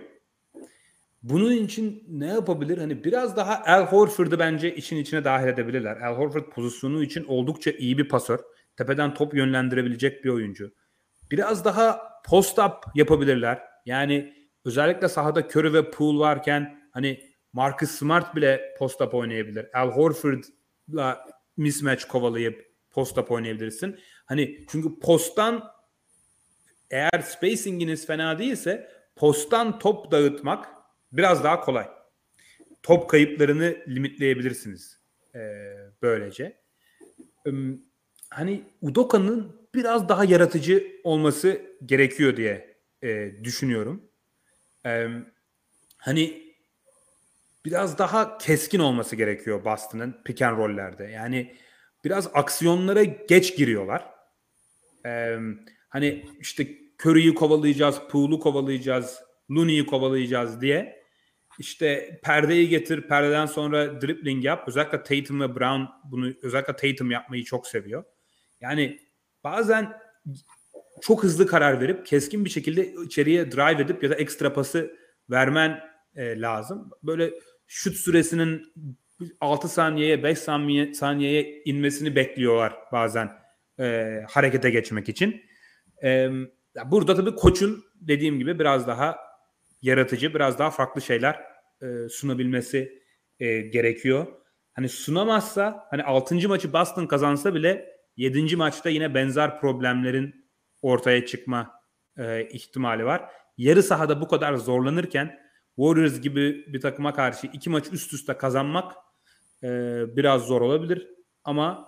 Bunun 1.24 1.52
için 1.52 2.04
ne 2.08 2.28
yapabilir? 2.28 2.78
Hani 2.78 3.04
biraz 3.04 3.38
daha 3.38 3.64
Al 3.66 3.86
Horford'u 3.86 4.40
bence 4.40 4.76
işin 4.76 4.98
içine 4.98 5.24
dahil 5.24 5.48
edebilirler. 5.48 5.98
Al 5.98 6.16
Horford 6.16 6.50
pozisyonu 6.50 7.04
için 7.04 7.26
oldukça 7.28 7.72
iyi 7.72 7.98
bir 7.98 8.10
pasör. 8.10 8.40
Tepeden 8.78 9.14
top 9.14 9.34
yönlendirebilecek 9.34 10.24
bir 10.26 10.30
oyuncu. 10.30 10.72
Biraz 11.32 11.66
daha 11.66 12.02
post-up 12.26 12.74
yapabilirler. 12.96 13.62
Yani 13.86 14.34
özellikle 14.66 15.10
sahada 15.10 15.42
Curry 15.42 15.74
ve 15.74 15.92
Poole 15.92 16.20
varken 16.20 16.90
hani 16.92 17.24
Marcus 17.54 17.92
Smart 17.92 18.36
bile 18.36 18.76
post-up 18.80 19.14
oynayabilir. 19.14 19.66
Al 19.74 19.92
Horford'la 19.92 21.26
mismatch 21.58 22.04
kovalayıp 22.04 22.68
post-up 22.92 23.32
oynayabilirsin. 23.32 24.00
Hani 24.26 24.66
çünkü 24.70 25.00
posttan 25.00 25.64
eğer 26.92 27.20
spacing'iniz 27.20 28.08
fena 28.08 28.40
değilse 28.40 28.90
posttan 29.16 29.80
top 29.80 30.12
dağıtmak 30.12 30.77
biraz 31.12 31.44
daha 31.44 31.60
kolay. 31.62 31.90
Top 32.84 33.10
kayıplarını 33.10 33.78
limitleyebilirsiniz 33.88 35.02
e, 35.36 35.40
böylece. 36.02 36.62
E, 37.48 37.52
hani 38.30 38.64
Udoka'nın 38.82 39.68
biraz 39.76 40.10
daha 40.10 40.26
yaratıcı 40.26 40.88
olması 41.04 41.62
gerekiyor 41.86 42.38
diye 42.38 42.78
e, 43.04 43.32
düşünüyorum. 43.44 44.10
E, 44.86 45.08
hani 45.98 46.48
biraz 47.66 47.98
daha 47.98 48.38
keskin 48.38 48.80
olması 48.80 49.16
gerekiyor 49.16 49.66
Boston'ın 49.66 50.16
pick 50.26 50.42
and 50.42 50.58
roll'lerde. 50.58 51.04
Yani 51.04 51.56
biraz 52.04 52.30
aksiyonlara 52.34 53.04
geç 53.04 53.58
giriyorlar. 53.58 54.06
Ee, 55.06 55.38
hani 55.90 56.26
işte 56.40 56.68
Curry'i 57.04 57.34
kovalayacağız, 57.34 58.00
Poole'u 58.12 58.40
kovalayacağız, 58.40 59.20
Looney'i 59.52 59.86
kovalayacağız 59.86 60.62
diye 60.62 60.97
işte 61.60 62.20
perdeyi 62.24 62.70
getir, 62.70 63.02
perdeden 63.02 63.46
sonra 63.46 64.02
dribbling 64.02 64.46
yap. 64.46 64.64
Özellikle 64.68 65.04
Tatum 65.04 65.42
ve 65.42 65.56
Brown 65.56 65.82
bunu 66.04 66.34
özellikle 66.42 66.76
Tatum 66.76 67.12
yapmayı 67.12 67.44
çok 67.44 67.68
seviyor. 67.68 68.04
Yani 68.62 69.00
bazen 69.44 69.94
çok 71.02 71.24
hızlı 71.24 71.48
karar 71.48 71.82
verip 71.82 72.06
keskin 72.06 72.46
bir 72.46 72.50
şekilde 72.50 72.94
içeriye 73.06 73.52
drive 73.52 73.82
edip 73.82 74.04
ya 74.04 74.10
da 74.10 74.16
ekstra 74.16 74.54
pası 74.54 74.98
vermen 75.30 75.80
e, 76.16 76.42
lazım. 76.42 76.90
Böyle 77.04 77.34
şut 77.68 77.96
süresinin 77.96 78.74
6 79.42 79.68
saniyeye 79.68 80.24
5 80.24 80.40
saniye, 80.40 80.94
saniyeye 80.94 81.62
inmesini 81.66 82.16
bekliyorlar 82.16 82.74
bazen 82.92 83.32
e, 83.80 84.18
harekete 84.30 84.70
geçmek 84.70 85.10
için. 85.10 85.42
E, 86.04 86.30
burada 86.86 87.16
tabii 87.16 87.36
koçun 87.36 87.84
dediğim 87.96 88.40
gibi 88.40 88.60
biraz 88.60 88.88
daha 88.88 89.27
yaratıcı, 89.82 90.34
biraz 90.34 90.60
daha 90.60 90.72
farklı 90.72 91.02
şeyler 91.02 91.40
e, 91.82 92.10
sunabilmesi 92.10 93.04
e, 93.40 93.62
gerekiyor. 93.62 94.28
Hani 94.74 94.90
sunamazsa 94.90 95.88
hani 95.90 96.04
6. 96.04 96.48
maçı 96.48 96.74
Boston 96.74 97.06
kazansa 97.06 97.54
bile 97.54 97.98
7. 98.18 98.56
maçta 98.56 98.90
yine 98.90 99.14
benzer 99.14 99.60
problemlerin 99.60 100.50
ortaya 100.82 101.26
çıkma 101.26 101.82
e, 102.18 102.48
ihtimali 102.50 103.06
var. 103.06 103.32
Yarı 103.58 103.84
sahada 103.84 104.22
bu 104.22 104.28
kadar 104.28 104.54
zorlanırken 104.56 105.40
Warriors 105.76 106.22
gibi 106.22 106.66
bir 106.74 106.82
takıma 106.82 107.14
karşı 107.14 107.48
iki 107.48 107.70
maç 107.70 107.86
üst 107.92 108.14
üste 108.14 108.38
kazanmak 108.38 108.96
e, 109.64 109.70
biraz 110.16 110.42
zor 110.42 110.62
olabilir. 110.62 111.08
Ama 111.44 111.88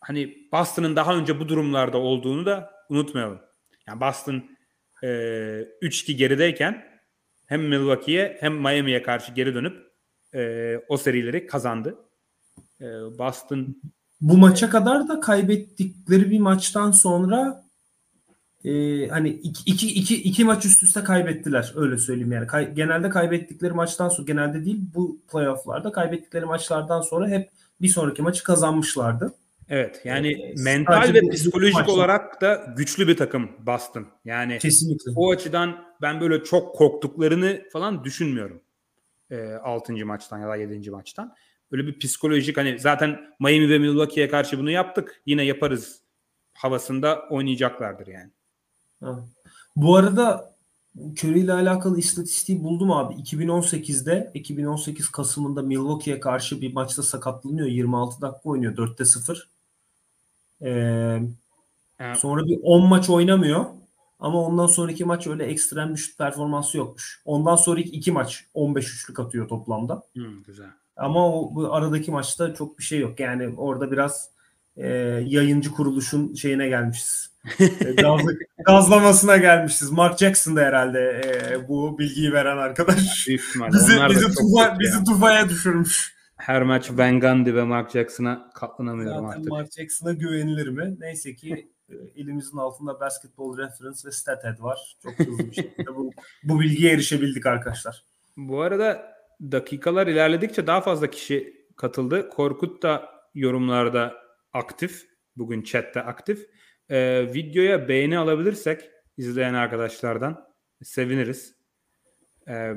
hani 0.00 0.48
Boston'ın 0.52 0.96
daha 0.96 1.16
önce 1.16 1.40
bu 1.40 1.48
durumlarda 1.48 1.98
olduğunu 1.98 2.46
da 2.46 2.70
unutmayalım. 2.88 3.40
Yani 3.86 4.00
Boston 4.00 4.57
e, 5.02 5.06
3-2 5.06 6.12
gerideyken 6.12 6.84
hem 7.46 7.68
Milwaukee'ye 7.68 8.36
hem 8.40 8.60
Miami'ye 8.60 9.02
karşı 9.02 9.32
geri 9.32 9.54
dönüp 9.54 9.92
e, 10.34 10.74
o 10.88 10.96
serileri 10.96 11.46
kazandı. 11.46 11.98
E, 12.80 12.84
Boston 13.18 13.76
bu 14.20 14.38
maça 14.38 14.70
kadar 14.70 15.08
da 15.08 15.20
kaybettikleri 15.20 16.30
bir 16.30 16.38
maçtan 16.38 16.90
sonra 16.90 17.64
e, 18.64 18.70
hani 19.08 19.28
iki, 19.28 19.70
iki, 19.70 19.94
iki, 19.94 20.22
iki 20.22 20.44
maç 20.44 20.64
üst 20.64 20.82
üste 20.82 21.04
kaybettiler 21.04 21.72
öyle 21.76 21.98
söyleyeyim 21.98 22.32
yani. 22.32 22.46
Kay, 22.46 22.74
genelde 22.74 23.08
kaybettikleri 23.08 23.72
maçtan 23.72 24.08
sonra 24.08 24.26
genelde 24.26 24.64
değil 24.64 24.80
bu 24.94 25.20
playofflarda 25.32 25.92
kaybettikleri 25.92 26.44
maçlardan 26.44 27.00
sonra 27.00 27.28
hep 27.28 27.50
bir 27.80 27.88
sonraki 27.88 28.22
maçı 28.22 28.44
kazanmışlardı. 28.44 29.34
Evet 29.68 30.00
yani 30.04 30.32
Ee, 30.32 30.54
mental 30.62 31.14
ve 31.14 31.20
psikolojik 31.30 31.74
maçta- 31.74 31.92
olarak 31.92 32.40
da 32.40 32.74
güçlü 32.76 33.08
bir 33.08 33.16
takım 33.16 33.50
Boston. 33.66 34.06
Yani 34.24 34.58
Kesinlikle. 34.58 35.12
o 35.16 35.30
açıdan 35.30 35.84
ben 36.02 36.20
böyle 36.20 36.44
çok 36.44 36.76
korktuklarını 36.76 37.62
falan 37.72 38.04
düşünmüyorum. 38.04 38.60
E, 39.30 39.52
6. 39.52 40.06
maçtan 40.06 40.38
ya 40.38 40.48
da 40.48 40.56
7. 40.56 40.90
maçtan. 40.90 41.34
Böyle 41.72 41.86
bir 41.86 41.98
psikolojik 41.98 42.56
hani 42.56 42.78
zaten 42.78 43.20
Miami 43.40 43.68
ve 43.70 43.78
Milwaukee'ye 43.78 44.28
karşı 44.28 44.58
bunu 44.58 44.70
yaptık. 44.70 45.22
Yine 45.26 45.44
yaparız 45.44 46.00
havasında 46.54 47.22
oynayacaklardır 47.30 48.06
yani. 48.06 48.30
Ha. 49.02 49.24
Bu 49.76 49.96
arada 49.96 50.54
Curry 50.98 51.40
ile 51.40 51.52
alakalı 51.52 51.98
istatistiği 51.98 52.62
buldum 52.62 52.90
abi. 52.90 53.14
2018'de 53.14 54.30
2018 54.34 55.08
Kasım'ında 55.08 55.62
Milwaukee'ye 55.62 56.20
karşı 56.20 56.60
bir 56.60 56.72
maçta 56.72 57.02
sakatlanıyor. 57.02 57.66
26 57.66 58.20
dakika 58.20 58.40
oynuyor. 58.48 58.76
4'te 58.76 59.04
0. 59.04 59.48
Ee, 60.62 61.18
sonra 62.16 62.46
bir 62.46 62.58
10 62.62 62.86
maç 62.86 63.10
oynamıyor. 63.10 63.64
Ama 64.20 64.42
ondan 64.42 64.66
sonraki 64.66 65.04
maç 65.04 65.26
öyle 65.26 65.44
ekstrem 65.44 65.94
bir 65.94 65.98
şut 65.98 66.18
performansı 66.18 66.78
yokmuş. 66.78 67.22
Ondan 67.24 67.56
sonraki 67.56 67.88
iki 67.88 68.12
maç 68.12 68.44
15 68.54 68.94
üçlük 68.94 69.20
atıyor 69.20 69.48
toplamda. 69.48 70.02
hmm, 70.14 70.42
güzel. 70.42 70.70
Ama 70.96 71.28
o 71.28 71.54
bu 71.54 71.74
aradaki 71.74 72.10
maçta 72.10 72.54
çok 72.54 72.78
bir 72.78 72.84
şey 72.84 72.98
yok. 73.00 73.20
Yani 73.20 73.48
orada 73.56 73.90
biraz 73.90 74.30
e, 74.76 74.88
yayıncı 75.26 75.72
kuruluşun 75.72 76.34
şeyine 76.34 76.68
gelmişiz. 76.68 77.30
Gaz, 77.96 78.20
gazlamasına 78.66 79.36
gelmişiz. 79.36 79.90
Mark 79.90 80.18
Jackson 80.18 80.56
da 80.56 80.60
herhalde 80.60 81.22
e, 81.24 81.68
bu 81.68 81.98
bilgiyi 81.98 82.32
veren 82.32 82.56
arkadaş. 82.56 83.28
Bizi, 83.28 84.00
bizi, 84.10 84.34
tufa, 84.34 84.78
bizi 84.80 84.98
ya. 84.98 85.04
tufaya 85.04 85.48
düşürmüş. 85.48 86.17
Her 86.38 86.62
maç 86.62 86.90
Van 86.90 87.20
Gundy 87.20 87.54
ve 87.54 87.62
Mark 87.62 87.90
Jackson'a 87.90 88.50
katlanamıyorum 88.54 89.26
Zaten 89.26 89.38
artık. 89.38 89.50
Mark 89.50 89.72
Jackson'a 89.72 90.12
güvenilir 90.12 90.68
mi? 90.68 90.96
Neyse 90.98 91.34
ki 91.34 91.70
e, 91.88 91.94
elimizin 92.16 92.56
altında 92.56 93.00
Basketball 93.00 93.58
Reference 93.58 93.98
ve 94.04 94.12
StatHead 94.12 94.62
var. 94.62 94.96
Çok 95.02 95.18
hızlı 95.18 95.50
bir 95.50 95.54
şekilde 95.54 95.96
bu, 95.96 96.10
bu 96.42 96.60
bilgiye 96.60 96.92
erişebildik 96.92 97.46
arkadaşlar. 97.46 98.04
Bu 98.36 98.60
arada 98.60 99.14
dakikalar 99.42 100.06
ilerledikçe 100.06 100.66
daha 100.66 100.80
fazla 100.80 101.10
kişi 101.10 101.66
katıldı. 101.76 102.28
Korkut 102.30 102.82
da 102.82 103.08
yorumlarda 103.34 104.14
aktif. 104.52 105.08
Bugün 105.36 105.62
chatte 105.62 106.02
aktif. 106.02 106.46
Ee, 106.88 107.28
videoya 107.34 107.88
beğeni 107.88 108.18
alabilirsek 108.18 108.90
izleyen 109.16 109.54
arkadaşlardan 109.54 110.48
seviniriz. 110.82 111.54
Ee, 112.48 112.74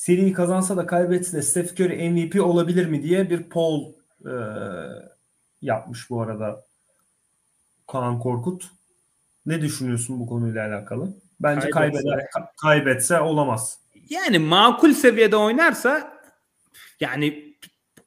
seriyi 0.00 0.32
kazansa 0.32 0.76
da 0.76 0.86
kaybetse 0.86 1.36
de 1.36 1.42
Steph 1.42 1.72
Curry 1.80 2.10
MVP 2.10 2.40
olabilir 2.40 2.86
mi 2.86 3.02
diye 3.02 3.30
bir 3.30 3.42
poll 3.42 3.92
e, 4.26 4.32
yapmış 5.62 6.10
bu 6.10 6.22
arada 6.22 6.64
Kaan 7.92 8.18
Korkut. 8.18 8.70
Ne 9.46 9.60
düşünüyorsun 9.60 10.20
bu 10.20 10.26
konuyla 10.26 10.68
alakalı? 10.68 11.08
Bence 11.40 11.68
Kaybetse- 11.68 11.72
kaybeder, 11.72 12.18
ka- 12.18 12.48
kaybetse 12.62 13.20
olamaz. 13.20 13.78
yani 14.10 14.38
makul 14.38 14.92
seviyede 14.92 15.36
oynarsa 15.36 16.20
yani 17.00 17.54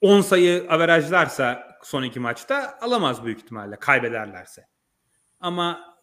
10 0.02 0.22
sayı 0.22 0.66
averajlarsa 0.70 1.64
son 1.84 2.04
iki 2.04 2.20
maçta 2.20 2.78
alamaz 2.82 3.26
büyük 3.26 3.40
ihtimalle 3.40 3.76
kaybederlerse. 3.76 4.66
Ama 5.42 5.96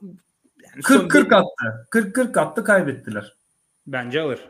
yani 0.65 0.83
son- 0.83 1.09
40-40 1.09 1.33
attı. 1.37 1.87
40-40 1.91 2.41
attı 2.41 2.65
kaybettiler. 2.65 3.37
Bence 3.87 4.21
alır. 4.21 4.49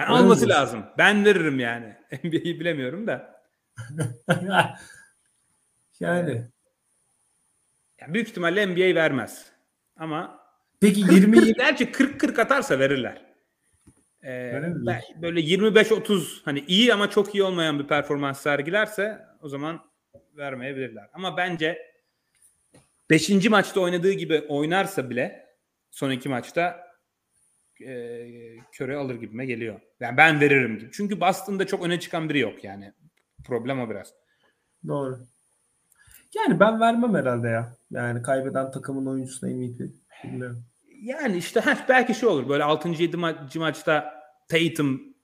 Yani 0.00 0.18
alması 0.18 0.48
lazım. 0.48 0.86
Ben 0.98 1.24
veririm 1.24 1.60
yani. 1.60 1.96
NBA'yi 2.24 2.60
bilemiyorum 2.60 3.06
da. 3.06 3.42
yani. 6.00 6.44
Yani 8.00 8.14
büyük 8.14 8.28
ihtimalle 8.28 8.66
NBA 8.66 8.94
vermez. 8.94 9.52
Ama 9.96 10.40
Peki 10.80 11.02
40, 11.02 11.12
20 11.12 11.36
40, 11.36 11.56
gerçi 11.56 11.84
40-40 11.84 12.40
atarsa 12.40 12.78
verirler. 12.78 13.22
Ee, 14.24 14.62
böyle 15.22 15.40
25-30 15.40 16.44
hani 16.44 16.64
iyi 16.66 16.94
ama 16.94 17.10
çok 17.10 17.34
iyi 17.34 17.42
olmayan 17.42 17.78
bir 17.78 17.86
performans 17.86 18.40
sergilerse 18.40 19.26
o 19.42 19.48
zaman 19.48 19.80
vermeyebilirler. 20.36 21.08
Ama 21.12 21.36
bence 21.36 21.78
5. 23.10 23.48
maçta 23.48 23.80
oynadığı 23.80 24.12
gibi 24.12 24.40
oynarsa 24.48 25.10
bile 25.10 25.46
son 25.90 26.10
iki 26.10 26.28
maçta 26.28 26.89
e, 27.86 28.26
köre 28.72 28.96
alır 28.96 29.14
gibime 29.14 29.46
geliyor. 29.46 29.80
Yani 30.00 30.16
ben 30.16 30.40
veririm 30.40 30.78
gibi. 30.78 30.90
Çünkü 30.92 31.20
Boston'da 31.20 31.66
çok 31.66 31.84
öne 31.84 32.00
çıkan 32.00 32.28
biri 32.28 32.38
yok 32.38 32.64
yani. 32.64 32.92
Problem 33.44 33.80
o 33.80 33.90
biraz. 33.90 34.14
Doğru. 34.86 35.18
Yani 36.34 36.60
ben 36.60 36.80
vermem 36.80 37.14
herhalde 37.14 37.48
ya. 37.48 37.76
Yani 37.90 38.22
kaybeden 38.22 38.70
takımın 38.70 39.06
oyuncusuna 39.06 39.50
MVP. 39.50 39.80
Bilmiyorum. 40.24 40.64
Yani 41.02 41.36
işte 41.36 41.60
heh, 41.60 41.88
belki 41.88 42.14
şey 42.14 42.28
olur. 42.28 42.48
Böyle 42.48 42.64
6. 42.64 42.88
7. 42.88 43.16
Ma- 43.16 43.58
maçta 43.58 44.14
Tatum 44.48 45.14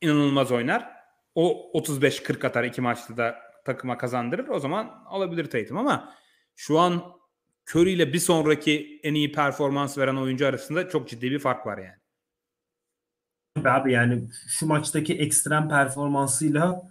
inanılmaz 0.00 0.52
oynar. 0.52 0.96
O 1.34 1.70
35-40 1.74 2.46
atar 2.46 2.64
iki 2.64 2.80
maçta 2.80 3.16
da 3.16 3.36
takıma 3.64 3.98
kazandırır. 3.98 4.48
O 4.48 4.58
zaman 4.58 5.04
alabilir 5.06 5.50
Tatum 5.50 5.76
ama 5.78 6.14
şu 6.56 6.78
an 6.78 7.02
Curry 7.70 7.92
ile 7.92 8.12
bir 8.12 8.18
sonraki 8.18 9.00
en 9.02 9.14
iyi 9.14 9.32
performans 9.32 9.98
veren 9.98 10.16
oyuncu 10.16 10.46
arasında 10.46 10.88
çok 10.88 11.08
ciddi 11.08 11.30
bir 11.30 11.38
fark 11.38 11.66
var 11.66 11.78
yani. 11.78 11.96
Abi 13.68 13.92
yani 13.92 14.28
şu 14.48 14.66
maçtaki 14.66 15.14
ekstrem 15.14 15.68
performansıyla 15.68 16.82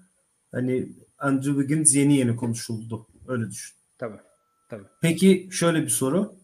hani 0.51 0.89
Andrew 1.17 1.61
Wiggins 1.61 1.95
yeni 1.95 2.17
yeni 2.17 2.35
konuşuldu. 2.35 3.07
Öyle 3.27 3.49
düşün. 3.49 3.75
Tabii. 3.97 4.17
Tabii. 4.69 4.83
Peki 5.01 5.49
şöyle 5.51 5.81
bir 5.81 5.89
soru. 5.89 6.35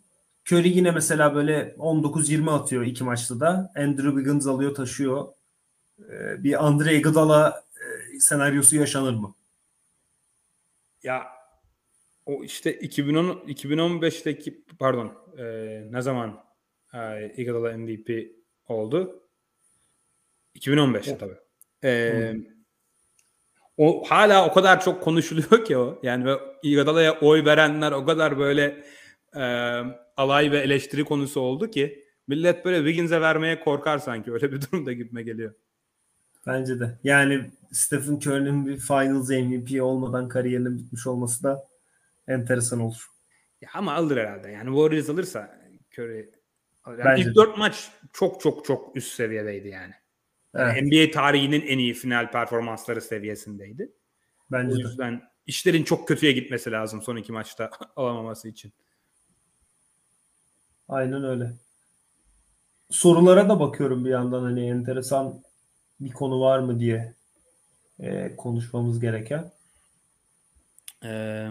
Curry 0.51 0.69
yine 0.69 0.91
mesela 0.91 1.35
böyle 1.35 1.75
19-20 1.77 2.51
atıyor 2.51 2.85
iki 2.85 3.03
maçta 3.03 3.39
da. 3.39 3.71
Andrew 3.75 4.09
Wiggins 4.09 4.47
alıyor 4.47 4.75
taşıyor. 4.75 5.27
Ee, 5.99 6.43
bir 6.43 6.65
Andre 6.65 6.95
Iguodala 6.95 7.63
e, 7.75 8.19
senaryosu 8.19 8.75
yaşanır 8.75 9.13
mı? 9.13 9.35
Ya 11.03 11.40
o 12.31 12.43
işte 12.43 12.79
2010 12.79 13.25
2015'teki 13.47 14.63
pardon 14.79 15.11
e, 15.37 15.43
ne 15.91 16.01
zaman 16.01 16.43
e, 16.93 17.33
Iguodala 17.37 17.77
MVP 17.77 18.09
oldu? 18.67 19.23
2015'te 20.55 21.17
tabii. 21.17 21.37
E, 21.83 22.33
o 23.77 24.03
hala 24.07 24.49
o 24.49 24.53
kadar 24.53 24.81
çok 24.81 25.03
konuşuluyor 25.03 25.65
ki 25.65 25.77
o. 25.77 25.99
Yani 26.03 26.37
Iguodala'ya 26.63 27.19
oy 27.19 27.45
verenler 27.45 27.91
o 27.91 28.05
kadar 28.05 28.37
böyle 28.39 28.83
e, 29.35 29.43
alay 30.17 30.51
ve 30.51 30.59
eleştiri 30.59 31.03
konusu 31.03 31.39
oldu 31.39 31.71
ki 31.71 32.05
millet 32.27 32.65
böyle 32.65 32.77
Wiggins'e 32.77 33.21
vermeye 33.21 33.59
korkar 33.59 33.97
sanki. 33.97 34.33
Öyle 34.33 34.51
bir 34.51 34.61
durumda 34.61 34.93
gibime 34.93 35.23
geliyor. 35.23 35.53
Bence 36.47 36.79
de. 36.79 36.99
Yani 37.03 37.51
Stephen 37.71 38.15
Curry'nin 38.15 38.65
bir 38.65 38.77
Finals 38.77 39.29
MVP 39.29 39.83
olmadan 39.83 40.27
kariyerinin 40.27 40.77
bitmiş 40.77 41.07
olması 41.07 41.43
da 41.43 41.70
enteresan 42.27 42.79
olur. 42.79 43.05
Ya 43.61 43.69
ama 43.73 43.93
alır 43.93 44.17
herhalde. 44.17 44.51
Yani 44.51 44.67
Warriors 44.67 45.09
alırsa 45.09 45.61
Curry 45.97 46.31
alır. 46.83 46.97
Yani 46.97 47.05
Bence 47.05 47.21
ilk 47.21 47.29
de. 47.29 47.35
dört 47.35 47.57
maç 47.57 47.91
çok 48.13 48.41
çok 48.41 48.65
çok 48.65 48.95
üst 48.97 49.11
seviyedeydi 49.13 49.67
yani. 49.67 49.93
Yani 50.53 50.79
Evet, 50.79 50.83
NBA 50.83 51.11
tarihinin 51.13 51.61
en 51.61 51.77
iyi 51.77 51.93
final 51.93 52.31
performansları 52.31 53.01
seviyesindeydi. 53.01 53.91
O 54.39 54.51
bence 54.51 54.75
de. 54.75 54.79
yüzden 54.79 55.21
işlerin 55.45 55.83
çok 55.83 56.07
kötüye 56.07 56.31
gitmesi 56.31 56.71
lazım 56.71 57.01
son 57.01 57.15
iki 57.15 57.31
maçta 57.31 57.69
alamaması 57.95 58.47
için. 58.47 58.73
Aynen 60.87 61.23
öyle. 61.23 61.51
Sorulara 62.89 63.49
da 63.49 63.59
bakıyorum 63.59 64.05
bir 64.05 64.09
yandan 64.09 64.43
hani 64.43 64.69
enteresan 64.69 65.43
bir 65.99 66.11
konu 66.11 66.41
var 66.41 66.59
mı 66.59 66.79
diye 66.79 67.13
e, 67.99 68.35
konuşmamız 68.35 68.99
gereken. 68.99 69.51
Ee, 71.03 71.49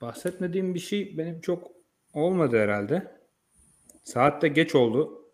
bahsetmediğim 0.00 0.74
bir 0.74 0.80
şey 0.80 1.18
benim 1.18 1.40
çok 1.40 1.70
olmadı 2.14 2.58
herhalde. 2.58 3.20
Saat 4.04 4.42
de 4.42 4.48
geç 4.48 4.74
oldu. 4.74 5.24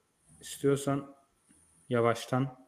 İstiyorsan 0.40 1.14
yavaştan. 1.88 2.66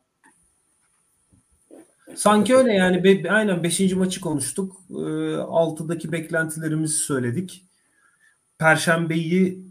Sanki 2.17 2.57
öyle 2.57 2.73
yani 2.73 3.05
be, 3.05 3.31
aynen 3.31 3.63
5. 3.63 3.93
maçı 3.93 4.21
konuştuk. 4.21 4.77
E, 4.91 4.95
6'daki 5.41 6.13
beklentilerimizi 6.13 6.97
söyledik. 6.97 7.65
Perşembeyi 8.59 9.65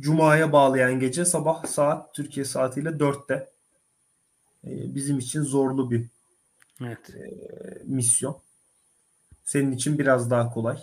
Cuma'ya 0.00 0.52
bağlayan 0.52 1.00
gece 1.00 1.24
sabah 1.24 1.64
saat 1.64 2.14
Türkiye 2.14 2.44
saatiyle 2.44 2.88
4'te. 2.88 3.34
E, 4.64 4.94
bizim 4.94 5.18
için 5.18 5.42
zorlu 5.42 5.90
bir 5.90 6.06
Evet. 6.80 7.10
misyon. 7.84 8.36
Senin 9.44 9.72
için 9.72 9.98
biraz 9.98 10.30
daha 10.30 10.52
kolay. 10.52 10.78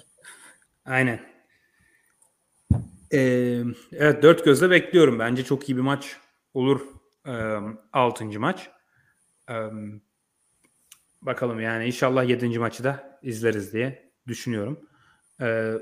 Aynen. 0.90 1.20
Ee, 3.14 3.64
evet 3.92 4.24
dört 4.24 4.46
gözle 4.46 4.70
bekliyorum. 4.70 5.20
Bence 5.20 5.44
çok 5.44 5.70
iyi 5.70 5.78
bir 5.78 5.82
maç 5.82 6.18
olur. 6.54 6.82
E, 7.28 7.34
altıncı 7.94 8.40
maç. 8.40 8.70
E, 9.50 9.56
bakalım 11.22 11.60
yani 11.60 11.86
inşallah 11.86 12.30
yedinci 12.30 12.60
maçı 12.60 12.84
da 12.84 13.20
izleriz 13.24 13.74
diye 13.74 14.12
düşünüyorum. 14.28 14.80
E, 15.42 15.74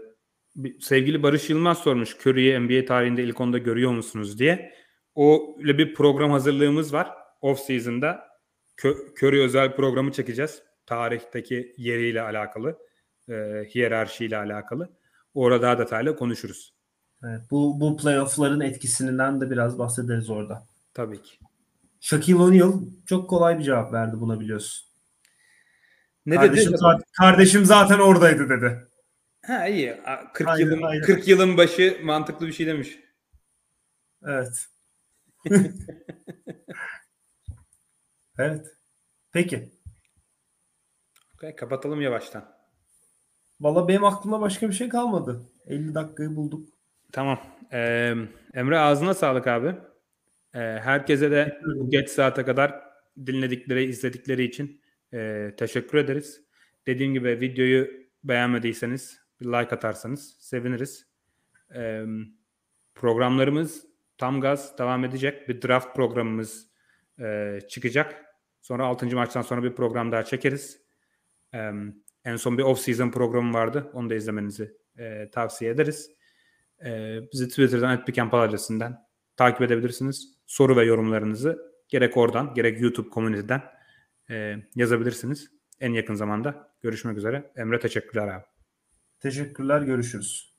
sevgili 0.80 1.24
Barış 1.24 1.50
Yılmaz 1.50 1.78
sormuş. 1.78 2.16
Curry'i 2.16 2.60
NBA 2.60 2.86
tarihinde 2.86 3.24
ilk 3.24 3.42
onda 3.42 3.58
görüyor 3.58 3.92
musunuz 3.92 4.40
diye. 4.40 4.74
O 5.16 5.58
ile 5.60 5.78
bir 5.78 5.94
program 5.94 6.32
hazırlığımız 6.32 6.94
var. 6.94 7.12
Off 7.42 7.60
season'da 7.60 8.28
Curry 9.24 9.42
özel 9.42 9.76
programı 9.76 10.12
çekeceğiz. 10.12 10.64
Tarihteki 10.86 11.74
yeriyle 11.78 12.22
alakalı, 12.22 12.78
e, 13.30 13.66
hiyerarşiyle 13.76 14.38
alakalı. 14.38 14.90
Orada 15.34 15.62
daha 15.62 15.80
detaylı 15.80 16.16
konuşuruz. 16.16 16.74
Evet, 17.24 17.42
bu 17.52 17.80
bu 17.80 17.98
playoff'ların 17.98 18.60
etkisinden 18.60 19.42
de 19.42 19.52
biraz 19.52 19.80
bahsederiz 19.80 20.30
orada. 20.30 20.64
Tabii 20.94 21.22
ki. 21.22 21.38
Shaquille 22.00 22.38
O'Neal 22.38 22.74
çok 23.06 23.30
kolay 23.30 23.60
bir 23.60 23.64
cevap 23.64 23.94
verdi 23.94 24.20
buna 24.20 24.40
biliyorsun. 24.40 24.88
Ne 26.26 26.36
kardeşim 26.36 26.72
dedi? 26.72 26.78
Zaten, 26.78 27.04
kardeşim 27.12 27.66
zaten 27.66 28.00
oradaydı 28.00 28.50
dedi. 28.50 28.88
Ha 29.46 29.68
iyi. 29.68 30.02
40 30.34 30.48
Aynen, 30.48 30.66
yılın 30.66 30.82
aynen. 30.82 31.04
40 31.04 31.28
yılın 31.28 31.58
başı 31.58 32.00
mantıklı 32.04 32.48
bir 32.48 32.54
şey 32.54 32.68
demiş. 32.68 33.00
Evet. 34.26 34.66
evet. 38.38 38.68
Peki. 39.32 39.72
Okay, 41.36 41.56
kapatalım 41.56 42.02
yavaştan. 42.02 42.57
Valla 43.62 43.88
benim 43.88 44.04
aklımda 44.04 44.42
başka 44.42 44.68
bir 44.68 44.74
şey 44.74 44.90
kalmadı. 44.90 45.42
50 45.66 45.96
dakikayı 45.96 46.36
bulduk. 46.36 46.68
Tamam. 47.12 47.40
Ee, 47.74 48.14
Emre 48.54 48.80
ağzına 48.80 49.14
sağlık 49.14 49.48
abi. 49.48 49.68
Ee, 50.54 50.60
herkese 50.60 51.32
de 51.32 51.62
bu 51.76 51.90
geç 51.90 52.10
saate 52.10 52.46
kadar 52.46 52.82
dinledikleri, 53.26 53.84
izledikleri 53.84 54.44
için 54.44 54.82
e, 55.14 55.52
teşekkür 55.58 55.98
ederiz. 55.98 56.42
Dediğim 56.88 57.14
gibi 57.14 57.42
videoyu 57.42 57.88
beğenmediyseniz 58.24 59.22
bir 59.42 59.46
like 59.46 59.76
atarsanız 59.76 60.38
seviniriz. 60.40 61.08
Ee, 61.76 62.04
programlarımız 62.96 63.88
tam 64.18 64.42
gaz 64.42 64.78
devam 64.78 65.06
edecek. 65.06 65.50
Bir 65.50 65.62
draft 65.62 65.96
programımız 65.96 66.68
e, 67.20 67.60
çıkacak. 67.70 68.26
Sonra 68.62 68.86
6. 68.86 69.16
maçtan 69.16 69.42
sonra 69.42 69.64
bir 69.64 69.76
program 69.76 70.12
daha 70.12 70.24
çekeriz. 70.24 70.82
Ee, 71.54 71.72
en 72.26 72.36
son 72.36 72.58
bir 72.58 72.64
off-season 72.64 73.12
programı 73.12 73.54
vardı. 73.54 73.92
Onu 73.94 74.10
da 74.10 74.16
izlemenizi 74.16 74.78
e, 74.98 75.30
tavsiye 75.30 75.72
ederiz. 75.72 76.12
E, 76.86 77.20
bizi 77.34 77.48
Twitter'dan 77.48 78.06
@pikampal 78.06 78.42
adresinden 78.42 78.98
takip 79.36 79.62
edebilirsiniz. 79.62 80.38
Soru 80.46 80.76
ve 80.76 80.86
yorumlarınızı 80.86 81.72
gerek 81.90 82.18
oradan 82.18 82.54
gerek 82.54 82.82
YouTube 82.82 83.10
komüniteden 83.10 83.62
e, 84.30 84.56
yazabilirsiniz. 84.76 85.52
En 85.80 85.94
yakın 85.94 86.14
zamanda 86.16 86.74
görüşmek 86.82 87.18
üzere. 87.18 87.52
Emre 87.56 87.80
teşekkürler 87.80 88.28
abi. 88.28 88.46
Teşekkürler. 89.20 89.82
Görüşürüz. 89.82 90.57